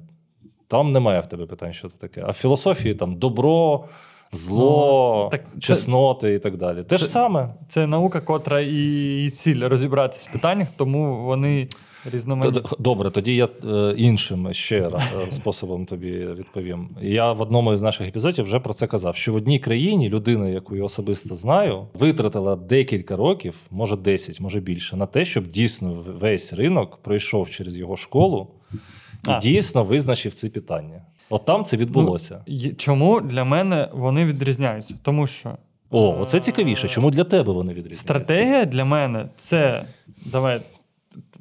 Там 0.68 0.92
немає 0.92 1.20
в 1.20 1.28
тебе 1.28 1.46
питань, 1.46 1.74
що 1.74 1.90
це 1.90 1.98
таке. 1.98 2.24
А 2.28 2.32
в 2.32 2.34
філософії 2.34 2.96
там 2.96 3.16
добро, 3.16 3.86
зло, 4.34 5.22
Ну, 5.24 5.38
так 5.38 5.46
це- 5.54 5.60
чесноти 5.60 6.34
і 6.34 6.40
так 6.40 6.58
далі. 6.58 6.84
Те 6.84 6.98
ж 6.98 7.06
саме. 7.06 7.54
Це 7.70 7.88
наука, 7.88 8.22
котра 8.22 8.62
і, 8.62 9.26
і 9.26 9.30
ціль 9.30 9.68
розібратися 9.68 10.30
в 10.30 10.34
питаннях, 10.34 10.68
тому 10.78 11.24
вони 11.24 11.68
різноманітні. 12.12 12.62
Добре, 12.80 13.10
тоді 13.12 13.36
я 13.36 13.48
е, 13.70 13.94
іншим 13.98 14.54
ще 14.54 14.90
раз 14.90 15.02
способом 15.30 15.86
тобі 15.86 16.12
відповім. 16.12 16.90
Я 17.02 17.32
в 17.32 17.42
одному 17.42 17.74
із 17.74 17.82
наших 17.82 18.08
епізодів 18.08 18.46
вже 18.46 18.60
про 18.60 18.74
це 18.74 18.88
казав: 18.88 19.16
що 19.16 19.34
в 19.34 19.36
одній 19.36 19.60
країні 19.60 20.10
людина, 20.10 20.50
яку 20.50 20.76
я 20.76 20.84
особисто 20.84 21.36
знаю, 21.36 21.88
витратила 21.94 22.56
декілька 22.56 23.16
років, 23.16 23.56
може 23.72 23.96
10, 23.98 24.40
може 24.40 24.60
більше, 24.60 24.96
на 24.98 25.06
те, 25.06 25.26
щоб 25.26 25.48
дійсно 25.48 26.06
весь 26.20 26.54
ринок 26.54 26.98
пройшов 27.02 27.50
через 27.50 27.78
його 27.78 27.98
школу 27.98 28.48
і 28.74 28.78
А. 29.26 29.40
дійсно 29.40 29.84
визначив 29.84 30.34
ці 30.34 30.50
питання. 30.50 31.02
От 31.34 31.46
там 31.46 31.64
це 31.64 31.78
відбулося. 31.78 32.44
Є- 32.48 32.74
Чому 32.74 33.22
для 33.22 33.44
мене 33.44 33.90
вони 33.94 34.26
відрізняються? 34.26 34.96
Тому 35.02 35.28
що 35.28 35.58
О, 35.90 36.18
оце 36.22 36.40
цікавіше. 36.40 36.88
Чому 36.88 37.12
для 37.12 37.24
тебе 37.24 37.54
вони 37.54 37.74
відрізняються? 37.74 38.02
Стратегія 38.02 38.66
для 38.66 38.86
мене 38.86 39.30
це 39.36 39.86
давай, 40.26 40.62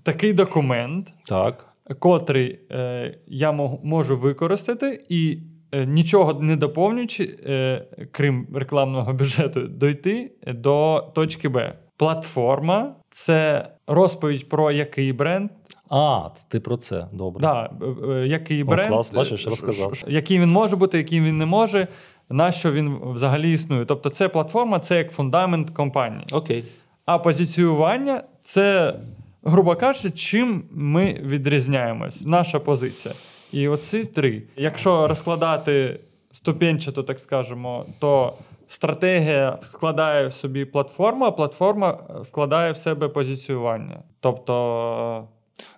такий 0.02 0.32
документ, 0.32 1.12
Так. 1.26 1.68
котрий 1.98 2.58
е, 2.70 3.14
я 3.26 3.52
можу 3.82 4.16
використати 4.16 5.04
і 5.08 5.38
е, 5.72 5.86
нічого 5.86 6.40
не 6.42 6.56
доповнюючи, 6.56 7.38
е, 7.46 7.86
крім 8.12 8.46
рекламного 8.54 9.12
бюджету, 9.12 9.60
дойти 9.60 10.32
до 10.46 11.04
точки 11.14 11.48
Б. 11.48 11.74
Платформа 11.96 12.94
це 13.10 13.68
розповідь 13.86 14.48
про 14.48 14.70
який 14.70 15.12
бренд, 15.12 15.50
А, 15.94 16.28
ти 16.48 16.60
про 16.60 16.76
це. 16.76 17.06
Добре. 17.12 17.40
да, 17.40 17.70
е, 17.82 18.12
е, 18.12 18.26
який 18.26 18.62
О, 18.62 18.66
бренд, 18.66 18.88
клас, 18.88 19.10
бачиш, 19.14 19.46
е, 19.46 19.50
розказав. 19.50 19.94
ш- 19.94 20.00
ш- 20.00 20.06
який 20.10 20.38
він 20.40 20.50
може 20.50 20.76
бути, 20.76 20.98
який 20.98 21.20
він 21.20 21.38
не 21.38 21.46
може, 21.46 21.88
на 22.30 22.52
що 22.52 22.72
він 22.72 22.98
взагалі 23.02 23.52
існує. 23.52 23.84
Тобто, 23.84 24.10
це 24.10 24.28
платформа, 24.28 24.80
це 24.80 24.96
як 24.96 25.12
фундамент 25.12 25.70
компанії. 25.70 26.26
Окей. 26.32 26.64
А 27.06 27.18
позиціювання 27.18 28.22
це, 28.42 28.94
грубо 29.42 29.76
кажучи, 29.76 30.10
чим 30.10 30.64
ми 30.70 31.20
відрізняємось, 31.24 32.26
наша 32.26 32.58
позиція. 32.60 33.14
І 33.52 33.68
оці 33.68 34.04
три. 34.04 34.42
Якщо 34.56 35.08
розкладати 35.08 36.00
ступенчато, 36.30 37.02
так 37.02 37.20
скажемо, 37.20 37.84
то 37.98 38.32
стратегія 38.68 39.58
складає 39.62 40.26
в 40.26 40.32
собі 40.32 40.64
платформу, 40.64 41.24
а 41.24 41.30
платформа 41.30 41.98
вкладає 42.22 42.72
в 42.72 42.76
себе 42.76 43.08
позиціювання. 43.08 43.98
Тобто, 44.20 45.24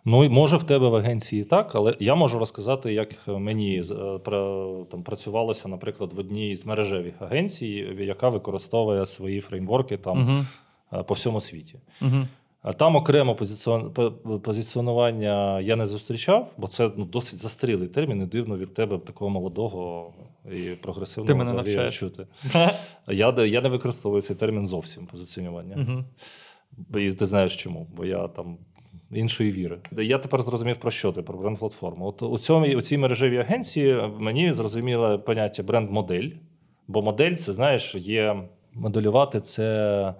Ну, 0.04 0.30
може 0.30 0.56
в 0.56 0.64
тебе 0.64 0.88
в 0.88 0.94
агенції 0.94 1.44
так, 1.44 1.74
але 1.74 1.96
я 2.00 2.14
можу 2.14 2.38
розказати, 2.38 2.92
як 2.92 3.28
мені 3.28 3.82
е, 3.90 4.18
там 4.90 5.02
працювалося, 5.04 5.68
наприклад, 5.68 6.12
в 6.12 6.18
одній 6.18 6.56
з 6.56 6.66
мережевих 6.66 7.14
агенцій, 7.22 7.96
яка 8.00 8.28
використовує 8.28 9.06
свої 9.06 9.40
фреймворки 9.40 9.96
там 9.96 10.22
угу, 10.22 10.44
е, 11.00 11.02
по 11.02 11.14
всьому 11.14 11.40
світі. 11.40 11.78
угу, 12.02 12.26
там 12.72 12.96
окремо 12.96 13.36
позиціонування 14.42 15.60
я 15.60 15.76
не 15.76 15.86
зустрічав, 15.86 16.50
бо 16.56 16.66
це 16.66 16.90
ну, 16.96 17.04
досить 17.04 17.38
застарілий 17.38 17.88
термін, 17.88 18.22
і 18.22 18.26
дивно 18.26 18.58
від 18.58 18.74
тебе 18.74 18.98
такого 18.98 19.30
молодого 19.30 20.12
і 20.52 20.70
прогресивного 20.82 21.26
Ти 21.26 21.34
мене 21.34 21.52
навчаєш. 21.52 21.98
чути. 21.98 22.26
Я, 23.08 23.44
я 23.44 23.60
не 23.60 23.68
використовую 23.68 24.22
цей 24.22 24.36
термін 24.36 24.66
зовсім 24.66 25.06
позиціонування. 25.06 25.76
угу. 25.76 26.04
І 27.00 27.12
ти 27.12 27.26
знаєш 27.26 27.56
чому, 27.56 27.86
бо 27.96 28.04
я 28.04 28.28
там 28.28 28.58
іншої 29.14 29.52
віри. 29.52 29.78
Я 29.92 30.18
тепер 30.18 30.42
зрозумів 30.42 30.76
про 30.76 30.90
що 30.90 31.12
ти, 31.12 31.22
про 31.22 31.38
бренд-платформу. 31.38 32.06
От 32.06 32.22
у, 32.22 32.38
цьому, 32.38 32.66
у 32.66 32.80
цій 32.80 32.98
мережевій 32.98 33.38
агенції 33.38 33.96
мені 34.18 34.52
зрозуміло 34.52 35.18
поняття 35.18 35.62
бренд-модель. 35.62 36.30
Бо 36.88 37.02
модель, 37.02 37.34
це 37.34 37.52
знаєш, 37.52 37.94
є 37.94 38.36
моделювати 38.74 39.40
це. 39.40 40.14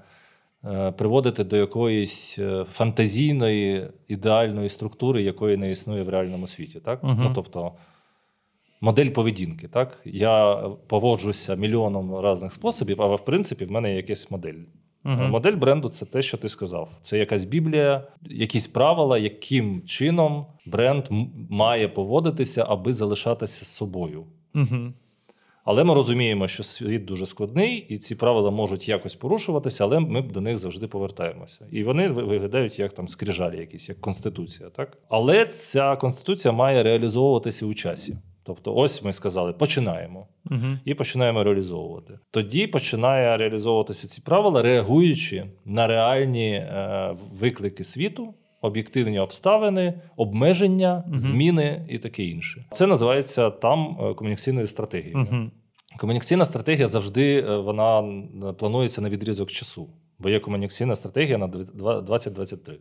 е, 0.65 0.93
Приводити 0.93 1.45
до 1.45 1.57
якоїсь 1.57 2.39
е, 2.39 2.65
фантазійної 2.73 3.89
ідеальної 4.09 4.69
структури, 4.69 5.23
якої 5.23 5.57
не 5.57 5.71
існує 5.71 6.03
в 6.03 6.09
реальному 6.09 6.47
світі. 6.47 6.81
Так? 6.81 7.03
Мгм. 7.05 7.21
Ну, 7.25 7.33
тобто 7.35 7.73
модель 8.81 9.11
поведінки. 9.11 9.69
Так? 9.69 9.99
Я 10.05 10.55
поводжуся 10.89 11.55
мільйоном 11.55 12.31
різних 12.33 12.53
способів, 12.53 13.03
але 13.03 13.17
в 13.17 13.25
принципі 13.25 13.65
в 13.65 13.71
мене 13.71 13.91
є 13.91 13.97
якась 13.97 14.31
модель. 14.31 14.55
Мгм. 15.05 15.31
Модель 15.31 15.57
бренду 15.57 15.89
це 15.89 16.07
те, 16.07 16.23
що 16.23 16.37
ти 16.37 16.49
сказав. 16.49 16.89
Це 17.03 17.19
якась 17.19 17.45
біблія, 17.45 18.07
якісь 18.23 18.69
правила, 18.69 19.19
яким 19.19 19.83
чином 19.83 20.47
бренд 20.67 21.05
має 21.51 21.89
поводитися, 21.89 22.67
аби 22.69 22.93
залишатися 22.93 23.65
собою. 23.65 24.25
Угу. 24.55 24.93
Але 25.65 25.85
ми 25.85 25.95
розуміємо, 25.95 26.49
що 26.49 26.63
світ 26.63 27.05
дуже 27.05 27.27
складний, 27.27 27.87
і 27.89 27.99
ці 27.99 28.15
правила 28.15 28.51
можуть 28.51 28.89
якось 28.89 29.15
порушуватися, 29.15 29.85
але 29.85 30.01
ми 30.01 30.23
до 30.23 30.41
них 30.41 30.59
завжди 30.59 30.87
повертаємося. 30.87 31.67
І 31.71 31.85
вони 31.85 32.09
виглядають 32.09 32.79
як 32.79 32.93
там 32.93 33.09
скрижалі, 33.09 33.59
якісь, 33.59 33.89
як 33.89 34.01
конституція. 34.01 34.69
Так? 34.71 34.99
Але 35.09 35.47
ця 35.47 35.97
конституція 35.97 36.53
має 36.53 36.83
реалізовуватися 36.83 37.67
у 37.67 37.75
часі. 37.75 38.17
Тобто, 38.47 38.75
ось 38.75 39.03
ми 39.03 39.13
сказали, 39.13 39.53
починаємо 39.53 40.27
Угу. 40.51 40.61
і 40.85 40.95
починаємо 40.95 41.45
реалізовувати. 41.45 42.19
Тоді 42.31 42.67
починає 42.67 43.37
реалізовуватися 43.37 44.09
ці 44.09 44.21
правила, 44.21 44.63
реагуючи 44.63 45.45
на 45.65 45.87
реальні 45.87 46.51
е, 46.53 47.15
виклики 47.41 47.85
світу, 47.85 48.35
об'єктивні 48.61 49.19
обставини, 49.19 49.95
обмеження, 50.17 51.05
Мгм. 51.07 51.19
зміни 51.19 51.87
і 51.89 51.99
таке 51.99 52.25
інше. 52.25 52.65
Це 52.71 52.87
називається 52.87 53.51
там 53.51 53.99
е, 54.01 54.15
комунікаційною 54.15 54.67
стратегією. 54.67 55.19
Угу. 55.33 55.51
Комунікаційна 55.99 56.45
стратегія 56.45 56.87
завжди 56.89 57.39
е, 57.49 57.57
вона 57.57 58.23
планується 58.59 59.01
на 59.01 59.09
відрізок 59.09 59.51
часу, 59.51 59.89
бо 60.19 60.29
є 60.29 60.41
комунікаційна 60.41 60.97
стратегія 60.97 61.39
на 61.39 61.47
дв- 61.49 62.03
2023. 62.05 62.79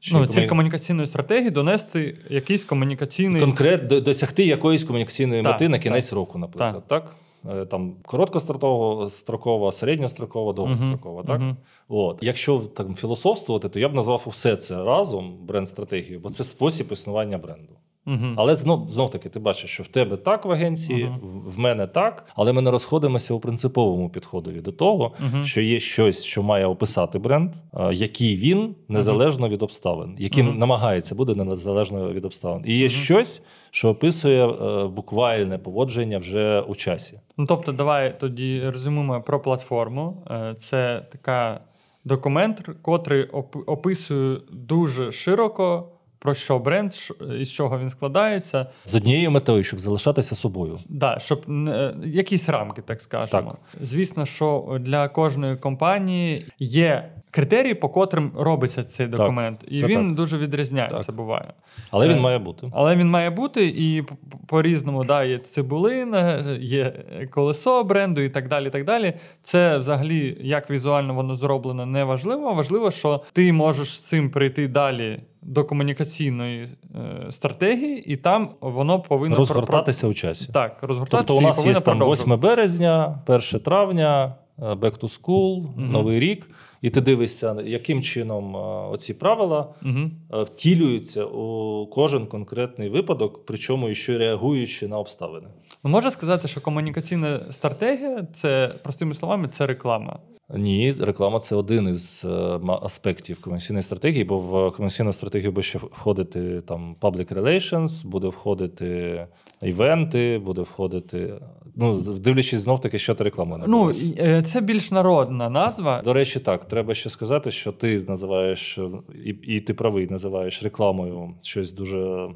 Чи 0.00 0.14
Ну, 0.14 0.26
ціль 0.26 0.40
комуні- 0.40 0.48
комунікаційної 0.48 1.06
стратегії 1.08 1.50
донести 1.50 2.18
якийсь 2.30 2.64
комунікаційний. 2.64 3.40
конкрет 3.40 3.86
досягти 3.86 4.44
якоїсь 4.46 4.84
комунікаційної 4.84 5.42
Так, 5.42 5.52
мети 5.52 5.68
на 5.68 5.78
кінець 5.78 6.12
року, 6.12 6.38
наприклад. 6.38 6.84
Так. 6.88 7.04
так? 7.44 7.68
Там 7.68 7.94
короткострокова, 8.02 9.10
строкова, 9.10 9.72
середньострокова, 9.72 10.52
довгострокова. 10.52 11.22
Так? 11.22 11.40
Мгм. 11.40 11.56
От. 11.88 12.18
Якщо 12.22 12.58
там 12.58 12.94
філософствувати, 12.94 13.68
то 13.68 13.78
я 13.80 13.88
б 13.88 13.94
назвав 13.94 14.22
усе 14.26 14.56
це 14.56 14.84
разом 14.84 15.36
бренд-стратегією, 15.46 16.20
бо 16.20 16.28
це 16.30 16.44
спосіб 16.44 16.86
існування 16.92 17.38
бренду. 17.38 17.72
Угу. 18.08 18.26
Але 18.36 18.54
знов, 18.54 18.90
знов 18.90 19.10
таки, 19.10 19.28
ти 19.28 19.38
бачиш, 19.40 19.70
що 19.70 19.82
в 19.82 19.88
тебе 19.88 20.16
так 20.16 20.44
в 20.44 20.52
агенції, 20.52 21.04
Мгм. 21.04 21.18
в- 21.22 21.58
мене 21.58 21.86
так, 21.86 22.24
але 22.36 22.52
ми 22.52 22.62
не 22.62 22.70
розходимося 22.70 23.34
у 23.34 23.40
принциповому 23.40 24.10
підходові 24.10 24.60
до 24.60 24.72
того, 24.72 25.12
Мгм. 25.20 25.44
що 25.44 25.60
є 25.60 25.80
щось, 25.80 26.24
що 26.24 26.42
має 26.42 26.66
описати 26.66 27.18
бренд, 27.18 27.50
який 27.92 28.36
він 28.36 28.74
незалежно 28.88 29.48
від 29.48 29.62
обставин, 29.62 30.14
яким 30.18 30.58
намагається 30.58 31.14
бути 31.14 31.34
незалежно 31.34 32.12
від 32.12 32.24
обставин. 32.24 32.62
І 32.66 32.78
є 32.78 32.88
щось, 32.88 33.42
що 33.70 33.88
описує 33.88 34.46
е, 34.48 34.86
буквальне 34.86 35.58
поводження 35.58 36.18
вже 36.18 36.60
у 36.60 36.74
часі. 36.74 37.20
Ну, 37.38 37.46
тобто, 37.48 37.72
давай 37.72 38.20
тоді 38.20 38.60
резюмуємо 38.64 39.22
про 39.22 39.40
платформу. 39.40 40.22
Е, 40.30 40.54
Це 40.58 41.02
така 41.12 41.60
документ, 42.04 42.68
котрий 42.82 43.24
оп- 43.30 43.62
описує 43.66 44.36
дуже 44.52 45.12
широко 45.12 45.88
про 46.18 46.34
що 46.34 46.58
бренд, 46.58 46.92
із 47.40 47.52
чого 47.52 47.78
він 47.78 47.90
складається. 47.90 48.66
З 48.84 48.94
однією 48.94 49.30
метою, 49.30 49.64
щоб 49.64 49.80
залишатися 49.80 50.34
собою. 50.34 50.76
Да, 50.88 51.18
щоб 51.18 51.42
не- 51.46 51.94
якісь 52.04 52.48
рамки, 52.48 52.82
так 52.82 53.00
скажемо. 53.02 53.56
Звісно, 53.80 54.26
що 54.26 54.78
для 54.80 55.08
кожної 55.08 55.56
компанії 55.56 56.46
є 56.58 57.12
критерії, 57.30 57.74
по 57.74 57.88
котрим 57.88 58.32
робиться 58.36 58.84
цей 58.84 59.06
документ, 59.06 59.64
і 59.68 59.84
він 59.84 60.06
так. 60.06 60.14
дуже 60.14 60.38
відрізняється, 60.38 61.06
Так. 61.06 61.14
буває. 61.16 61.52
Але 61.90 62.08
він 62.08 62.18
Е, 62.18 62.20
має 62.20 62.38
бути. 62.38 62.70
Але 62.72 62.96
він 62.96 63.10
має 63.10 63.30
бути 63.30 63.66
і 63.66 64.02
п- 64.02 64.14
п- 64.14 64.38
по-різному, 64.46 65.04
да, 65.04 65.24
є 65.24 65.38
цибулина, 65.38 66.56
є 66.60 66.92
колесо 67.30 67.84
бренду 67.84 68.20
і 68.20 68.28
так 68.28 68.48
далі. 68.48 68.70
так 68.70 68.84
далі. 68.84 69.14
Це 69.42 69.78
взагалі, 69.78 70.36
як 70.40 70.70
візуально 70.70 71.14
воно 71.14 71.36
зроблено, 71.36 71.86
не 71.86 72.04
важливо. 72.04 72.54
Важливо, 72.54 72.90
що 72.90 73.22
ти 73.32 73.52
можеш 73.52 73.88
з 73.88 74.00
цим 74.00 74.30
прийти 74.30 74.68
далі 74.68 75.20
до 75.42 75.64
комунікаційної 75.64 76.68
е, 76.94 77.32
стратегії, 77.32 78.12
і 78.12 78.16
там 78.16 78.48
воно 78.60 79.00
повинно 79.00 79.36
про- 79.36 79.44
Розгортатися 79.44 80.06
у 80.08 80.14
часі. 80.14 80.48
Так, 80.52 80.78
розгортатися 80.82 81.26
Тобто 81.26 81.36
у 81.38 81.40
нас 81.40 81.66
є 81.66 81.74
там 81.74 81.98
8 82.02 82.36
березня, 82.36 83.18
1 83.26 83.58
травня, 83.58 84.34
е, 84.58 84.62
back 84.62 85.00
to 85.00 85.20
school, 85.22 85.66
Мгм. 85.76 85.92
новий 85.92 86.20
рік, 86.20 86.50
і 86.82 86.90
ти 86.90 87.00
дивишся, 87.00 87.56
яким 87.64 88.02
чином 88.02 88.56
е, 88.56 88.58
оці 88.90 89.14
правила 89.14 89.74
е, 89.84 90.42
втілюються 90.42 91.24
у 91.24 91.86
кожен 91.86 92.26
конкретний 92.26 92.88
випадок, 92.88 93.46
причому 93.46 93.94
ще 93.94 94.18
реагуючи 94.18 94.88
на 94.88 94.98
обставини. 94.98 95.46
Ну, 95.84 95.90
можна 95.90 96.10
сказати, 96.10 96.48
що 96.48 96.60
комунікаційна 96.60 97.52
стратегія 97.52 98.26
це 98.32 98.74
простими 98.82 99.14
словами, 99.14 99.48
це 99.48 99.66
реклама. 99.66 100.18
Ні, 100.54 100.94
реклама 101.00 101.40
це 101.40 101.56
один 101.56 101.88
із 101.88 102.24
е, 102.24 102.60
аспектів 102.82 103.40
комерційної 103.40 103.82
стратегії, 103.82 104.24
бо 104.24 104.38
в 104.38 104.72
комерційну 104.72 105.12
стратегію 105.12 105.52
буде 105.52 105.62
ще 105.62 105.78
входити 105.78 106.60
там 106.60 106.96
public 107.00 107.34
relations, 107.34 108.06
буде 108.06 108.28
входити 108.28 109.26
івенти, 109.62 110.40
буде 110.44 110.60
входити. 110.60 111.34
Ну, 111.76 112.00
дивлячись 112.00 112.60
знов 112.60 112.80
таки, 112.80 112.98
що 112.98 113.14
ти 113.14 113.24
рекламою 113.24 113.64
Ну, 113.68 113.90
і, 113.90 114.42
це 114.42 114.60
більш 114.60 114.90
народна 114.90 115.50
назва. 115.50 116.02
До 116.02 116.12
речі, 116.12 116.40
так, 116.40 116.64
треба 116.68 116.94
ще 116.94 117.10
сказати, 117.10 117.50
що 117.50 117.72
ти 117.72 118.02
називаєш, 118.02 118.78
і, 119.24 119.30
і 119.30 119.60
ти 119.60 119.74
правий, 119.74 120.06
називаєш 120.10 120.62
рекламою 120.62 121.34
щось 121.42 121.72
дуже 121.72 122.28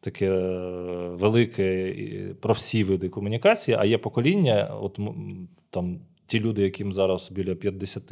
таке 0.00 0.30
велике 1.12 1.94
про 2.40 2.54
всі 2.54 2.84
види 2.84 3.08
комунікації, 3.08 3.76
а 3.80 3.84
є 3.84 3.98
покоління, 3.98 4.74
от 4.80 4.98
там 5.70 6.00
ті 6.26 6.40
люди, 6.40 6.62
яким 6.62 6.92
зараз 6.92 7.30
біля 7.30 7.54
50, 7.54 8.02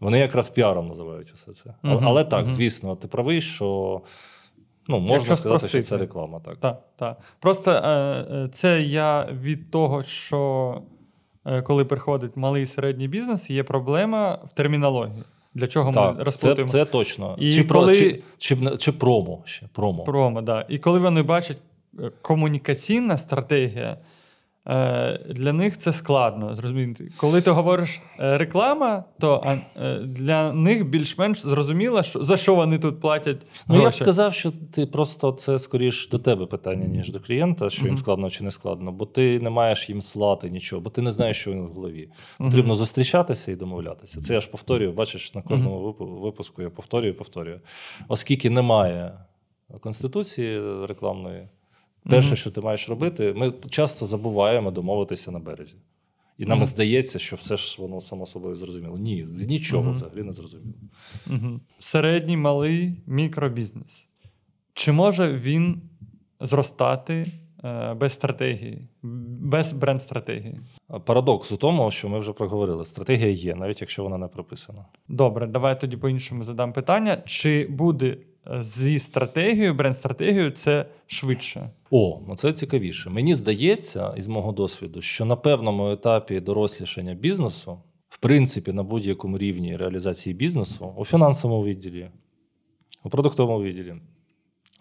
вони 0.00 0.18
якраз 0.18 0.48
піаром 0.48 0.88
називають 0.88 1.32
усе 1.34 1.52
це. 1.52 1.74
Але, 1.82 2.02
але 2.04 2.24
так, 2.24 2.44
мгм. 2.44 2.54
звісно, 2.54 2.96
ти 2.96 3.08
правий, 3.08 3.40
що 3.40 4.00
ну, 4.88 4.98
можна 5.00 5.14
Якщо 5.14 5.36
сказати, 5.36 5.68
що 5.68 5.82
це 5.82 5.96
реклама. 5.96 6.40
Так. 6.40 6.56
Так, 6.56 6.82
так. 6.96 7.18
Просто 7.40 7.70
е, 7.70 7.80
е, 7.80 8.48
це 8.52 8.82
я 8.82 9.24
від 9.24 9.70
того, 9.70 10.02
що 10.02 10.82
коли 11.64 11.84
приходить 11.84 12.36
малий 12.36 12.62
і 12.62 12.66
середній 12.66 13.08
бізнес, 13.08 13.50
є 13.50 13.62
проблема 13.62 14.38
в 14.44 14.52
термінології. 14.52 15.22
Для 15.54 15.66
чого 15.66 15.90
ми 15.90 15.94
Так, 15.94 16.16
це, 16.18 16.24
розплутуємо 16.24 16.72
це 16.72 16.84
точно. 16.84 17.36
І 17.38 17.54
чи, 17.54 17.64
коли- 17.64 17.94
чи, 17.94 18.22
чи, 18.38 18.56
чи 18.78 18.92
промо 18.92 19.42
ще. 19.44 19.66
Промо. 19.72 20.04
промо? 20.04 20.42
Да. 20.42 20.66
І 20.68 20.78
коли 20.78 20.98
вони 20.98 21.22
бачать 21.22 21.58
е, 22.00 22.10
комунікаційна 22.22 23.18
стратегія, 23.18 23.90
е, 23.90 23.96
для 24.66 25.52
них 25.52 25.78
це 25.78 25.92
складно. 25.92 26.54
Зрозуміти. 26.54 27.12
Коли 27.16 27.40
ти 27.40 27.50
говориш 27.50 28.00
е, 28.20 28.38
реклама, 28.38 29.04
то 29.20 29.58
е, 29.76 29.98
для 29.98 30.52
них 30.52 30.88
більш-менш 30.88 31.38
зрозуміло, 31.38 32.02
що, 32.02 32.24
за 32.24 32.36
що 32.36 32.54
вони 32.54 32.78
тут 32.78 33.00
платять. 33.00 33.46
Ну, 33.66 33.82
я 33.82 33.88
б 33.88 33.94
сказав, 33.94 34.34
що 34.34 34.52
ти 34.72 34.86
просто 34.86 35.32
це 35.32 35.58
скоріш 35.58 36.08
до 36.08 36.18
тебе 36.18 36.46
питання, 36.46 36.86
ніж 36.86 37.10
до 37.10 37.20
клієнта, 37.20 37.70
що 37.70 37.86
їм 37.86 37.98
складно 37.98 38.30
чи 38.30 38.44
не 38.44 38.50
складно, 38.50 38.92
бо 38.92 39.06
ти 39.06 39.40
не 39.40 39.50
маєш 39.50 39.88
їм 39.88 40.02
слати 40.02 40.50
нічого, 40.50 40.82
бо 40.82 40.90
ти 40.90 41.02
не 41.02 41.10
знаєш, 41.10 41.36
що 41.36 41.50
він 41.50 41.66
в 41.66 41.72
голові. 41.72 42.08
Потрібно 42.38 42.74
зустрічатися 42.74 43.52
і 43.52 43.56
домовлятися. 43.56 44.20
Це 44.20 44.34
я 44.34 44.40
ж 44.40 44.50
повторюю, 44.50 44.92
бачиш, 44.92 45.34
на 45.34 45.42
кожному 45.42 45.80
випу- 45.80 46.20
випуску 46.20 46.62
я 46.62 46.70
повторюю, 46.70 47.14
повторюю. 47.14 47.60
Оскільки 48.08 48.50
немає 48.50 49.12
конституції 49.80 50.60
рекламної, 50.86 51.48
перше, 52.10 52.28
Мгм. 52.28 52.36
що 52.36 52.50
ти 52.50 52.60
маєш 52.60 52.88
робити, 52.88 53.32
ми 53.36 53.52
часто 53.70 54.06
забуваємо 54.06 54.70
домовитися 54.70 55.30
на 55.30 55.38
березі. 55.38 55.74
І 56.38 56.46
нам 56.46 56.58
Мгм. 56.58 56.66
здається, 56.66 57.18
що 57.18 57.36
все 57.36 57.56
ж 57.56 57.76
воно 57.82 58.00
само 58.00 58.26
собою 58.26 58.56
зрозуміло. 58.56 58.98
Ні, 58.98 59.26
нічого 59.46 59.90
взагалі 59.92 60.22
не 60.22 60.32
зрозуміло. 60.32 60.74
Середній, 61.78 62.36
малий 62.36 63.02
мікробізнес. 63.06 64.06
Чи 64.74 64.92
може 64.92 65.32
він 65.32 65.82
зростати 66.40 67.26
е, 67.64 67.94
без 67.94 68.12
стратегії, 68.12 68.88
без 69.40 69.72
бренд-стратегії? 69.72 70.60
Парадокс 71.04 71.52
у 71.52 71.56
тому, 71.56 71.90
що 71.90 72.08
ми 72.08 72.18
вже 72.18 72.32
проговорили. 72.32 72.84
Стратегія 72.84 73.30
є, 73.30 73.54
навіть 73.54 73.80
якщо 73.80 74.02
вона 74.02 74.18
не 74.18 74.28
прописана. 74.28 74.84
Добре, 75.08 75.46
давай 75.46 75.80
тоді 75.80 75.96
по-іншому 75.96 76.44
задам 76.44 76.72
питання. 76.72 77.22
Чи 77.26 77.66
буде 77.70 78.16
зі 78.60 78.98
стратегією, 78.98 79.74
бренд-стратегією 79.74 80.50
це 80.50 80.86
швидше? 81.06 81.70
О, 81.90 82.20
ну 82.28 82.36
це 82.36 82.52
цікавіше. 82.52 83.10
Мені 83.10 83.34
здається, 83.34 84.14
із 84.16 84.28
мого 84.28 84.52
досвіду, 84.52 85.02
що 85.02 85.24
на 85.24 85.36
певному 85.36 85.90
етапі 85.90 86.40
дорослішання 86.40 87.14
бізнесу, 87.14 87.78
в 88.08 88.18
принципі, 88.18 88.72
на 88.72 88.82
будь-якому 88.82 89.38
рівні 89.38 89.76
реалізації 89.76 90.34
бізнесу, 90.34 90.94
у 90.96 91.04
фінансовому 91.04 91.64
відділі, 91.64 92.10
у 93.04 93.08
продуктовому 93.08 93.64
відділі, 93.64 93.94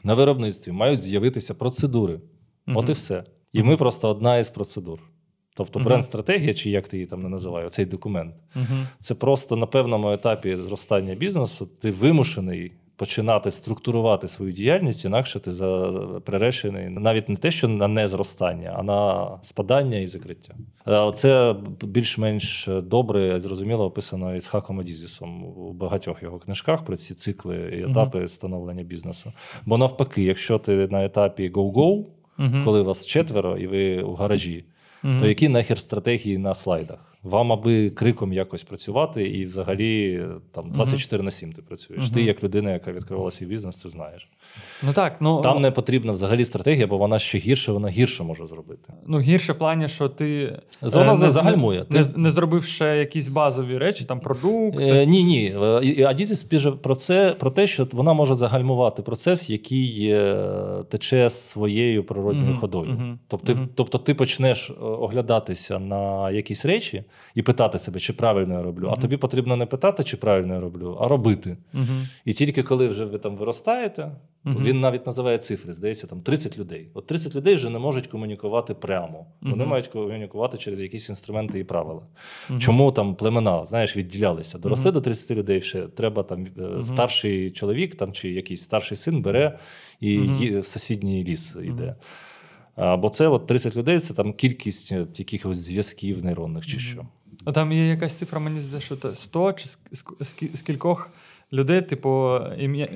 на 0.04 0.14
виробництві 0.14 0.72
мають 0.72 1.02
з'явитися 1.02 1.54
процедури. 1.54 2.20
От 2.68 2.90
і 2.90 2.92
все. 2.92 3.24
І 3.54 3.64
ми 3.64 3.78
просто 3.78 4.10
одна 4.10 4.38
із 4.38 4.50
процедур. 4.50 5.00
Тобто 5.56 5.80
Мгм. 5.80 5.88
бренд-стратегія, 5.88 6.54
чи 6.54 6.70
як 6.70 6.88
ти 6.88 6.98
її 6.98 7.08
там 7.08 7.22
не 7.24 7.30
називаєш, 7.30 7.72
цей 7.72 7.86
документ. 7.86 8.36
Це 9.00 9.16
просто 9.16 9.56
на 9.56 9.66
певному 9.66 10.12
етапі 10.12 10.56
зростання 10.56 11.16
бізнесу 11.16 11.70
ти 11.82 11.92
вимушений 11.92 12.72
починати 12.96 13.52
структурувати 13.52 14.28
свою 14.28 14.52
діяльність, 14.52 15.06
інакше 15.06 15.40
ти 15.40 15.52
за 15.52 15.88
приречений 16.26 16.90
навіть 16.90 17.30
не 17.30 17.36
те, 17.36 17.52
що 17.52 17.68
на 17.68 17.88
незростання, 17.88 18.76
а 18.78 18.84
на 18.84 19.30
спадання 19.42 19.98
і 19.98 20.08
закриття. 20.08 20.54
Е, 20.88 21.12
Це 21.16 21.56
більш-менш 21.84 22.70
добре, 22.84 23.40
зрозуміло, 23.40 23.86
описано 23.86 24.36
із 24.36 24.48
Хаком 24.48 24.80
Адізісом 24.80 25.44
у 25.44 25.74
багатьох 25.74 26.24
його 26.24 26.40
книжках 26.40 26.86
про 26.86 26.96
ці 26.96 27.14
цикли 27.14 27.56
і 27.78 27.90
етапи 27.90 28.28
становлення 28.28 28.84
бізнесу. 28.84 29.34
Бо 29.66 29.78
навпаки, 29.78 30.24
якщо 30.24 30.58
ти 30.58 30.88
на 30.88 31.06
етапі 31.06 31.52
go-go, 31.52 32.06
Мгм. 32.38 32.64
коли 32.66 32.82
вас 32.82 33.06
четверо 33.06 33.58
і 33.58 33.68
ви 33.68 34.02
у 34.02 34.14
гаражі, 34.14 34.66
Мгм. 35.04 35.20
то 35.20 35.28
які 35.28 35.50
нахер 35.50 35.80
стратегії 35.80 36.38
на 36.38 36.54
слайдах? 36.56 37.13
Вам 37.24 37.52
аби 37.52 37.90
криком 37.90 38.34
якось 38.34 38.64
працювати, 38.64 39.24
і 39.30 39.46
взагалі 39.46 40.24
там 40.52 40.70
24 40.70 41.24
на 41.24 41.32
7 41.32 41.52
ти 41.54 41.62
працюєш. 41.62 42.10
Ти, 42.10 42.24
як 42.24 42.44
людина, 42.44 42.72
яка 42.74 42.92
відкривала 42.92 43.32
свій 43.32 43.46
бізнес, 43.46 43.76
це 43.76 43.90
знаєш. 43.90 44.28
Ну 44.84 44.94
так, 44.94 45.16
ну, 45.20 45.42
Там 45.42 45.62
не 45.62 45.72
потрібна 45.72 46.12
взагалі 46.12 46.46
стратегія, 46.46 46.88
бо 46.88 46.98
вона 46.98 47.20
ще 47.20 47.38
гірше, 47.38 47.72
вона 47.72 47.88
гірше 47.88 48.24
може 48.24 48.46
зробити. 48.46 48.94
ну 49.08 49.20
гірше 49.20 49.54
в 49.54 49.58
плані, 49.58 49.88
що 49.88 50.10
ти 50.10 50.60
Вона 50.82 51.14
е, 51.14 51.18
не- 51.18 51.32
загальмує. 51.32 51.86
Не, 51.90 52.04
Ти- 52.04 52.12
не, 52.12 52.18
не 52.18 52.32
зробив 52.32 52.64
ще 52.64 52.98
якісь 52.98 53.28
базові 53.28 53.78
речі, 53.78 54.06
там 54.06 54.20
продукт. 54.20 54.78
Е, 54.80 55.06
ні, 55.06 55.24
ні. 55.24 55.54
Е, 55.64 56.06
Адізіс 56.06 56.44
пише 56.44 56.72
про 56.72 56.96
це, 56.96 57.36
про 57.40 57.52
те, 57.52 57.68
що 57.68 57.88
вона 57.92 58.14
може 58.14 58.34
загальмувати 58.34 59.02
процес, 59.02 59.50
який 59.50 60.08
е, 60.12 60.36
тече 60.90 61.30
своєю 61.30 62.04
природньою 62.04 62.50
Мгм, 62.52 62.60
ходою. 62.60 62.92
мгм, 62.92 63.20
Тобто, 63.28 63.56
мгм. 63.56 63.70
тобто 63.76 63.98
ти 63.98 64.14
почнеш 64.14 64.70
е, 64.70 64.74
оглядатися 64.84 65.80
на 65.80 66.32
якісь 66.32 66.66
речі 66.66 67.04
і 67.36 67.42
питати 67.42 67.80
себе, 67.80 68.00
чи 68.00 68.14
правильно 68.14 68.54
я 68.54 68.62
роблю. 68.62 68.90
А 68.94 69.02
тобі 69.02 69.18
потрібно 69.18 69.56
не 69.56 69.66
питати, 69.66 70.04
чи 70.04 70.18
правильно 70.18 70.54
я 70.54 70.60
роблю, 70.60 70.98
а 71.02 71.08
робити. 71.08 71.58
Угу. 71.74 71.84
І 72.26 72.34
тільки 72.34 72.64
коли 72.64 72.88
вже 72.88 73.06
ви 73.06 73.18
там 73.18 73.36
виростаєте, 73.36 74.12
він 74.46 74.80
навіть 74.80 75.06
називає 75.06 75.38
цифри, 75.38 75.74
здається, 75.74 76.08
там 76.08 76.22
30 76.22 76.60
людей. 76.60 76.90
От 76.94 77.08
30 77.08 77.36
людей 77.36 77.56
вже 77.56 77.70
не 77.70 77.80
можуть 77.80 78.08
комунікувати 78.08 78.74
прямо. 78.74 79.26
Вони 79.42 79.66
мають 79.66 79.88
комунікувати 79.88 80.58
через 80.58 80.82
якісь 80.82 81.10
інструменти 81.10 81.60
і 81.60 81.64
правила. 81.64 82.02
Чому 82.60 82.92
там 82.92 83.16
племена, 83.16 83.66
знаєш, 83.66 83.98
відділялися? 83.98 84.58
Доросли 84.58 84.92
до 84.92 85.02
30 85.02 85.32
людей 85.32 85.62
ще 85.62 85.88
треба 85.88 86.24
там 86.24 86.48
е, 86.58 86.84
старший 86.84 87.52
чоловік 87.52 87.96
там, 87.96 88.14
чи 88.14 88.30
якийсь 88.30 88.62
старший 88.62 88.98
син 88.98 89.22
бере 89.22 89.60
і 90.00 90.20
в 90.58 90.68
сусідній 90.68 91.24
ліс 91.24 91.56
йде. 91.64 91.96
А, 92.76 92.98
бо 92.98 93.10
це 93.10 93.28
от 93.28 93.48
30 93.48 93.76
людей 93.76 94.00
це 94.00 94.14
там 94.14 94.34
кількість 94.34 94.92
е, 94.92 95.08
якихось 95.16 95.58
зв'язків 95.58 96.26
нейронних 96.26 96.66
чи 96.66 96.80
що. 96.80 97.06
А 97.46 97.52
там 97.52 97.72
є 97.72 97.88
якась 97.88 98.14
цифра, 98.14 98.40
мені 98.40 98.60
здається, 98.60 98.86
що 98.86 98.96
то 98.98 99.16
100 99.16 99.54
чи 99.54 99.70
скі- 99.92 100.56
скількох 100.56 101.10
людей, 101.54 101.82
типу, 101.82 102.40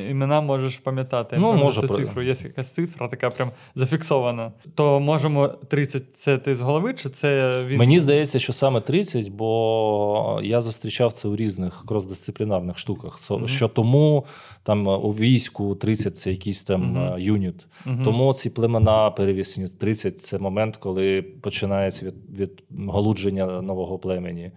імена 0.09 0.41
можеш 0.41 0.77
пам'ятати. 0.77 1.37
Ну, 1.39 1.53
може, 1.53 1.81
про- 1.81 1.95
цифру, 1.95 2.21
є 2.21 2.35
якась 2.43 2.73
цифра, 2.73 3.07
така 3.07 3.29
прям 3.29 3.51
зафіксована. 3.75 4.51
То 4.75 4.99
можемо 4.99 5.47
30 5.47 6.03
це 6.13 6.37
ти 6.37 6.55
з 6.55 6.61
голови, 6.61 6.93
чи 6.93 7.09
це 7.09 7.53
він. 7.67 7.77
Мені 7.77 7.99
здається, 7.99 8.39
що 8.39 8.53
саме 8.53 8.81
30, 8.81 9.29
бо 9.29 10.39
я 10.43 10.61
зустрічав 10.61 11.13
це 11.13 11.27
у 11.27 11.35
різних 11.35 11.83
кросдисциплінарних 11.87 12.77
штуках. 12.77 13.19
Мгм. 13.29 13.47
Що 13.47 13.67
тому 13.67 14.25
там 14.63 14.87
у 14.87 15.11
війську 15.11 15.75
30 15.75 16.17
це 16.17 16.31
якийсь 16.31 16.63
там 16.63 16.97
е, 16.97 17.15
юніт. 17.21 17.67
Мгм. 17.85 18.03
Тому 18.03 18.33
ці 18.33 18.49
племена 18.49 19.11
перевісні 19.11 19.67
30 19.79 20.21
це 20.21 20.39
момент, 20.39 20.77
коли 20.77 21.21
починається 21.21 22.05
від, 22.05 22.39
від 22.39 22.63
галудження 22.93 23.61
нового 23.61 23.97
племені. 23.99 24.51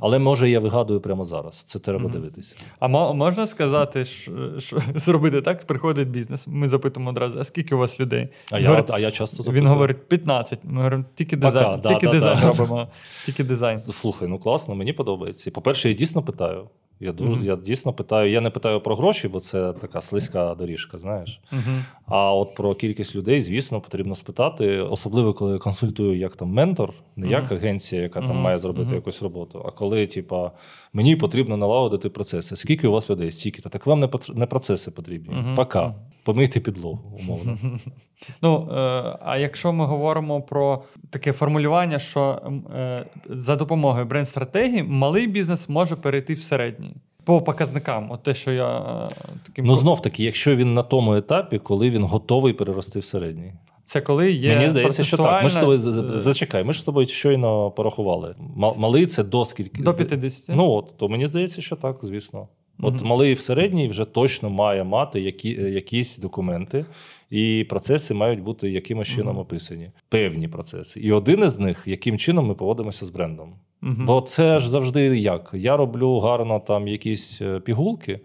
Але 0.00 0.18
може 0.18 0.50
я 0.50 0.60
вигадую 0.60 1.00
прямо 1.00 1.24
зараз. 1.24 1.54
Це 1.56 1.78
треба 1.78 2.10
дивитися. 2.10 2.56
А 2.78 2.88
мо- 2.88 3.14
можна 3.46 3.56
сказати, 3.56 4.04
що, 4.04 4.60
що 4.60 4.78
зробити 4.94 5.42
так, 5.42 5.66
приходить 5.66 6.08
бізнес. 6.08 6.46
Ми 6.46 6.68
запитуємо 6.68 7.10
одразу, 7.10 7.40
а 7.40 7.44
скільки 7.44 7.74
у 7.74 7.78
вас 7.78 8.00
людей? 8.00 8.28
А 8.50 8.58
я, 8.58 8.68
говорить, 8.68 8.90
а 8.90 8.98
я 8.98 9.10
часто 9.10 9.52
він 9.52 9.66
говорить 9.66 10.08
15. 10.08 10.58
Ми 10.64 10.76
говоримо, 10.76 11.04
тільки 11.14 11.36
Пока, 11.36 11.50
дизайн, 11.50 11.80
да, 11.80 11.88
тільки 11.88 12.06
да, 12.06 12.12
дизайн 12.12 12.38
да. 12.40 12.46
робимо. 12.46 12.88
Тільки 13.26 13.44
дизайн. 13.44 13.78
Слухай, 13.78 14.28
ну 14.28 14.38
класно, 14.38 14.74
мені 14.74 14.92
подобається. 14.92 15.50
По-перше, 15.50 15.88
я 15.88 15.94
дійсно 15.94 16.22
питаю. 16.22 16.68
Я 17.00 17.12
дуже 17.12 17.30
Мгм. 17.30 17.44
я 17.44 17.56
дійсно 17.56 17.92
питаю. 17.92 18.30
Я 18.30 18.40
не 18.40 18.50
питаю 18.50 18.80
про 18.80 18.96
гроші, 18.96 19.28
бо 19.28 19.40
це 19.40 19.72
така 19.72 20.00
слизька 20.00 20.54
доріжка, 20.54 20.98
знаєш. 20.98 21.40
Угу. 21.52 21.60
А 22.06 22.34
от 22.34 22.54
про 22.54 22.74
кількість 22.74 23.16
людей, 23.16 23.42
звісно, 23.42 23.80
потрібно 23.80 24.14
спитати, 24.14 24.78
особливо 24.78 25.34
коли 25.34 25.52
я 25.52 25.58
консультую 25.58 26.18
як 26.18 26.36
там 26.36 26.48
ментор, 26.48 26.92
не 27.16 27.28
як 27.28 27.52
агенція, 27.52 28.02
яка 28.02 28.20
там 28.20 28.36
має 28.36 28.58
зробити 28.58 28.94
якусь 28.94 29.22
роботу. 29.22 29.62
А 29.66 29.70
коли, 29.70 30.06
типа, 30.06 30.52
мені 30.92 31.16
потрібно 31.16 31.56
налагодити 31.56 32.08
процеси. 32.08 32.56
Скільки 32.56 32.88
у 32.88 32.92
вас 32.92 33.10
людей? 33.10 33.30
Стільки? 33.30 33.62
Та 33.62 33.68
так 33.68 33.86
вам 33.86 34.00
не 34.00 34.08
не 34.34 34.46
процеси 34.46 34.90
потрібні. 34.90 35.34
Пока. 35.56 35.94
Мгм. 36.26 36.34
Помийте 36.34 36.60
підлогу, 36.60 37.18
умовно. 37.20 37.58
Ну, 38.42 38.68
е, 38.70 38.74
а 39.20 39.38
якщо 39.38 39.72
ми 39.72 39.84
говоримо 39.84 40.42
про 40.42 40.82
таке 41.10 41.32
формулювання, 41.32 41.98
що 41.98 42.42
е, 42.76 43.06
за 43.26 43.56
допомогою 43.56 44.06
бренд-стратегії 44.06 44.82
малий 44.82 45.26
бізнес 45.26 45.68
може 45.68 45.96
перейти 45.96 46.34
в 46.34 46.40
середній. 46.40 46.96
По 47.24 47.40
показникам, 47.40 48.10
от 48.10 48.22
те, 48.22 48.34
що 48.34 48.52
я 48.52 48.78
е, 48.78 49.06
таким 49.46 49.64
Ну 49.64 49.74
знов 49.74 50.02
таки, 50.02 50.24
якщо 50.24 50.56
він 50.56 50.74
на 50.74 50.82
тому 50.82 51.14
етапі, 51.14 51.58
коли 51.58 51.90
він 51.90 52.04
готовий 52.04 52.52
перерости 52.52 52.98
в 52.98 53.04
середній. 53.04 53.52
це 53.84 54.00
коли 54.00 54.32
є 54.32 54.56
Мені 54.56 54.68
здається, 54.68 55.04
що 55.04 55.16
так. 55.16 55.42
Ми 55.44 55.50
ж 55.50 55.56
з 55.56 55.60
тобою 55.60 55.78
процесуальна, 55.78 56.18
зачекай, 56.18 56.64
ми 56.64 56.72
ж 56.72 56.80
з 56.80 56.84
тобою 56.84 57.08
щойно 57.08 57.70
порахували. 57.70 58.34
Малий 58.56 59.06
це 59.06 59.24
до 59.24 59.44
скільки? 59.44 59.82
до 59.82 59.94
50. 59.94 60.56
Ну 60.56 60.70
от, 60.70 60.94
то 60.96 61.08
мені 61.08 61.26
здається, 61.26 61.62
що 61.62 61.76
так, 61.76 61.96
звісно. 62.02 62.48
От 62.80 62.94
Мгм. 62.94 63.06
малий 63.06 63.34
в 63.34 63.40
середній 63.40 63.88
вже 63.88 64.04
точно 64.04 64.50
має 64.50 64.84
мати 64.84 65.20
які, 65.20 65.56
е, 65.60 65.70
якісь 65.70 66.18
документи, 66.18 66.86
і 67.30 67.66
процеси 67.68 68.14
мають 68.14 68.40
бути 68.42 68.70
якимось 68.70 69.08
чином 69.08 69.32
Мгм. 69.32 69.42
описані. 69.42 69.90
Певні 70.08 70.48
процеси. 70.48 71.00
І 71.00 71.12
один 71.12 71.44
із 71.44 71.58
них, 71.58 71.82
яким 71.86 72.18
чином 72.18 72.46
ми 72.46 72.54
поводимося 72.54 73.04
з 73.06 73.10
брендом. 73.10 73.54
Мгм. 73.80 74.04
Бо 74.06 74.20
це 74.20 74.58
ж 74.58 74.70
завжди 74.70 75.18
як. 75.18 75.50
Я 75.54 75.76
роблю 75.76 76.18
гарно 76.18 76.60
там 76.60 76.88
якісь 76.88 77.42
е, 77.42 77.60
пігулки. 77.60 78.20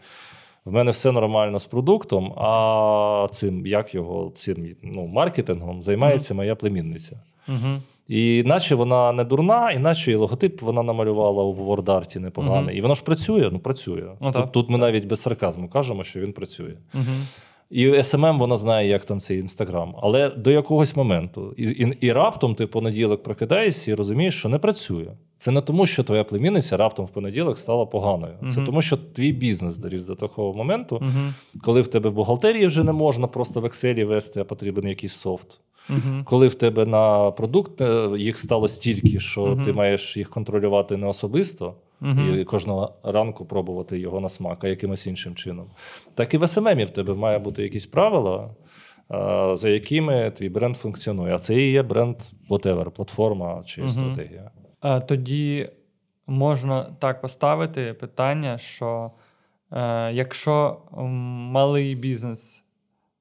В 0.66 0.72
мене 0.72 0.92
все 0.92 1.12
нормально 1.12 1.60
з 1.60 1.66
продуктом, 1.66 2.34
а 2.38 3.28
цим, 3.32 3.66
як 3.68 3.96
його, 3.96 4.32
цим 4.36 4.76
ну, 4.84 5.08
маркетингом 5.08 5.84
займається 5.84 6.34
моя 6.34 6.56
племінниця. 6.56 7.20
Мгм. 7.48 7.82
І 8.08 8.44
наче 8.46 8.76
вона 8.76 9.12
не 9.12 9.24
дурна, 9.24 9.72
іначе 9.72 10.12
і 10.12 10.16
логотип 10.16 10.62
вона 10.62 10.84
намалювала 10.84 11.44
у 11.44 11.56
WordArt 11.56 12.20
непоганий. 12.20 12.64
Мгм. 12.64 12.78
І 12.78 12.82
воно 12.82 12.96
ж 12.96 13.04
працює, 13.04 13.50
ну 13.52 13.60
працює. 13.60 14.04
Ну, 14.22 14.32
так. 14.32 14.44
тут, 14.44 14.52
тут 14.52 14.70
ми 14.70 14.78
навіть 14.78 15.06
без 15.06 15.22
сарказму 15.22 15.70
кажемо, 15.70 16.04
що 16.04 16.20
він 16.20 16.34
працює. 16.34 16.74
Угу. 16.94 17.04
І 17.72 17.90
SMM 17.90 18.38
вона 18.38 18.58
знає, 18.58 18.88
як 18.90 19.06
там 19.06 19.20
цей 19.20 19.40
інстаграм. 19.40 19.96
Але 20.02 20.30
до 20.30 20.52
якогось 20.52 20.96
моменту. 20.96 21.54
І, 21.58 21.64
і, 21.64 21.98
і 22.02 22.12
раптом 22.12 22.56
ти 22.56 22.66
в 22.66 22.68
понеділок 22.68 23.24
прокидаєшся 23.24 23.92
і 23.92 23.94
розумієш, 23.94 24.36
що 24.40 24.50
не 24.50 24.60
працює. 24.60 25.08
Це 25.38 25.52
не 25.52 25.62
тому, 25.62 25.86
що 25.86 26.04
твоя 26.04 26.24
племінниця 26.24 26.78
раптом 26.78 27.06
в 27.06 27.10
понеділок 27.10 27.58
стала 27.60 27.86
поганою. 27.86 28.34
Це 28.50 28.58
Мгм. 28.58 28.66
тому, 28.66 28.82
що 28.82 28.98
твій 28.98 29.32
бізнес 29.32 29.78
доріс 29.78 30.04
до 30.04 30.16
такого 30.16 30.54
моменту, 30.54 30.96
Угу. 30.96 31.62
коли 31.64 31.82
в 31.82 31.88
тебе 31.88 32.10
в 32.10 32.14
бухгалтерії 32.14 32.68
вже 32.68 32.84
не 32.84 32.92
можна 32.92 33.28
просто 33.28 33.62
в 33.62 33.66
Excel 33.66 34.06
вести, 34.06 34.40
а 34.42 34.44
потрібен 34.44 34.88
якийсь 34.88 35.14
софт. 35.14 35.60
Угу. 35.90 36.00
Коли 36.26 36.48
в 36.48 36.54
тебе 36.54 36.86
на 36.86 37.32
продукт 37.32 37.82
е, 37.82 38.10
їх 38.18 38.40
стало 38.40 38.68
стільки, 38.68 39.20
що 39.20 39.58
ти 39.66 39.74
маєш 39.74 40.18
їх 40.18 40.30
контролювати 40.30 40.98
не 40.98 41.08
особисто, 41.08 41.74
Мгм. 42.04 42.40
і 42.40 42.44
кожного 42.44 42.94
ранку 43.04 43.46
пробувати 43.46 44.00
його 44.00 44.20
на 44.20 44.30
смак, 44.30 44.64
а 44.64 44.68
якимось 44.68 45.08
іншим 45.08 45.36
чином. 45.36 45.68
Так 46.16 46.34
і 46.34 46.38
в 46.38 46.44
SMM 46.44 46.86
в 46.86 46.90
тебе 46.90 47.14
має 47.14 47.40
бути 47.40 47.64
якісь 47.64 47.86
правила, 47.88 48.50
за 49.54 49.70
якими 49.70 50.32
твій 50.32 50.50
бренд 50.50 50.78
функціонує. 50.78 51.36
А 51.36 51.40
це 51.40 51.56
і 51.56 51.72
є 51.72 51.84
бренд, 51.84 52.16
whatever, 52.50 52.90
платформа 52.90 53.64
чи 53.66 53.82
Мгм. 53.82 53.90
стратегія. 53.90 54.52
А, 54.80 55.00
тоді 55.00 55.70
можна 56.28 56.84
так 57.00 57.22
поставити 57.22 57.94
питання, 57.94 58.58
що 58.58 59.12
е, 59.72 60.12
якщо 60.14 60.78
малий 61.52 61.96
бізнес, 61.96 62.64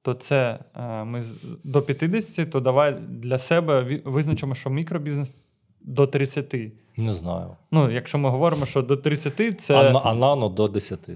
то 0.01 0.13
це 0.13 0.59
е, 0.75 1.03
ми 1.03 1.23
до 1.63 1.81
50, 1.81 2.51
то 2.51 2.59
давай 2.59 2.93
для 3.09 3.37
себе 3.37 4.01
визначимо, 4.05 4.55
що 4.55 4.69
мікробізнес 4.69 5.33
до 5.81 6.07
30. 6.07 6.55
Не 7.01 7.13
знаю. 7.13 7.47
Ну, 7.71 7.91
якщо 7.91 8.17
ми 8.17 8.29
говоримо, 8.29 8.65
що 8.65 8.81
до 8.81 8.97
30 8.97 9.61
це. 9.61 9.75
А, 9.75 10.01
а 10.03 10.13
нано 10.13 10.49
до 10.49 10.67
10. 10.67 10.99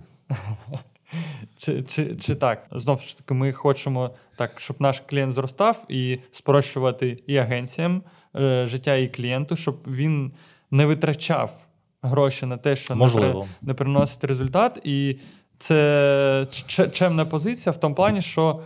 Чи, 1.58 1.84
чи, 1.84 2.16
чи 2.16 2.36
так? 2.36 2.68
Знову 2.72 3.02
ж 3.02 3.18
таки, 3.18 3.34
ми 3.34 3.52
хочемо 3.52 4.12
так, 4.38 4.60
щоб 4.60 4.76
наш 4.80 5.02
клієнт 5.06 5.34
зростав 5.34 5.86
і 5.90 6.20
спрощувати 6.32 7.24
і 7.28 7.38
агенціям 7.38 8.02
е, 8.36 8.68
життя, 8.68 8.96
і 8.96 9.08
клієнту, 9.08 9.56
щоб 9.56 9.78
він 9.88 10.32
не 10.72 10.86
витрачав 10.86 11.68
гроші 12.02 12.46
на 12.46 12.58
те, 12.58 12.76
що 12.76 12.96
не, 12.96 13.08
при, 13.10 13.34
не 13.62 13.74
приносить 13.74 14.24
результат. 14.24 14.80
І 14.84 15.18
це 15.58 16.48
чемна 16.92 17.26
позиція 17.26 17.74
в 17.74 17.78
тому 17.78 17.96
плані, 17.96 18.22
що 18.22 18.60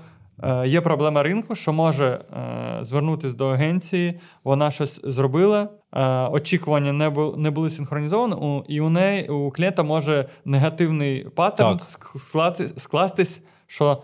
е, 0.44 0.68
є 0.68 0.82
проблема 0.82 1.24
ринку, 1.24 1.56
що 1.56 1.74
може 1.74 2.08
е, 2.08 2.78
звернутися 2.82 3.38
до 3.38 3.48
агенції, 3.48 4.20
вона 4.44 4.72
щось 4.72 5.02
зробила. 5.04 5.70
Е, 5.94 6.28
Очікування 6.28 6.94
не 6.94 7.10
бу- 7.10 7.34
не 7.38 7.52
були 7.52 7.70
синхронізовані, 7.70 8.34
у- 8.34 8.64
і 8.68 8.82
у 8.82 8.90
неї 8.90 9.28
у 9.30 9.52
клієнта 9.52 9.84
може 9.84 10.26
негативний 10.46 11.24
паттерн 11.36 11.78
Так. 11.78 11.88
ск- 11.88 12.18
склати- 12.20 12.80
скластись, 12.80 13.42
що 13.68 14.04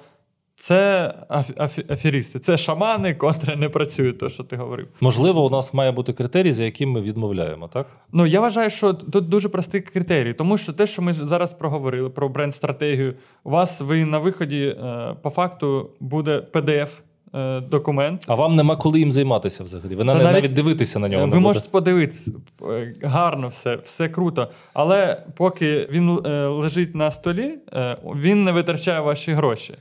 це 0.57 1.07
аф- 1.29 1.57
аф- 1.57 1.93
аферісти, 1.93 2.39
це 2.39 2.57
шамани, 2.57 3.15
котрі 3.15 3.55
не 3.55 3.69
працюють, 3.69 4.19
то 4.19 4.29
що 4.29 4.43
ти 4.43 4.55
говорив. 4.55 4.88
Можливо, 5.01 5.45
у 5.45 5.49
нас 5.49 5.73
має 5.73 5.91
бути 5.91 6.13
критерій, 6.13 6.53
за 6.53 6.63
яким 6.63 6.91
ми 6.91 7.01
відмовляємо, 7.01 7.67
так? 7.67 7.88
Ну 8.11 8.25
я 8.25 8.39
вважаю, 8.41 8.69
що 8.69 8.93
тут 8.93 9.29
дуже 9.29 9.49
простий 9.49 9.81
критерій, 9.81 10.33
тому 10.33 10.57
що 10.57 10.73
те, 10.73 10.88
що 10.88 11.01
ми 11.01 11.13
зараз 11.13 11.53
проговорили 11.53 12.09
про 12.09 12.29
бренд-стратегію, 12.29 13.13
у 13.43 13.49
вас 13.49 13.81
ви 13.81 14.05
на 14.05 14.17
виході 14.19 14.61
е, 14.65 15.15
по 15.21 15.29
факту 15.29 15.89
буде 15.99 16.47
PDF. 16.53 16.89
Е, 17.36 17.61
Документ, 17.61 18.23
А 18.27 18.36
вам 18.36 18.55
нема 18.55 18.75
коли 18.75 18.99
їм 18.99 19.11
займатися 19.11 19.63
взагалі. 19.63 19.95
Ви 19.95 20.03
навіть, 20.03 20.23
навіть- 20.23 20.36
навіть 20.36 20.53
дивитися 20.53 20.99
на 20.99 21.09
нього. 21.09 21.27
ви 21.27 21.39
можете 21.39 21.69
подивитися 21.69 22.31
е, 22.61 22.95
гарно 23.03 23.47
все, 23.47 23.75
все 23.75 24.09
круто. 24.09 24.47
Але 24.73 25.23
поки 25.36 25.88
він 25.91 26.09
е, 26.25 26.47
лежить 26.47 26.95
на 26.95 27.11
столі, 27.11 27.53
він 28.15 28.43
не 28.43 28.51
витрачає 28.51 28.99
ваші 28.99 29.31
гроші. 29.31 29.73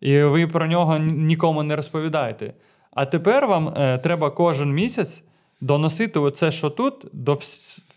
І 0.00 0.22
ви 0.22 0.46
про 0.46 0.66
нього 0.66 0.98
нікому 0.98 1.62
не 1.62 1.76
розповідаєте. 1.76 2.52
А 2.90 3.06
тепер 3.06 3.46
вам 3.46 3.72
треба 4.02 4.30
кожен 4.30 4.72
місяць 4.72 5.22
доносити 5.60 6.18
оце, 6.18 6.50
що 6.50 6.70
тут, 6.70 7.06
до 7.12 7.38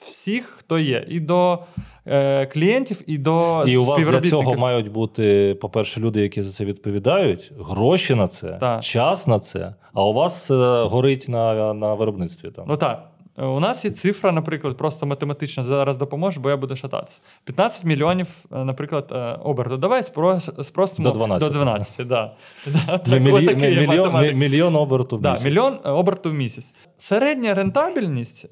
всіх, 0.02 0.46
хто 0.46 0.80
є, 0.80 1.06
і 1.10 1.20
до 1.20 1.60
е, 2.08 2.46
клієнтів, 2.46 3.02
і 3.08 3.18
до 3.18 3.64
І 3.68 3.78
у 3.78 3.86
вас 3.86 4.08
для 4.08 4.22
цього 4.22 4.56
мають 4.56 4.92
бути, 4.92 5.58
по-перше, 5.62 6.00
люди, 6.00 6.22
які 6.22 6.42
за 6.42 6.52
це 6.52 6.66
відповідають, 6.66 7.52
гроші 7.60 8.16
на 8.16 8.28
це, 8.28 8.58
Так. 8.60 8.84
час 8.84 9.28
на 9.28 9.40
це, 9.40 9.76
а 9.94 10.04
у 10.06 10.14
вас 10.14 10.52
е, 10.52 10.84
горить 10.84 11.26
на, 11.30 11.74
на 11.74 11.94
виробництві. 11.94 12.52
Там. 12.52 12.66
Ну 12.68 12.78
так. 12.78 13.12
У 13.38 13.60
нас 13.60 13.86
є 13.86 13.92
цифра, 13.92 14.32
наприклад, 14.32 14.78
просто 14.78 15.06
математично 15.06 15.64
зараз 15.64 15.98
допоможе, 15.98 16.40
бо 16.40 16.50
я 16.50 16.58
буду 16.58 16.76
шататися. 16.76 17.22
15 17.44 17.84
мільйонів, 17.84 18.46
е, 18.56 18.64
наприклад, 18.64 19.38
оберту. 19.44 19.78
Давай 19.78 20.02
спро- 20.02 20.64
спростимо 20.64 21.10
До 21.10 21.16
12. 21.16 21.48
До 21.48 21.54
12 21.54 22.08
да. 22.08 22.34
Да, 22.88 22.98
так, 22.98 23.22
мільйон, 23.22 24.38
мільйон 24.38 24.76
оберту 24.76 25.18
в 25.18 25.22
Да, 25.22 25.32
місяць. 25.32 25.46
мільйон 25.46 25.78
оберту 25.84 26.30
в 26.30 26.34
місяць. 26.34 26.74
Середня 26.98 27.54
рентабельність 27.54 28.46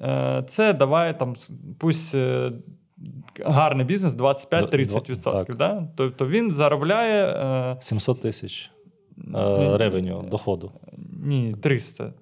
це 0.46 0.72
давай 0.72 1.18
там 1.18 1.34
пусть 1.78 2.16
гарний 3.44 3.86
бізнес 3.86 4.12
25-30%. 4.14 5.56
Да? 5.56 5.88
Тобто 5.96 6.26
він 6.26 6.50
заробляє 6.50 7.24
е, 7.26 7.76
700 7.80 8.22
тисяч 8.22 8.70
е, 9.34 9.76
revenue, 9.76 10.24
доходу. 10.30 10.72
ні, 11.22 11.54
300. 11.62 12.12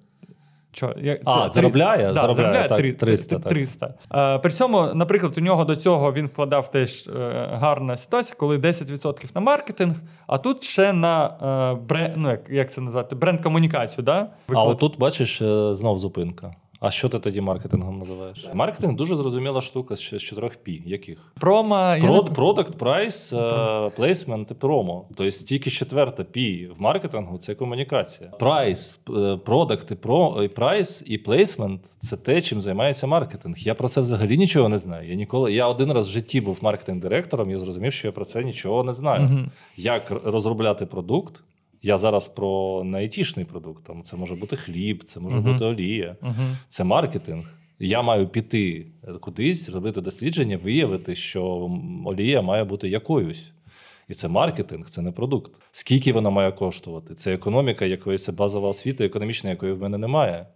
Чо? 0.71 0.93
Я, 1.01 1.19
А, 1.25 1.41
три- 1.43 1.51
заробляє? 1.53 2.07
Да, 2.07 2.13
Заробляє, 2.13 2.35
заробляє 2.35 2.69
так, 2.69 2.77
три- 2.77 2.93
300, 2.93 3.39
так. 3.39 3.47
300. 3.49 3.93
Е, 4.15 4.39
при 4.39 4.51
цьому, 4.51 4.93
наприклад, 4.93 5.37
у 5.37 5.41
нього 5.41 5.65
до 5.65 5.75
цього 5.75 6.13
він 6.13 6.25
вкладав 6.25 6.71
теж 6.71 7.07
е, 7.07 7.47
гарна 7.51 7.97
ситуація, 7.97 8.35
коли 8.39 8.57
10% 8.57 9.35
на 9.35 9.41
маркетинг, 9.41 9.95
а 10.27 10.37
тут 10.37 10.63
ще 10.63 10.93
на 10.93 11.25
е, 11.25 11.81
бренд, 11.85 12.13
ну, 12.17 12.29
як, 12.29 12.49
як 12.49 12.71
це 12.71 12.81
назвати, 12.81 13.15
бренд-комунікацію. 13.15 14.03
Да? 14.03 14.27
А 14.53 14.63
отут, 14.63 14.99
бачиш, 14.99 15.41
е, 15.41 15.73
знов 15.73 15.99
зупинка. 15.99 16.55
А 16.83 16.91
що 16.91 17.09
ти 17.09 17.19
тоді 17.19 17.41
маркетингом 17.41 17.99
називаєш? 17.99 18.47
Маркетинг 18.53 18.95
дуже 18.95 19.15
зрозуміла 19.15 19.61
штука 19.61 19.95
з 19.95 20.01
чотирьох 20.01 20.55
P. 20.55 20.83
Яких? 20.85 21.17
Я 21.97 22.07
Prod, 22.07 22.33
product, 22.33 22.77
price, 22.77 23.33
е, 23.33 23.89
placement 23.95 24.51
і 24.51 24.53
promo. 24.53 25.05
Тобто 25.15 25.31
тільки 25.31 25.69
четверта 25.71 26.23
P 26.23 26.69
в 26.77 26.81
маркетингу 26.81 27.37
це 27.37 27.55
комунікація. 27.55 28.29
Price, 28.29 28.99
е, 29.09 29.37
product 29.45 29.91
і 29.91 29.95
про 29.95 30.49
price 30.55 31.03
і 31.05 31.17
placement 31.17 31.81
це 31.99 32.17
те, 32.17 32.41
чим 32.41 32.61
займається 32.61 33.07
маркетинг. 33.07 33.55
Я 33.57 33.75
про 33.75 33.87
це 33.89 34.01
взагалі 34.01 34.37
нічого 34.37 34.69
не 34.69 34.77
знаю. 34.77 35.09
Я 35.09 35.15
ніколи. 35.15 35.53
Я 35.53 35.67
один 35.67 35.91
раз 35.91 36.07
в 36.07 36.11
житті 36.11 36.41
був 36.41 36.57
маркетинг-директором 36.61 37.51
і 37.51 37.55
зрозумів, 37.55 37.93
що 37.93 38.07
я 38.07 38.11
про 38.11 38.25
це 38.25 38.43
нічого 38.43 38.83
не 38.83 38.93
знаю. 38.93 39.49
Як 39.77 40.11
розробляти 40.25 40.85
продукт? 40.85 41.43
Я 41.83 41.97
зараз 41.97 42.27
про 42.27 42.81
не 42.85 42.97
айтішний 42.97 43.45
продукт. 43.45 43.83
Там 43.83 44.03
це 44.03 44.17
може 44.17 44.35
бути 44.35 44.55
хліб, 44.55 45.03
це 45.03 45.19
може 45.19 45.37
Мгм. 45.37 45.53
бути 45.53 45.65
олія. 45.65 46.15
Мгм. 46.21 46.57
Це 46.69 46.83
маркетинг. 46.83 47.45
Я 47.79 48.01
маю 48.01 48.27
піти 48.27 48.87
кудись, 49.19 49.69
зробити 49.69 50.01
дослідження, 50.01 50.57
виявити, 50.63 51.15
що 51.15 51.71
олія 52.05 52.41
має 52.41 52.63
бути 52.63 52.89
якоюсь. 52.89 53.51
І 54.09 54.13
це 54.13 54.27
маркетинг, 54.27 54.89
це 54.89 55.01
не 55.01 55.11
продукт. 55.11 55.61
Скільки 55.71 56.13
вона 56.13 56.29
має 56.29 56.51
коштувати? 56.51 57.15
Це 57.15 57.33
економіка 57.33 57.85
якоїсь 57.85 58.29
базова 58.29 58.69
освіта, 58.69 59.05
економічна, 59.05 59.49
якої 59.49 59.73
в 59.73 59.81
мене 59.81 59.97
немає. 59.97 60.47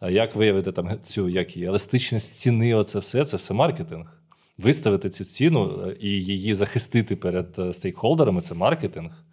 А 0.00 0.10
як 0.10 0.34
виявити 0.36 0.72
там 0.72 0.98
цю 1.02 1.28
як 1.28 1.56
її, 1.56 1.68
еластичність 1.68 2.34
ціни, 2.34 2.74
оце 2.74 2.98
все, 2.98 3.24
це 3.24 3.36
все 3.36 3.54
маркетинг. 3.54 4.20
Виставити 4.58 5.10
цю 5.10 5.24
ціну 5.24 5.86
е, 5.86 5.96
і 6.00 6.08
її 6.08 6.54
захистити 6.54 7.16
перед 7.16 7.56
е, 7.58 7.72
стейкхолдерами 7.72 8.40
це 8.40 8.54
маркетинг. 8.54 9.24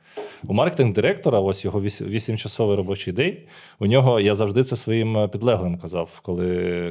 У 0.48 0.54
маркетинг-директора, 0.54 1.40
ось 1.40 1.66
його 1.66 1.82
віс- 1.82 2.08
вісімчасовий 2.08 2.78
робочий 2.78 3.14
день. 3.14 3.38
У 3.80 3.86
нього 3.86 4.20
я 4.20 4.36
завжди 4.36 4.64
це 4.64 4.76
своїм 4.76 5.18
е, 5.18 5.28
підлеглим 5.28 5.78
казав, 5.78 6.20
коли 6.24 6.46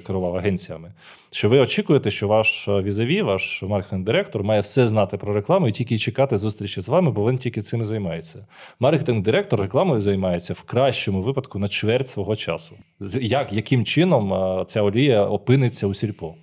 керував 0.07 0.37
агенціями. 0.37 0.93
Що 1.31 1.49
ви 1.49 1.59
очікуєте, 1.59 2.11
що 2.11 2.29
ваш 2.29 2.69
е, 2.69 2.83
візаві, 2.83 3.23
ваш 3.23 3.63
маркетинг-директор 3.63 4.43
має 4.43 4.61
все 4.61 4.89
знати 4.89 5.17
про 5.17 5.35
рекламу 5.35 5.69
і 5.69 5.73
тільки 5.73 5.99
чекати 5.99 6.37
зустрічі 6.37 6.81
з 6.81 6.89
вами, 6.89 7.11
бо 7.11 7.31
він 7.31 7.39
тільки 7.39 7.63
цим 7.63 7.81
і 7.81 7.85
займається. 7.85 8.47
Маркетинг-директор 8.81 9.61
рекламою 9.61 10.01
займається 10.01 10.53
в 10.55 10.63
кращому 10.63 11.23
випадку 11.23 11.59
на 11.59 11.69
чверть 11.69 12.09
свого 12.09 12.37
часу. 12.37 12.75
Як, 13.21 13.53
яким 13.53 13.85
чином 13.85 14.35
е, 14.35 14.65
ця 14.67 14.83
олія 14.83 15.25
опиниться 15.25 15.87
у 15.87 15.95
сільпо? 15.95 16.35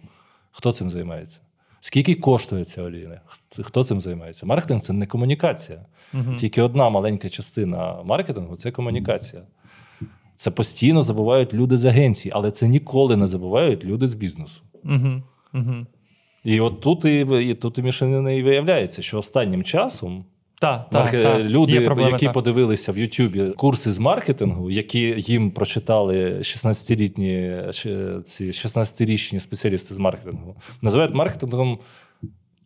Хто 0.51 0.71
цим 0.71 0.89
займається? 0.89 1.39
Скільки 1.79 2.15
коштує 2.15 2.63
ця 2.63 2.81
олія? 2.81 3.21
Хто 3.63 3.83
цим 3.83 4.01
займається? 4.01 4.45
Маркетинг 4.45 4.81
це 4.81 4.93
не 4.93 5.07
комунікація. 5.07 5.85
Угу. 6.13 6.35
Тільки 6.35 6.61
одна 6.61 6.89
маленька 6.89 7.29
частина 7.29 8.03
маркетингу 8.03 8.55
це 8.55 8.71
комунікація. 8.71 9.41
Це 10.37 10.51
постійно 10.51 11.01
забувають 11.01 11.53
люди 11.53 11.77
з 11.77 11.85
агенції, 11.85 12.31
але 12.35 12.51
це 12.51 12.67
ніколи 12.67 13.17
не 13.17 13.27
забувають 13.27 13.85
люди 13.85 14.07
з 14.07 14.13
бізнесу. 14.13 14.61
Угу. 14.83 15.23
Угу. 15.53 15.85
І 16.43 16.59
от 16.59 16.81
тут 16.81 17.05
і, 17.05 17.19
і 17.19 17.53
тут 17.53 17.77
і 17.77 17.81
мішанина 17.81 18.31
і 18.31 18.43
виявляється, 18.43 19.01
що 19.01 19.17
останнім 19.17 19.63
часом 19.63 20.25
Та, 20.59 20.85
та, 20.91 21.03
Марке- 21.03 21.23
та. 21.23 21.39
Люди, 21.39 21.81
проблеми, 21.81 22.11
які 22.11 22.25
та. 22.25 22.31
подивилися 22.31 22.91
в 22.91 22.97
Ютубі 22.97 23.49
курси 23.49 23.91
з 23.91 23.99
маркетингу, 23.99 24.69
які 24.69 24.99
їм 25.17 25.51
прочитали 25.51 26.37
16-літні 26.37 27.61
ці 28.25 28.45
16-річні 28.45 29.39
спеціалісти 29.39 29.93
з 29.93 29.97
маркетингу, 29.97 30.55
називають 30.81 31.13
маркетингом 31.13 31.79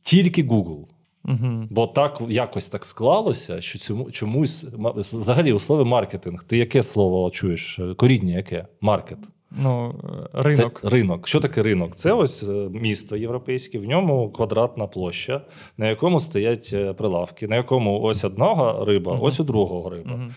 тільки 0.03 0.43
Google. 0.43 0.85
Угу. 1.25 1.67
Бо 1.69 1.87
так 1.87 2.21
якось 2.29 2.69
так 2.69 2.85
склалося, 2.85 3.61
що 3.61 3.79
цьому 3.79 4.11
чомусь 4.11 4.63
взагалі 4.97 5.53
у 5.53 5.59
слові 5.59 5.87
маркетинг. 5.87 6.43
Ти 6.43 6.57
яке 6.57 6.83
слово 6.83 7.29
чуєш? 7.29 7.79
Коріння 7.97 8.33
яке? 8.33 8.65
Маркет. 8.81 9.17
Ну, 9.51 9.95
е, 10.35 10.43
ринок. 10.43 10.79
Це 10.81 10.89
ринок. 10.89 11.27
Що 11.27 11.39
таке 11.39 11.61
ринок? 11.61 11.95
Це 11.95 12.13
ось 12.13 12.43
е, 12.43 12.51
місто 12.71 13.17
європейське, 13.17 13.79
в 13.79 13.83
ньому 13.83 14.29
квадратна 14.29 14.87
площа, 14.87 15.41
на 15.77 15.89
якому 15.89 16.19
стоять 16.19 16.69
е, 16.73 16.93
прилавки, 16.93 17.47
на 17.47 17.55
якому 17.55 18.01
ось 18.01 18.23
одного 18.23 18.85
риба, 18.85 19.13
Мгм. 19.13 19.23
ось 19.23 19.39
у 19.39 19.43
другого 19.43 19.89
риба. 19.89 20.11
Мгм. 20.11 20.33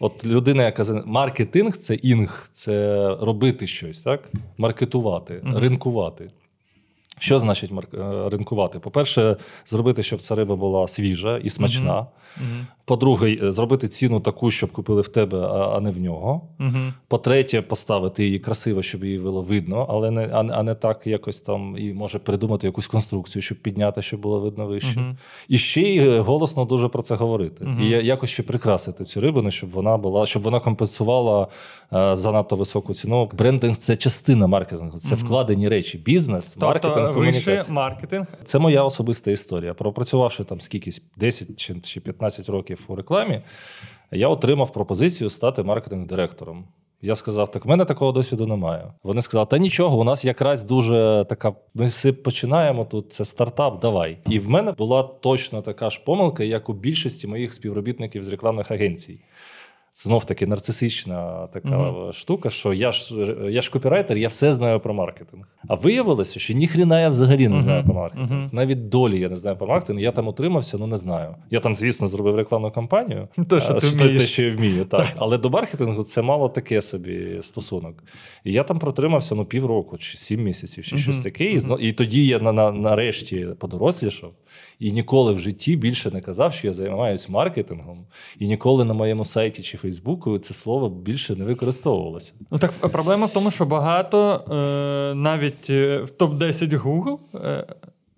От 0.00 0.26
людина, 0.26 0.64
яка 0.64 1.02
маркетинг 1.06 1.76
це 1.76 1.94
інг, 1.94 2.50
це 2.52 3.06
робити 3.20 3.66
щось, 3.66 3.98
так? 4.00 4.30
Маркетувати, 4.58 5.40
Мгм. 5.42 5.58
ринкувати. 5.58 6.30
Що 7.18 7.38
значить 7.38 7.70
марк... 7.70 7.88
ринкувати? 8.32 8.78
По-перше, 8.78 9.36
зробити, 9.66 10.02
щоб 10.02 10.20
ця 10.20 10.34
риба 10.34 10.56
була 10.56 10.88
свіжа 10.88 11.38
і 11.38 11.50
смачна. 11.50 12.06
По-друге, 12.84 13.38
е, 13.42 13.52
зробити 13.52 13.88
ціну 13.88 14.20
таку, 14.20 14.50
щоб 14.50 14.72
купили 14.72 15.00
в 15.00 15.08
тебе, 15.08 15.38
а 15.48 15.80
не 15.80 15.90
в 15.90 16.00
нього. 16.00 16.40
Мгм. 16.58 16.94
По-третє, 17.08 17.62
поставити 17.62 18.24
її 18.24 18.38
красиво, 18.38 18.82
щоб 18.82 19.04
її 19.04 19.18
було 19.18 19.42
видно, 19.42 19.86
але 19.90 20.10
не, 20.10 20.28
а, 20.32 20.42
не- 20.42 20.52
а 20.54 20.62
не 20.62 20.74
так 20.74 21.06
якось 21.06 21.40
там 21.40 21.76
і 21.78 21.92
може 21.92 22.18
придумати 22.18 22.66
якусь 22.66 22.86
конструкцію, 22.86 23.42
щоб 23.42 23.58
підняти, 23.58 24.02
щоб 24.02 24.20
було 24.20 24.40
видно 24.40 24.66
вище. 24.66 25.00
Мгм. 25.00 25.16
І 25.48 25.58
ще 25.58 25.80
й 25.82 25.98
е, 25.98 26.20
голосно 26.20 26.64
дуже 26.64 26.88
про 26.88 27.02
це 27.02 27.14
говорити. 27.14 27.64
Мгм. 27.64 27.82
І 27.82 27.88
якось 27.88 28.30
ще 28.30 28.42
прикрасити 28.42 29.04
цю 29.04 29.20
рибину, 29.20 29.50
щоб 29.50 29.70
вона 29.70 29.96
була, 29.96 30.26
щоб 30.26 30.42
вона 30.42 30.60
компенсувала 30.60 31.48
е, 31.92 32.16
занадто 32.16 32.56
високу 32.56 32.94
ціну. 32.94 33.30
Брендинг 33.38 33.76
це 33.76 33.96
частина 33.96 34.46
маркетингу, 34.46 34.98
це 34.98 35.14
вкладені 35.14 35.68
речі. 35.68 35.98
Бізнес, 35.98 36.56
маркетинг, 36.56 36.94
Тобто 36.94 37.20
вище 37.20 37.40
комунікація. 37.44 37.74
маркетинг. 37.74 38.26
Це 38.44 38.58
моя 38.58 38.84
особиста 38.84 39.30
історія. 39.30 39.74
Пропрацювавши 39.74 40.44
там 40.44 40.60
скількись 40.60 41.02
10 41.16 41.56
чи, 41.60 41.74
чи 41.80 42.00
15 42.00 42.48
років 42.48 42.71
у 42.88 42.96
рекламі, 42.96 43.40
я 44.10 44.28
отримав 44.28 44.72
пропозицію 44.72 45.30
стати 45.30 45.62
маркетинг-директором. 45.62 46.64
Я 47.04 47.16
сказав: 47.16 47.50
так 47.50 47.64
в 47.64 47.68
мене 47.68 47.84
такого 47.84 48.12
досвіду 48.12 48.46
немає. 48.46 48.92
Вони 49.02 49.22
сказали, 49.22 49.46
та 49.46 49.58
нічого, 49.58 50.00
у 50.00 50.04
нас 50.04 50.24
якраз 50.24 50.62
дуже 50.62 51.26
така. 51.28 51.52
Ми 51.74 51.86
все 51.86 52.12
починаємо 52.12 52.84
тут. 52.84 53.12
Це 53.12 53.24
стартап, 53.24 53.80
давай. 53.80 54.18
І 54.26 54.38
в 54.38 54.50
мене 54.50 54.72
була 54.72 55.02
точно 55.02 55.62
така 55.62 55.90
ж 55.90 56.00
помилка, 56.04 56.44
як 56.44 56.68
у 56.68 56.72
більшості 56.72 57.26
моїх 57.26 57.54
співробітників 57.54 58.24
з 58.24 58.28
рекламних 58.28 58.70
агенцій. 58.70 59.20
Знов 59.94 60.24
таки 60.24 60.46
нарцисична 60.46 61.46
така 61.46 61.78
Мгм. 61.78 62.12
штука, 62.12 62.50
що 62.50 62.72
я 62.72 62.92
ж 62.92 63.14
я 63.50 63.62
ж 63.62 63.70
копірайтер, 63.70 64.16
я 64.16 64.28
все 64.28 64.52
знаю 64.52 64.80
про 64.80 64.94
маркетинг. 64.94 65.44
А 65.68 65.74
виявилося, 65.74 66.40
що 66.40 66.54
ніхрена 66.54 67.00
я 67.00 67.08
взагалі 67.08 67.48
не 67.48 67.62
знаю 67.62 67.84
про 67.84 67.94
маркетинг. 67.94 68.30
Мгм. 68.30 68.48
Навіть 68.52 68.88
долі 68.88 69.20
я 69.20 69.28
не 69.28 69.36
знаю 69.36 69.56
про 69.56 69.66
маркетинг. 69.66 70.00
Я 70.00 70.12
там 70.12 70.28
утримався, 70.28 70.78
ну 70.78 70.86
не 70.86 70.96
знаю. 70.96 71.34
Я 71.50 71.60
там, 71.60 71.76
звісно, 71.76 72.08
зробив 72.08 72.36
рекламну 72.36 72.70
кампанію. 72.70 73.28
То, 73.48 73.60
що 73.60 73.74
а, 73.74 73.80
ти 73.80 73.90
те, 73.90 74.18
що 74.18 74.42
я 74.42 74.50
вмію, 74.50 74.84
так. 74.84 75.06
Але 75.16 75.38
до 75.38 75.50
маркетингу 75.50 76.02
це 76.02 76.22
мало 76.22 76.48
таке 76.48 76.82
собі 76.82 77.38
стосунок. 77.42 78.04
І 78.44 78.52
я 78.52 78.64
там 78.64 78.78
протримався 78.78 79.34
ну, 79.34 79.44
півроку, 79.44 79.98
чи 79.98 80.18
сім 80.18 80.42
місяців, 80.42 80.84
чи 80.84 80.98
щось 80.98 81.18
таке. 81.20 81.44
І, 81.44 81.60
і 81.80 81.92
тоді 81.92 82.26
я 82.26 82.38
на, 82.38 82.52
на, 82.52 82.72
нарешті 82.72 83.48
подорослішав. 83.58 84.32
І 84.78 84.92
ніколи 84.92 85.34
в 85.34 85.38
житті 85.38 85.76
більше 85.76 86.10
не 86.10 86.20
казав, 86.20 86.52
що 86.54 86.66
я 86.66 86.72
займаюся 86.72 87.32
маркетингом. 87.32 88.06
І 88.38 88.46
ніколи 88.46 88.84
на 88.84 88.94
моєму 88.94 89.24
сайті 89.24 89.62
чи 89.62 89.78
Фейсбуку 89.82 90.38
це 90.38 90.54
слово 90.54 90.88
більше 90.88 91.36
не 91.36 91.44
використовувалося. 91.44 92.32
Ну 92.50 92.58
так 92.58 92.72
е, 92.84 92.88
проблема 92.88 93.26
в 93.26 93.32
тому, 93.32 93.50
що 93.50 93.64
багато 93.66 94.34
е, 94.50 95.14
навіть 95.14 95.70
е, 95.70 95.98
в 95.98 96.10
топ-10 96.18 96.78
Google 96.82 97.18
е, 97.44 97.66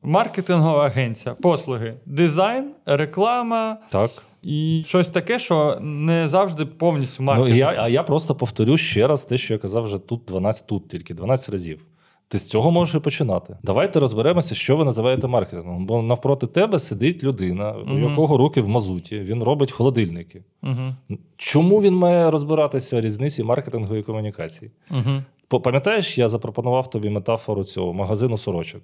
маркетингова 0.03 0.87
агенція, 0.87 1.35
послуги, 1.35 1.95
дизайн, 2.07 2.71
реклама 2.87 3.77
Так. 3.91 4.11
і 4.43 4.83
щось 4.87 5.09
таке, 5.09 5.39
що 5.39 5.79
не 5.81 6.29
завжди 6.29 6.67
повністю 6.67 7.23
Ну, 7.23 7.27
маркетинг. 7.27 7.57
і 7.57 7.59
я, 7.59 7.75
а 7.79 7.89
я 7.89 8.03
просто 8.03 8.35
повторю 8.35 8.77
ще 8.77 9.07
раз 9.07 9.25
те, 9.25 9.39
що 9.39 9.53
я 9.55 9.59
казав 9.59 9.85
вже 9.85 9.99
тут 9.99 10.23
12, 10.29 10.67
тут 10.67 10.89
тільки 10.89 11.15
12 11.15 11.49
разів. 11.49 11.81
Ти 12.29 12.39
з 12.39 12.49
цього 12.49 12.70
можеш 12.70 12.95
і 12.95 12.99
починати. 12.99 13.57
Давайте 13.62 14.01
розберемося, 14.01 14.55
що 14.55 14.77
ви 14.77 14.85
називаєте 14.85 15.27
маркетингом. 15.27 15.87
Бо 15.87 16.03
навпроти 16.03 16.47
тебе 16.47 16.79
сидить 16.79 17.25
людина, 17.25 17.72
у 17.72 17.99
якого 17.99 18.37
руки 18.37 18.61
в 18.61 18.68
мазуті, 18.68 19.18
він 19.18 19.43
робить 19.43 19.72
холодильники. 19.72 20.43
Угу. 20.62 21.18
Чому 21.37 21.83
він 21.83 21.95
має 21.95 22.31
розбиратися 22.31 22.97
в 22.97 23.01
різниці 23.01 23.43
маркетингу 23.43 23.97
і 23.97 24.03
комунікації? 24.03 24.70
Угу. 24.91 25.61
Пам'ятаєш, 25.62 26.18
я 26.18 26.29
запропонував 26.29 26.91
тобі 26.91 27.11
метафору 27.11 27.64
цього 27.64 27.93
магазину 27.95 28.39
сорочок. 28.39 28.83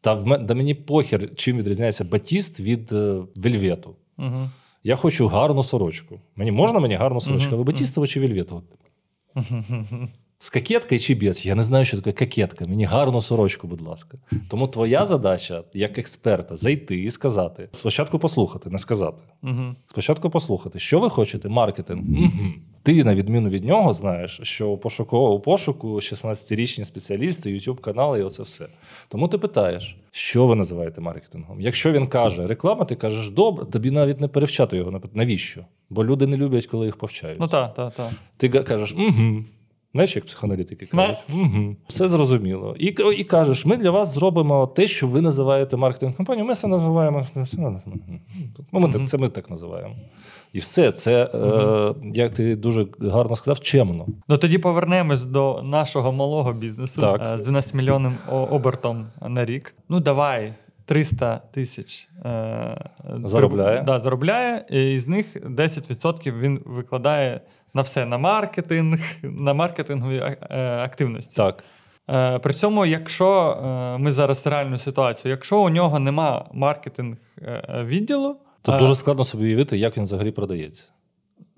Та 0.00 0.14
в 0.14 0.26
мен- 0.26 0.46
да 0.46 0.54
мені 0.54 0.74
похер, 0.74 1.34
чим 1.34 1.56
відрізняється 1.56 2.04
батіст 2.04 2.60
від 2.60 2.92
е, 2.92 3.22
вельвету. 3.36 3.94
Угу. 4.18 4.50
Я 4.84 4.96
хочу 4.96 5.26
гарну 5.26 5.62
сорочку. 5.62 6.20
Мені 6.36 6.52
можна 6.52 6.80
мені 6.80 6.94
гарну 6.94 7.20
сорочку? 7.20 7.56
Ви 7.56 7.64
батістову 7.64 8.06
чи 8.06 8.20
вельвету? 8.20 8.62
З 10.42 10.50
кокеткою 10.50 11.00
чи 11.00 11.14
без? 11.14 11.46
Я 11.46 11.54
не 11.54 11.64
знаю, 11.64 11.84
що 11.84 12.00
таке 12.00 12.26
кокетка. 12.26 12.66
Мені 12.66 12.84
гарну 12.84 13.22
сорочку, 13.22 13.66
будь 13.66 13.80
ласка. 13.80 14.18
Тому 14.48 14.68
твоя 14.68 15.06
задача, 15.06 15.62
як 15.74 15.98
експерта, 15.98 16.56
зайти 16.56 17.02
і 17.02 17.10
сказати. 17.10 17.68
Спочатку 17.72 18.18
послухати, 18.18 18.70
не 18.70 18.78
сказати. 18.78 19.22
Угу. 19.42 19.74
Спочатку 19.86 20.30
послухати, 20.30 20.78
що 20.78 21.00
ви 21.00 21.10
хочете, 21.10 21.48
маркетинг. 21.48 22.02
Угу. 22.18 22.48
Ти, 22.82 23.04
на 23.04 23.14
відміну 23.14 23.48
від 23.48 23.64
нього, 23.64 23.92
знаєш, 23.92 24.40
що 24.42 24.68
у 24.68 24.78
пошуку, 24.78 25.18
у 25.18 25.40
пошуку 25.40 25.94
16-річні 25.94 26.84
спеціалісти, 26.84 27.54
youtube 27.54 27.80
канали 27.80 28.20
і 28.20 28.22
оце 28.22 28.42
все. 28.42 28.66
Тому 29.08 29.28
ти 29.28 29.38
питаєш, 29.38 29.96
що 30.10 30.46
ви 30.46 30.54
називаєте 30.54 31.00
маркетингом? 31.00 31.60
Якщо 31.60 31.92
він 31.92 32.06
каже 32.06 32.46
реклама, 32.46 32.84
ти 32.84 32.94
кажеш, 32.94 33.30
добре, 33.30 33.66
тобі 33.66 33.90
навіть 33.90 34.20
не 34.20 34.28
перевчати 34.28 34.76
його. 34.76 35.00
Навіщо? 35.14 35.64
Бо 35.90 36.04
люди 36.04 36.26
не 36.26 36.36
люблять, 36.36 36.66
коли 36.66 36.86
їх 36.86 36.96
повчають. 36.96 37.40
Ну 37.40 37.48
так, 37.48 37.74
так, 37.74 37.94
так. 37.94 38.10
Ти 38.36 38.48
кажеш, 38.48 38.92
угу. 38.92 39.44
Знаєш, 39.92 40.16
як 40.16 40.24
психоаналітики 40.24 40.86
кажуть, 40.86 41.18
угу. 41.32 41.76
все 41.88 42.08
зрозуміло. 42.08 42.76
І, 42.78 42.86
і 43.16 43.24
кажеш, 43.24 43.66
ми 43.66 43.76
для 43.76 43.90
вас 43.90 44.14
зробимо 44.14 44.66
те, 44.66 44.86
що 44.86 45.06
ви 45.06 45.20
називаєте 45.20 45.76
маркетинг 45.76 46.16
компанією. 46.16 46.48
Ми 46.48 46.54
це 46.54 46.66
називаємо. 46.66 47.26
Ну, 48.72 48.80
ми 48.80 48.92
так, 48.92 49.08
це 49.08 49.18
ми 49.18 49.28
так 49.28 49.50
називаємо. 49.50 49.94
І 50.52 50.58
все, 50.58 50.92
це, 50.92 51.30
е, 51.34 51.94
як 52.14 52.34
ти 52.34 52.56
дуже 52.56 52.86
гарно 53.00 53.36
сказав, 53.36 53.60
чемно. 53.60 54.06
Ну 54.28 54.38
тоді 54.38 54.58
повернемось 54.58 55.24
до 55.24 55.62
нашого 55.62 56.12
малого 56.12 56.52
бізнесу 56.52 57.00
Так. 57.00 57.22
е, 57.34 57.38
з 57.38 57.42
12 57.42 57.74
мільйонним 57.74 58.14
обертом 58.30 59.06
на 59.28 59.44
рік. 59.44 59.74
Ну 59.88 60.00
давай. 60.00 60.54
300 60.90 61.42
тисяч 61.52 62.08
е, 62.24 62.90
Заробляє. 63.24 63.82
Да, 63.82 64.00
заробляє, 64.00 64.64
і 64.70 64.98
з 64.98 65.08
них 65.08 65.36
10% 65.36 66.38
він 66.38 66.60
викладає 66.66 67.40
на 67.74 67.82
все: 67.82 68.06
на 68.06 68.18
маркетинг, 68.18 69.00
на 69.22 69.54
маркетингові 69.54 70.16
е, 70.16 70.58
активності. 70.84 71.36
Так. 71.36 71.64
Е, 72.10 72.38
При 72.38 72.54
цьому, 72.54 72.86
якщо 72.86 73.50
е, 73.50 73.98
ми 73.98 74.12
зараз 74.12 74.46
реальну 74.46 74.78
ситуацію, 74.78 75.30
якщо 75.30 75.60
у 75.60 75.68
нього 75.68 75.98
нема 75.98 76.46
маркетинг 76.52 77.16
відділу, 77.84 78.36
То 78.62 78.78
дуже 78.78 78.94
складно 78.94 79.24
собі 79.24 79.44
уявити, 79.44 79.78
як 79.78 79.96
він 79.96 80.04
взагалі 80.04 80.30
продається. 80.30 80.88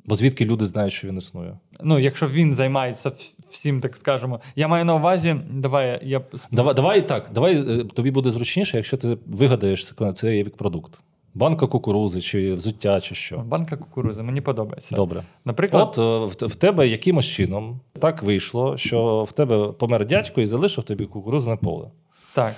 Бо 0.04 0.14
звідки 0.14 0.44
люди 0.44 0.66
знають, 0.66 0.92
що 0.92 1.08
він 1.08 1.18
існує. 1.18 1.58
ну 1.82 1.98
якщо 1.98 2.28
він 2.28 2.54
займається 2.54 3.12
всім, 3.50 3.80
так 3.80 3.96
скажемо, 3.96 4.40
я 4.56 4.68
маю 4.68 4.84
на 4.84 4.94
увазі, 4.94 5.36
давай 5.50 6.00
я 6.02 6.22
Давай, 6.50 6.74
давай 6.74 7.08
так, 7.08 7.30
давай 7.34 7.84
тобі 7.84 8.10
буде 8.10 8.30
зручніше, 8.30 8.76
якщо 8.76 8.96
ти 8.96 9.18
вигадаєш 9.26 9.92
це 10.14 10.36
як 10.36 10.56
продукт. 10.56 11.00
Банка 11.34 11.66
кукурузи, 11.66 12.20
чи 12.20 12.54
взуття, 12.54 13.00
чи 13.00 13.14
що. 13.14 13.38
банка 13.38 13.76
кукурузи, 13.76 14.22
мені 14.22 14.40
подобається. 14.40 14.94
Добре. 14.94 15.22
Наприклад, 15.44 15.94
От 15.96 16.40
е, 16.40 16.44
в, 16.44 16.48
в 16.48 16.54
тебе 16.54 16.88
якимось 16.88 17.26
чином 17.26 17.80
так 18.00 18.22
вийшло, 18.22 18.76
що 18.76 19.24
в 19.28 19.32
тебе 19.32 19.72
помер 19.72 20.06
дядько 20.06 20.40
і 20.40 20.46
залишив 20.46 20.84
тобі 20.84 21.06
кукурузне 21.06 21.56
поле. 21.56 21.90
так. 22.34 22.54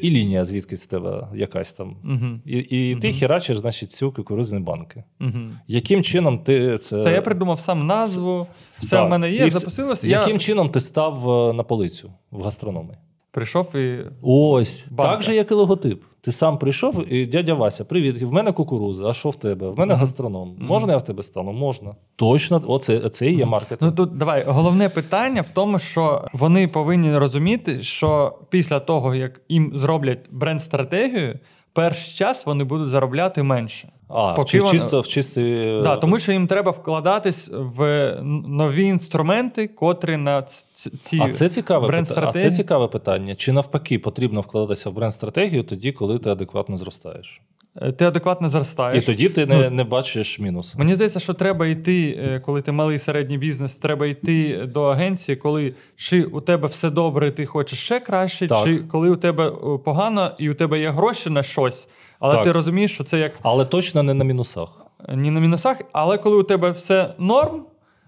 І 0.00 0.10
лінія 0.10 0.44
звідкись 0.44 0.82
з 0.82 0.86
тебе 0.86 1.28
якась 1.34 1.72
там. 1.72 1.96
Угу. 2.04 2.26
І, 2.44 2.58
і 2.58 2.94
ти 2.94 3.12
херачиш, 3.12 3.56
значить, 3.56 3.92
цю 3.92 4.12
кукурузні 4.12 4.58
банки. 4.58 5.04
Угу. 5.20 5.38
Яким 5.66 6.02
чином 6.02 6.38
ти 6.38 6.78
це. 6.78 6.96
Все, 6.96 7.12
я 7.12 7.22
придумав 7.22 7.60
сам 7.60 7.86
назву, 7.86 8.46
все 8.78 8.90
Так. 8.96 9.06
в 9.06 9.10
мене 9.10 9.32
є, 9.32 9.50
запустилось. 9.50 10.04
Яким 10.04 10.32
Я 10.32 10.38
чином 10.38 10.70
ти 10.70 10.80
став 10.80 11.30
е, 11.30 11.52
на 11.52 11.62
полицю 11.62 12.12
в 12.30 12.42
гастрономі? 12.42 12.94
Прийшов 13.38 13.76
і. 13.76 13.98
Ось, 14.22 14.86
Банка. 14.90 15.12
так 15.12 15.22
же, 15.22 15.34
як 15.34 15.50
і 15.50 15.54
логотип. 15.54 16.02
Ти 16.20 16.32
сам 16.32 16.58
прийшов, 16.58 17.12
і 17.12 17.26
дядя 17.26 17.54
Вася, 17.54 17.84
привіт, 17.84 18.22
в 18.22 18.32
мене 18.32 18.52
кукуруза, 18.52 19.06
а 19.08 19.14
що 19.14 19.30
в 19.30 19.34
тебе? 19.34 19.68
В 19.68 19.78
мене 19.78 19.92
Мгм. 19.94 20.00
гастроном. 20.00 20.56
Можна 20.58 20.92
я 20.92 20.98
в 20.98 21.04
тебе 21.04 21.22
стану? 21.22 21.52
Можна. 21.52 21.94
Точно, 22.16 22.62
оце 22.66 23.10
це 23.10 23.26
і 23.26 23.36
є 23.36 23.46
маркетинг. 23.46 23.90
Ну 23.90 23.96
тут 23.96 24.18
давай 24.18 24.44
головне 24.46 24.88
питання 24.88 25.42
в 25.42 25.48
тому, 25.48 25.78
що 25.78 26.24
вони 26.32 26.68
повинні 26.68 27.16
розуміти, 27.18 27.82
що 27.82 28.38
після 28.50 28.80
того, 28.80 29.14
як 29.14 29.40
їм 29.48 29.72
зроблять 29.74 30.18
бренд-стратегію, 30.30 31.38
перший 31.72 32.14
час 32.14 32.46
вони 32.46 32.64
будуть 32.64 32.88
заробляти 32.88 33.42
менше. 33.42 33.88
А, 34.08 34.32
Поки 34.32 34.60
вони- 34.60 34.78
чисто 34.78 35.00
в 35.00 35.06
чистий. 35.06 35.82
Да, 35.82 35.96
тому 35.96 36.18
що 36.18 36.32
їм 36.32 36.46
треба 36.46 36.70
вкладатись 36.70 37.50
в 37.52 38.14
нові 38.46 38.84
інструменти, 38.84 39.68
котрі 39.68 40.16
на 40.16 40.42
ці 41.00 41.20
А 41.20 41.28
це 41.28 41.48
цікаве 41.48 41.86
питання. 41.86 41.86
А 41.86 41.88
бренд-стратегії. 41.88 42.50
це 42.50 42.56
цікаве 42.56 42.88
питання. 42.88 43.34
Чи 43.34 43.52
навпаки 43.52 43.98
потрібно 43.98 44.40
вкладатися 44.40 44.90
в 44.90 44.92
бренд-стратегію 44.92 45.62
тоді, 45.62 45.92
коли 45.92 46.18
ти 46.18 46.30
адекватно 46.30 46.76
зростаєш? 46.76 47.40
Е, 47.82 47.92
ти 47.92 48.04
адекватно 48.04 48.48
зростаєш. 48.48 49.04
І 49.04 49.06
тоді 49.06 49.28
ти 49.28 49.46
Ну, 49.46 49.56
не, 49.58 49.70
не 49.70 49.84
бачиш 49.84 50.38
мінусу. 50.38 50.78
Мені 50.78 50.94
здається, 50.94 51.20
що 51.20 51.34
треба 51.34 51.66
йти, 51.66 52.18
е, 52.24 52.40
коли 52.40 52.62
ти 52.62 52.72
малий 52.72 52.98
середній 52.98 53.38
бізнес, 53.38 53.76
треба 53.76 54.06
йти 54.06 54.66
до 54.74 54.84
агенції, 54.84 55.36
коли 55.36 55.74
чи 55.96 56.22
у 56.24 56.40
тебе 56.40 56.68
все 56.68 56.90
добре, 56.90 57.30
ти 57.30 57.46
хочеш 57.46 57.78
ще 57.78 58.00
краще, 58.00 58.46
Так. 58.46 58.64
чи 58.64 58.78
коли 58.78 59.10
у 59.10 59.16
тебе 59.16 59.48
е, 59.48 59.52
погано 59.84 60.30
і 60.38 60.50
у 60.50 60.54
тебе 60.54 60.80
є 60.80 60.90
гроші 60.90 61.30
на 61.30 61.42
щось, 61.42 61.88
але 62.20 62.32
Так. 62.34 62.44
ти 62.44 62.52
розумієш, 62.52 62.92
що 62.94 63.04
це 63.04 63.18
як 63.18 63.32
Але 63.42 63.64
точно 63.64 64.02
не 64.02 64.14
на 64.14 64.24
мінусах. 64.24 64.68
е, 65.08 65.16
ні 65.16 65.30
на 65.30 65.40
мінусах, 65.40 65.80
але 65.92 66.18
коли 66.18 66.36
у 66.36 66.42
тебе 66.42 66.70
все 66.70 67.14
норм, 67.18 67.62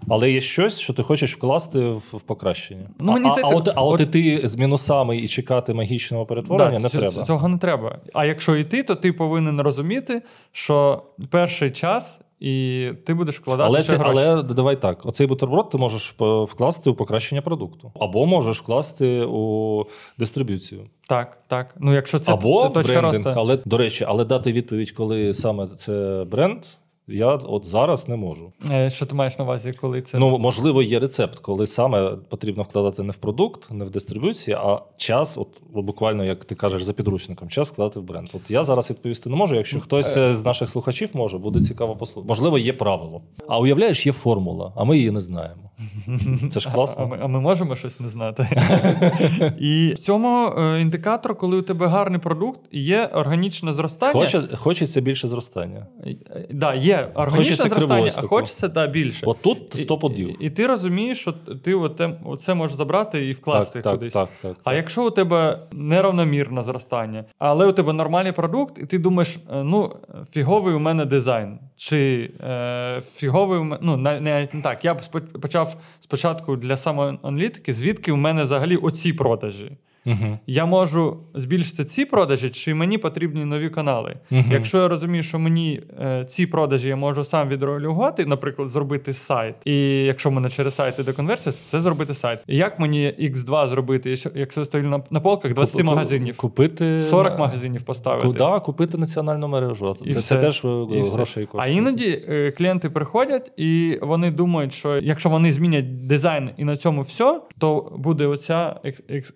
Але 0.08 0.30
є 0.30 0.40
щось, 0.40 0.78
що 0.78 0.92
ти 0.92 1.02
хочеш 1.02 1.36
вкласти 1.36 1.80
в, 1.80 1.96
в 2.12 2.20
покращення. 2.20 2.90
Ну, 3.00 3.12
мені 3.12 3.28
а, 3.28 3.30
здається, 3.30 3.54
а 3.54 3.58
от, 3.58 3.68
а 3.76 3.82
от 3.82 4.00
от- 4.00 4.16
іти 4.16 4.40
з 4.48 4.56
мінусами 4.56 5.18
і 5.18 5.28
чекати 5.28 5.74
магічного 5.74 6.26
перетворення 6.26 6.78
не 6.78 6.88
ц- 6.88 6.98
треба. 6.98 7.22
Цього 7.24 7.48
не 7.48 7.58
треба. 7.58 7.98
А 8.12 8.24
якщо 8.24 8.56
йти, 8.56 8.82
то 8.82 8.94
ти 8.94 9.12
повинен 9.12 9.60
розуміти, 9.60 10.22
що 10.52 11.02
перший 11.30 11.70
час 11.70 12.20
і 12.40 12.88
ти 13.06 13.14
будеш 13.14 13.40
вкладати 13.40 13.68
Але, 13.68 13.80
ще 13.80 13.88
це, 13.90 13.96
гроші. 13.96 14.20
але 14.26 14.42
давай 14.42 14.80
так: 14.80 15.06
оцей 15.06 15.26
бутерброд 15.26 15.70
ти 15.70 15.78
можеш 15.78 16.14
вкласти 16.48 16.90
у 16.90 16.94
покращення 16.94 17.42
продукту, 17.42 17.92
або 18.00 18.26
можеш 18.26 18.60
вкласти 18.60 19.24
у 19.24 19.84
дистриб'юцію, 20.18 20.80
Так, 21.08 21.38
так. 21.48 21.74
Ну 21.78 21.94
якщо 21.94 22.18
це 22.18 22.32
або 22.32 22.68
точка 22.68 22.92
брендинг. 23.00 23.24
росту. 23.24 23.40
Але 23.40 23.58
до 23.64 23.76
речі, 23.76 24.04
але 24.08 24.24
дати 24.24 24.52
відповідь, 24.52 24.90
коли 24.90 25.34
саме 25.34 25.66
це 25.66 26.24
бренд, 26.30 26.58
я 27.10 27.26
от 27.34 27.66
зараз 27.66 28.08
не 28.08 28.16
можу. 28.16 28.52
Е, 28.70 28.90
Що 28.90 29.06
ти 29.06 29.14
маєш 29.14 29.38
на 29.38 29.44
увазі, 29.44 29.72
коли 29.80 30.02
це 30.02 30.18
Ну, 30.18 30.38
можливо, 30.38 30.82
є 30.82 31.00
рецепт, 31.00 31.38
коли 31.38 31.66
саме 31.66 32.10
потрібно 32.28 32.62
вкладати 32.62 33.02
не 33.02 33.12
в 33.12 33.16
продукт, 33.16 33.70
не 33.70 33.84
в 33.84 33.90
дистриб'юції, 33.90 34.56
а 34.60 34.78
час, 34.96 35.38
от 35.38 35.48
буквально, 35.74 36.24
як 36.24 36.44
ти 36.44 36.54
кажеш, 36.54 36.82
за 36.82 36.92
підручником, 36.92 37.48
час 37.48 37.68
вкладати 37.68 38.00
в 38.00 38.02
бренд. 38.02 38.28
От 38.34 38.50
я 38.50 38.64
зараз 38.64 38.90
відповісти 38.90 39.30
не 39.30 39.36
можу. 39.36 39.56
Якщо 39.56 39.80
хтось 39.80 40.16
е, 40.16 40.32
з 40.32 40.44
наших 40.44 40.68
слухачів 40.68 41.08
може, 41.12 41.38
буде 41.38 41.60
цікаво 41.60 41.96
послухати. 41.96 42.28
Можливо, 42.28 42.58
є 42.58 42.72
правило. 42.72 43.22
А 43.48 43.58
уявляєш, 43.58 44.06
є 44.06 44.12
формула, 44.12 44.72
а 44.76 44.84
ми 44.84 44.96
її 44.96 45.10
не 45.10 45.20
знаємо. 45.20 45.62
Це 46.50 46.60
ж 46.60 46.68
А, 46.70 46.74
класно. 46.74 47.06
ми, 47.06 47.18
а 47.22 47.26
ми 47.26 47.40
можемо 47.40 47.76
щось 47.76 48.00
не 48.00 48.08
знати. 48.08 48.48
і 49.60 49.92
в 49.94 49.98
цьому 49.98 50.46
е, 50.58 50.80
індикатор, 50.80 51.34
коли 51.38 51.56
у 51.58 51.62
тебе 51.62 51.86
гарний 51.86 52.20
продукт, 52.20 52.60
є 52.72 53.06
органічне 53.14 53.72
зростання. 53.72 54.12
Хоче, 54.12 54.42
хочеться 54.56 55.00
більше 55.00 55.28
зростання. 55.28 55.86
Е, 56.06 56.16
Да, 56.50 56.74
є 56.74 56.99
органічне 57.14 57.56
Хочеться 57.56 57.68
зростання, 57.68 58.10
а 58.16 58.20
хочеться 58.20 58.68
да, 58.68 58.86
більше. 58.86 59.26
От 59.26 59.42
тут 59.42 59.74
І- 59.74 59.78
100 59.78 59.98
подів. 59.98 60.42
І, 60.42 60.46
і 60.46 60.50
ти 60.50 60.66
розумієш, 60.66 61.20
що 61.20 61.32
ти 61.64 61.74
оце 62.24 62.54
можеш 62.54 62.76
забрати 62.76 63.26
і 63.26 63.32
вкласти 63.32 63.80
Так, 63.80 63.92
кудись. 63.92 64.12
так, 64.12 64.28
так, 64.42 64.56
А 64.64 64.70
так. 64.70 64.76
якщо 64.76 65.06
у 65.06 65.10
тебе 65.10 65.58
неравномірне 65.72 66.62
зростання, 66.62 67.24
але 67.38 67.66
у 67.66 67.72
тебе 67.72 67.92
нормальний 67.92 68.32
продукт, 68.32 68.78
і 68.78 68.86
ти 68.86 68.98
думаєш, 68.98 69.36
е, 69.52 69.62
ну, 69.64 69.96
фіговий 70.32 70.74
у 70.74 70.78
мене 70.78 71.04
дизайн, 71.04 71.58
чи 71.76 72.30
е, 72.40 73.00
фіговий 73.14 73.58
у 73.58 73.64
мене. 73.64 73.78
Ну, 73.82 73.96
не, 73.96 74.20
не 74.20 74.48
так. 74.62 74.84
Я 74.84 74.94
почав 75.42 75.76
спочатку 76.00 76.56
для 76.56 76.76
самоаналітики, 76.76 77.74
звідки 77.74 78.12
у 78.12 78.16
мене 78.16 78.42
взагалі 78.42 78.76
оці 78.76 79.12
продажі. 79.12 79.72
Угу. 80.06 80.38
Я 80.46 80.66
можу 80.66 81.16
збільшити 81.34 81.84
ці 81.84 82.04
продажі, 82.04 82.50
чи 82.50 82.74
мені 82.74 82.98
потрібні 82.98 83.44
нові 83.44 83.68
канали. 83.68 84.16
Мгм. 84.30 84.52
Якщо 84.52 84.78
я 84.78 84.88
розумію, 84.88 85.22
що 85.22 85.38
мені 85.38 85.82
е, 86.00 86.24
ці 86.24 86.46
продажі 86.46 86.88
я 86.88 86.96
можу 86.96 87.24
сам 87.24 87.48
відрегулювати, 87.48 88.26
наприклад, 88.26 88.68
зробити 88.68 89.12
сайт. 89.12 89.54
І 89.64 90.04
якщо 90.04 90.30
в 90.30 90.32
мене 90.32 90.50
через 90.50 90.74
сайт 90.74 90.98
іде 90.98 91.12
конверсія, 91.12 91.52
то 91.52 91.58
це 91.66 91.80
зробити 91.80 92.14
сайт. 92.14 92.40
І 92.46 92.56
як 92.56 92.78
мені 92.78 93.14
X2 93.20 93.68
зробити, 93.68 94.16
якщо- 94.34 94.64
стою 94.64 94.88
на, 94.88 95.02
на 95.10 95.20
полках 95.20 95.54
20 95.54 95.84
магазинів, 95.84 96.36
Купити 96.36 97.00
40 97.00 97.38
магазинів 97.38 97.82
поставити. 97.82 98.26
Куда 98.26 98.60
купити 98.60 98.98
національну 98.98 99.48
мережу. 99.48 99.96
І 100.04 100.12
Це, 100.12 100.22
це 100.22 100.36
теж 100.36 100.64
е, 100.64 100.68
І 100.92 101.00
грошей 101.00 101.48
А 101.56 101.66
іноді 101.66 102.24
е, 102.28 102.50
клієнти 102.50 102.90
приходять 102.90 103.52
і 103.56 103.98
вони 104.02 104.30
думають, 104.30 104.72
що 104.72 104.96
якщо 104.96 105.28
вони 105.28 105.52
змінять 105.52 106.06
дизайн 106.06 106.50
і 106.56 106.64
на 106.64 106.76
цьому 106.76 107.00
все, 107.00 107.40
то 107.58 107.92
буде 107.98 108.26
оця 108.26 108.80
екс- 108.84 109.02
екс- 109.08 109.34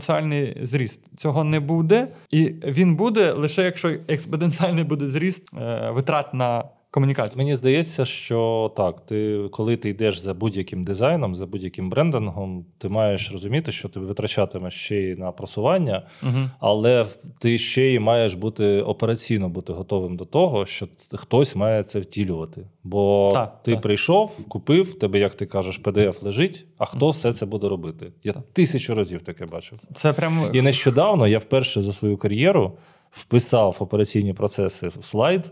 експоненціальний 0.00 0.66
зріст. 0.66 1.00
Цього 1.16 1.44
не 1.44 1.60
буде, 1.60 2.08
і 2.30 2.44
він 2.64 2.96
буде 2.96 3.32
лише 3.32 3.64
якщо 3.64 3.88
експоненціальний 4.08 4.84
буде 4.84 5.06
зріст 5.06 5.48
е, 5.60 5.90
витрат 5.90 6.34
на 6.34 6.64
комунікацію. 6.90 7.38
Мені 7.38 7.54
здається, 7.56 8.04
що 8.04 8.72
так, 8.76 9.06
ти, 9.06 9.40
коли 9.50 9.76
ти 9.76 9.88
йдеш 9.88 10.18
за 10.18 10.34
будь-яким 10.34 10.84
дизайном, 10.84 11.34
за 11.34 11.46
будь-яким 11.46 11.90
брендингом, 11.90 12.64
ти 12.78 12.88
маєш 12.88 13.32
розуміти, 13.32 13.72
що 13.72 13.88
ти 13.88 14.00
витрачатимеш 14.00 14.74
ще 14.74 14.96
й 14.96 15.16
на 15.16 15.32
просування, 15.32 16.02
Угу. 16.22 16.38
але 16.60 17.06
ти 17.38 17.58
ще 17.58 17.82
й 17.86 17.98
маєш 17.98 18.34
бути 18.34 18.82
операційно 18.82 19.48
бути 19.48 19.72
готовим 19.72 20.16
до 20.16 20.24
того, 20.24 20.66
що 20.66 20.88
хтось 21.14 21.56
має 21.56 21.82
це 21.82 22.00
втілювати. 22.00 22.66
Бо 22.84 23.30
Так, 23.34 23.62
ти 23.62 23.72
так. 23.72 23.80
прийшов, 23.80 24.46
купив, 24.48 24.98
тебе, 24.98 25.18
як 25.18 25.34
ти 25.34 25.46
кажеш, 25.46 25.80
PDF 25.80 26.24
лежить, 26.24 26.66
а 26.78 26.84
хто 26.84 27.10
все 27.10 27.32
це 27.32 27.46
буде 27.46 27.68
робити? 27.68 28.12
Я 28.24 28.32
тисячу 28.52 28.94
разів 28.94 29.22
таке 29.22 29.46
бачив. 29.46 29.78
Це 29.94 30.12
прямо 30.12 30.46
І 30.52 30.62
нещодавно 30.62 31.26
я 31.28 31.38
вперше 31.38 31.82
за 31.82 31.92
свою 31.92 32.16
кар'єру 32.16 32.72
вписав 33.10 33.76
операційні 33.78 34.32
процеси 34.32 34.88
в 34.88 35.04
слайд, 35.04 35.50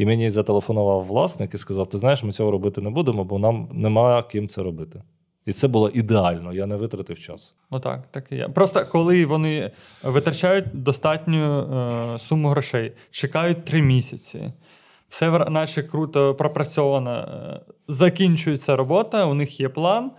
і 0.00 0.06
мені 0.06 0.30
зателефонував 0.30 1.04
власник 1.04 1.54
і 1.54 1.58
сказав: 1.58 1.88
Ти 1.88 1.98
знаєш, 1.98 2.22
ми 2.22 2.32
цього 2.32 2.50
робити 2.50 2.80
не 2.80 2.90
будемо, 2.90 3.24
бо 3.24 3.38
нам 3.38 3.68
нема 3.72 4.22
ким 4.22 4.48
це 4.48 4.62
робити. 4.62 5.02
І 5.46 5.52
це 5.52 5.68
було 5.68 5.88
ідеально, 5.88 6.52
я 6.52 6.66
не 6.66 6.76
витратив 6.76 7.18
час. 7.18 7.54
Отак, 7.70 8.08
так 8.10 8.32
і 8.32 8.36
є. 8.36 8.48
Просто 8.48 8.86
коли 8.86 9.26
вони 9.26 9.70
витрачають 10.02 10.64
достатню 10.72 11.60
е, 11.60 12.18
суму 12.18 12.48
грошей, 12.48 12.92
чекають 13.10 13.64
три 13.64 13.82
місяці, 13.82 14.52
все 15.08 15.30
наче 15.30 15.82
круто 15.82 16.34
пропрацьовано, 16.34 17.10
е, 17.10 17.60
закінчується 17.88 18.76
робота, 18.76 19.26
у 19.26 19.34
них 19.34 19.60
є 19.60 19.68
план, 19.68 20.10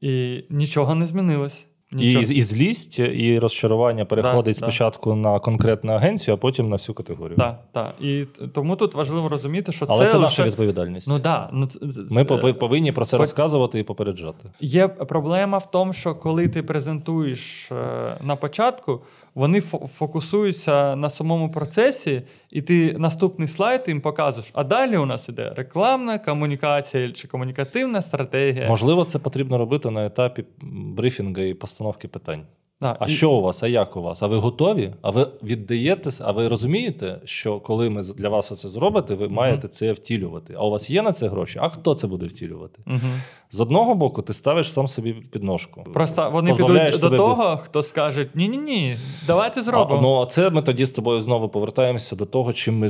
і 0.00 0.44
нічого 0.50 0.94
не 0.94 1.06
змінилось. 1.06 1.66
І, 1.92 1.96
Нічого. 1.96 2.24
і 2.24 2.42
злість, 2.42 2.98
і 2.98 3.38
розчарування 3.38 4.04
переходить 4.04 4.54
Да, 4.56 4.60
да. 4.60 4.66
спочатку 4.66 5.14
на 5.14 5.38
конкретну 5.38 5.92
агенцію, 5.92 6.34
а 6.34 6.36
потім 6.36 6.68
на 6.68 6.76
всю 6.76 6.94
категорію. 6.96 7.36
Так, 7.36 7.60
так. 7.72 7.94
І 8.00 8.24
тому 8.54 8.76
тут 8.76 8.94
важливо 8.94 9.28
розуміти, 9.28 9.72
що 9.72 9.86
Але 9.88 10.04
це, 10.06 10.10
це, 10.10 10.16
лише... 10.18 10.22
наша 10.22 10.44
відповідальність. 10.44 11.08
Ну, 11.08 11.18
да, 11.18 11.50
ну, 11.52 11.66
ц- 11.66 11.78
ц- 11.78 12.00
Ми 12.10 12.24
по- 12.24 12.54
повинні 12.54 12.92
про 12.92 13.04
це 13.04 13.16
по- 13.16 13.22
розказувати 13.22 13.78
і 13.78 13.82
попереджати. 13.82 14.50
Є 14.60 14.88
проблема 14.88 15.58
в 15.58 15.70
тому, 15.70 15.92
що 15.92 16.14
коли 16.14 16.48
ти 16.48 16.62
презентуєш 16.62 17.72
е, 17.72 18.18
на 18.22 18.36
початку, 18.36 19.00
вони 19.36 19.60
фо- 19.60 19.86
фокусуються 19.86 20.96
на 20.96 21.10
самому 21.10 21.50
процесі, 21.50 22.22
і 22.50 22.62
ти 22.62 22.98
наступний 22.98 23.48
слайд 23.48 23.82
їм 23.86 24.00
показуєш. 24.00 24.50
А 24.54 24.64
далі 24.64 24.96
у 24.96 25.06
нас 25.06 25.28
іде 25.28 25.52
рекламна 25.56 26.18
комунікація 26.18 27.12
чи 27.12 27.28
комунікативна 27.28 28.02
стратегія. 28.02 28.68
Можливо, 28.68 29.04
це 29.04 29.18
потрібно 29.18 29.58
робити 29.58 29.90
на 29.90 30.06
етапі 30.06 30.44
брифінгу 30.72 31.40
і 31.42 31.54
постановки 31.54 32.08
питань. 32.08 32.42
Да, 32.80 32.96
А 33.00 33.06
і- 33.06 33.10
що 33.10 33.30
у 33.30 33.40
вас? 33.42 33.62
А 33.62 33.68
як 33.68 33.96
у 33.96 34.02
вас? 34.02 34.22
А 34.22 34.26
ви 34.26 34.36
готові? 34.36 34.92
А 35.02 35.10
ви 35.10 35.28
віддаєтесь? 35.42 36.20
А 36.24 36.32
ви 36.32 36.48
розумієте, 36.48 37.20
що 37.24 37.60
коли 37.60 37.90
ми 37.90 38.02
для 38.02 38.28
вас 38.28 38.60
це 38.60 38.68
зробите, 38.68 39.14
ви 39.14 39.28
маєте 39.28 39.68
це 39.68 39.92
втілювати? 39.92 40.54
А 40.56 40.66
у 40.66 40.70
вас 40.70 40.90
є 40.90 41.02
на 41.02 41.12
це 41.12 41.28
гроші? 41.28 41.58
А 41.62 41.68
хто 41.68 41.94
це 41.94 42.06
буде 42.06 42.26
втілювати? 42.26 42.78
Мгм. 42.86 43.20
З 43.50 43.60
одного 43.60 43.94
боку, 43.94 44.22
ти 44.22 44.32
ставиш 44.32 44.72
сам 44.72 44.88
собі 44.88 45.12
підножку. 45.12 45.84
Просто 45.94 46.30
вони 46.32 46.54
підуть 46.54 47.00
до 47.00 47.10
того, 47.10 47.56
хто 47.56 47.82
скаже: 47.82 48.28
ні, 48.34 48.48
ні, 48.48 48.56
ні, 48.56 48.96
давайте 49.26 49.60
А, 49.60 49.62
зробимо. 49.62 50.00
ну, 50.02 50.14
а 50.22 50.26
це 50.26 50.50
ми 50.50 50.62
тоді 50.62 50.86
з 50.86 50.92
тобою 50.92 51.22
знову 51.22 51.48
повертаємося 51.48 52.16
до 52.16 52.24
того, 52.24 52.52
чим 52.52 52.78
ми 52.78 52.88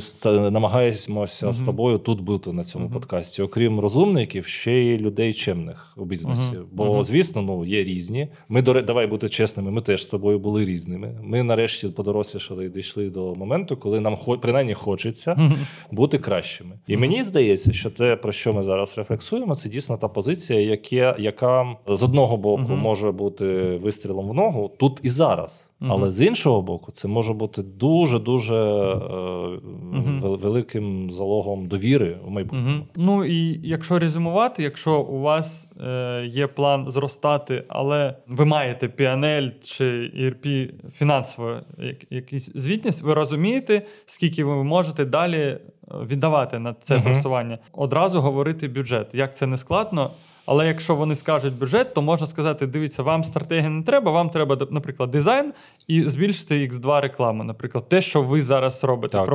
намагаємося 0.50 1.52
з 1.52 1.62
тобою 1.62 1.98
тут 1.98 2.20
бути 2.20 2.52
на 2.52 2.64
цьому 2.64 2.90
подкасті. 2.90 3.42
Окрім 3.42 3.80
розумників, 3.80 4.46
ще 4.46 4.72
й 4.72 4.98
людей 4.98 5.32
чемних 5.32 5.94
у 5.96 6.04
бізнесі. 6.04 6.52
Мгм. 6.52 6.64
Бо, 6.72 7.02
звісно, 7.02 7.42
ну 7.42 7.64
є 7.64 7.84
різні. 7.84 8.28
Ми 8.48 8.62
до 8.62 8.82
давай 8.82 9.06
бути 9.06 9.28
чесними. 9.28 9.70
Ми 9.70 9.80
теж 9.80 10.02
з 10.02 10.06
тобою 10.06 10.38
були 10.38 10.64
різними. 10.64 11.20
Ми 11.22 11.42
нарешті 11.42 11.88
подорослішали 11.88 12.64
і 12.64 12.68
дійшли 12.68 13.10
до 13.10 13.34
моменту, 13.34 13.76
коли 13.76 14.00
нам 14.00 14.16
хо- 14.16 14.38
принаймні 14.38 14.74
хочеться 14.74 15.50
бути 15.90 16.18
кращими. 16.18 16.70
І 16.86 16.96
мені 16.96 17.24
здається, 17.24 17.72
що 17.72 17.90
те, 17.90 18.16
про 18.16 18.32
що 18.32 18.52
ми 18.52 18.62
зараз 18.62 18.98
рефлексуємо, 18.98 19.54
це 19.56 19.68
дійсно 19.68 19.96
та 19.96 20.08
позиція, 20.08 20.45
яке, 20.54 21.14
яка 21.18 21.76
з 21.88 22.02
одного 22.02 22.36
боку 22.36 22.62
Мгм. 22.62 22.78
може 22.78 23.12
бути 23.12 23.76
вистрілом 23.82 24.28
в 24.28 24.34
ногу 24.34 24.70
тут 24.78 25.00
і 25.02 25.08
зараз. 25.08 25.62
Але 25.88 26.10
з 26.10 26.22
іншого 26.26 26.62
боку, 26.62 26.92
це 26.92 27.08
може 27.08 27.32
бути 27.32 27.62
дуже 27.62 28.18
дуже 28.18 28.54
е, 28.54 28.94
вел- 30.22 30.38
великим 30.38 31.10
залогом 31.10 31.66
довіри 31.68 32.16
у 32.26 32.30
майбутньому. 32.30 32.86
Ну 32.96 33.24
і 33.24 33.60
якщо 33.68 33.98
резюмувати, 33.98 34.62
якщо 34.62 35.00
у 35.00 35.20
вас 35.20 35.68
е, 35.86 36.24
є 36.26 36.46
план 36.46 36.90
зростати, 36.90 37.64
але 37.68 38.14
ви 38.28 38.44
маєте 38.44 38.86
PNL 38.86 39.50
чи 39.60 39.84
ERP 40.20 40.70
фінансово 40.90 41.56
як, 41.78 41.96
якісь 42.12 42.52
звітність, 42.54 43.02
ви 43.02 43.14
розумієте, 43.14 43.82
скільки 44.06 44.44
ви 44.44 44.64
можете 44.64 45.04
далі 45.04 45.38
е, 45.38 45.58
віддавати 46.10 46.58
на 46.58 46.74
це 46.74 46.94
Мгм. 46.94 47.04
просування. 47.04 47.58
Одразу 47.72 48.20
говорити 48.20 48.68
бюджет. 48.68 49.06
Як 49.12 49.36
це 49.36 49.46
не 49.46 49.56
складно. 49.56 50.10
Але 50.46 50.66
якщо 50.66 50.94
вони 50.94 51.14
скажуть 51.14 51.58
бюджет, 51.58 51.94
то 51.94 52.02
можна 52.02 52.26
сказати: 52.26 52.66
дивіться, 52.66 53.02
вам 53.02 53.24
стратегія 53.24 53.70
не 53.70 53.82
треба, 53.82 54.12
вам 54.12 54.30
треба, 54.30 54.58
наприклад, 54.70 55.10
дизайн 55.10 55.52
і 55.86 56.04
збільшити 56.08 56.68
X2 56.68 57.00
рекламу. 57.00 57.44
Наприклад, 57.44 57.88
те, 57.88 58.02
що 58.02 58.22
ви 58.22 58.42
зараз 58.42 58.84
робите, 58.84 59.18
Так. 59.18 59.26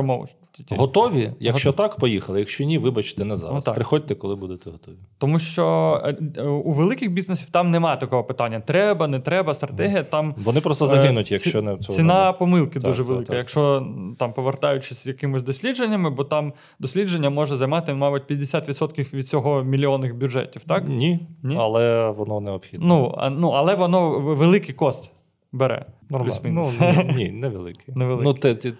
Готові? 0.70 1.32
Якщо 1.40 1.72
так, 1.72 1.96
поїхали. 1.96 2.38
Якщо 2.38 2.64
ні, 2.64 2.78
вибачте, 2.78 3.24
не 3.24 3.36
зараз. 3.36 3.66
Ну. 3.66 3.74
Приходьте, 3.74 4.14
коли 4.14 4.36
будете 4.36 4.70
готові. 4.70 4.94
Тому 5.18 5.38
що 5.38 6.00
е, 6.04 6.16
е, 6.36 6.42
у 6.42 6.72
великих 6.72 7.12
бізнесів 7.12 7.50
там 7.50 7.70
немає 7.70 7.96
такого 7.96 8.24
питання: 8.24 8.60
треба, 8.60 9.08
не 9.08 9.20
треба, 9.20 9.54
стратегія. 9.54 10.02
Там 10.02 10.34
Вони 10.38 10.60
просто 10.60 10.84
е, 10.84 10.88
загинуть, 10.88 11.26
ці- 11.26 11.34
якщо 11.34 11.62
не 11.62 11.76
цього. 11.78 11.96
ціна 11.96 12.26
не 12.26 12.32
помилки 12.32 12.80
Так, 12.80 12.82
дуже 12.82 13.02
велика. 13.02 13.26
так. 13.26 13.36
Якщо 13.36 13.86
там 14.18 14.32
повертаючись 14.32 15.02
з 15.02 15.06
якимись 15.06 15.42
дослідженнями, 15.42 16.10
бо 16.10 16.24
там 16.24 16.52
дослідження 16.78 17.30
може 17.30 17.56
займати, 17.56 17.94
мабуть, 17.94 18.22
50% 18.30 19.14
від 19.14 19.28
цього 19.28 19.62
мільйонних 19.62 20.16
бюджетів. 20.16 20.62
Так. 20.66 20.84
Ні, 21.02 21.26
Ні? 21.42 21.56
але 21.60 22.10
воно 22.10 22.40
необхідно. 22.40 22.86
ну 22.86 23.14
а, 23.18 23.30
ну 23.30 23.48
але 23.50 23.74
воно 23.74 24.10
великий 24.20 24.74
кост 24.74 25.12
бере. 25.52 25.86
Нормально. 26.12 26.70
Ну, 26.80 27.14
ні, 27.16 27.30
невеликий. 27.30 27.94
Ну, 27.96 28.32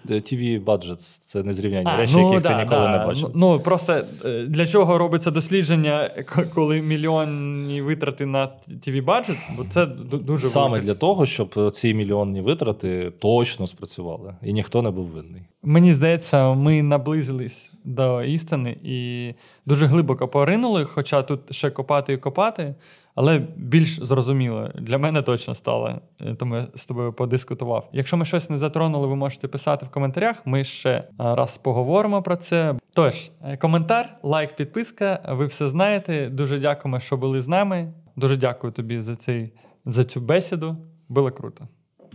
TV 0.07 0.63
budgets– 0.63 1.19
це 1.25 1.43
незрівнянні 1.43 1.89
А, 1.93 1.97
речі, 1.97 2.17
яких 2.17 2.41
ти 2.41 2.55
ніколи 2.55 2.89
не 2.89 2.97
бачив. 2.97 3.31
Ну, 3.35 3.53
ну 3.53 3.59
просто 3.59 4.03
е, 4.25 4.45
для 4.47 4.67
чого 4.67 4.97
робиться 4.97 5.31
дослідження, 5.31 6.11
коли 6.53 6.81
мільйонні 6.81 7.81
витрати 7.81 8.25
на 8.25 8.49
tv 8.69 9.03
баджет 9.03 9.37
бо 9.57 9.65
це 9.69 9.81
ду- 9.81 10.23
дуже 10.23 10.47
Саме 10.47 10.67
велика 10.69 10.85
для 10.85 10.93
того, 10.93 11.25
щоб 11.25 11.71
ці 11.71 11.93
мільйонні 11.93 12.41
витрати 12.41 13.11
точно 13.19 13.67
спрацювали, 13.67 14.35
і 14.43 14.53
ніхто 14.53 14.81
не 14.81 14.91
був 14.91 15.05
винний. 15.05 15.41
Мені 15.63 15.93
здається, 15.93 16.53
ми 16.53 16.83
наблизились 16.83 17.71
до 17.83 18.23
істини 18.23 18.77
і 18.83 19.29
дуже 19.65 19.85
глибоко 19.85 20.27
поринули, 20.27 20.85
хоча 20.85 21.21
тут 21.21 21.39
ще 21.51 21.69
копати 21.69 22.13
і 22.13 22.17
копати, 22.17 22.75
але 23.15 23.39
більш 23.55 24.03
зрозуміло. 24.03 24.69
Для 24.75 24.97
мене 24.97 25.21
точно 25.21 25.55
стало, 25.55 26.01
е, 26.21 26.35
тому 26.35 26.55
я 26.55 26.67
з 26.75 26.85
тобою 26.85 27.13
подискутував. 27.13 27.89
Якщо 27.93 28.17
ми 28.17 28.25
щось 28.25 28.49
не 28.49 28.57
затронули, 28.57 29.07
ви 29.07 29.15
можете 29.15 29.47
писати 29.47 29.85
в 29.85 29.89
коментарях. 29.89 30.45
Ми 30.45 30.63
ще 30.63 30.89
е, 30.89 31.05
раз 31.17 31.57
поговоримо 31.57 32.21
про 32.21 32.35
це. 32.35 32.75
Тож, 32.93 33.31
е, 33.43 33.57
коментар, 33.57 34.17
лайк, 34.23 34.55
підписка. 34.55 35.19
Ви 35.29 35.45
все 35.45 35.67
знаєте. 35.67 36.29
Дуже 36.29 36.59
дякуємо, 36.59 36.99
що 36.99 37.17
були 37.17 37.41
з 37.41 37.47
нами. 37.47 37.93
Дуже 38.15 38.37
дякую 38.37 38.73
тобі 38.73 38.99
за 38.99 39.15
цей 39.15 39.53
за 39.85 40.03
цю 40.03 40.21
бесіду. 40.21 40.77
Було 41.09 41.31
круто. 41.31 41.67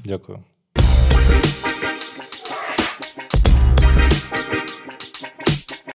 Дякую. 0.04 0.38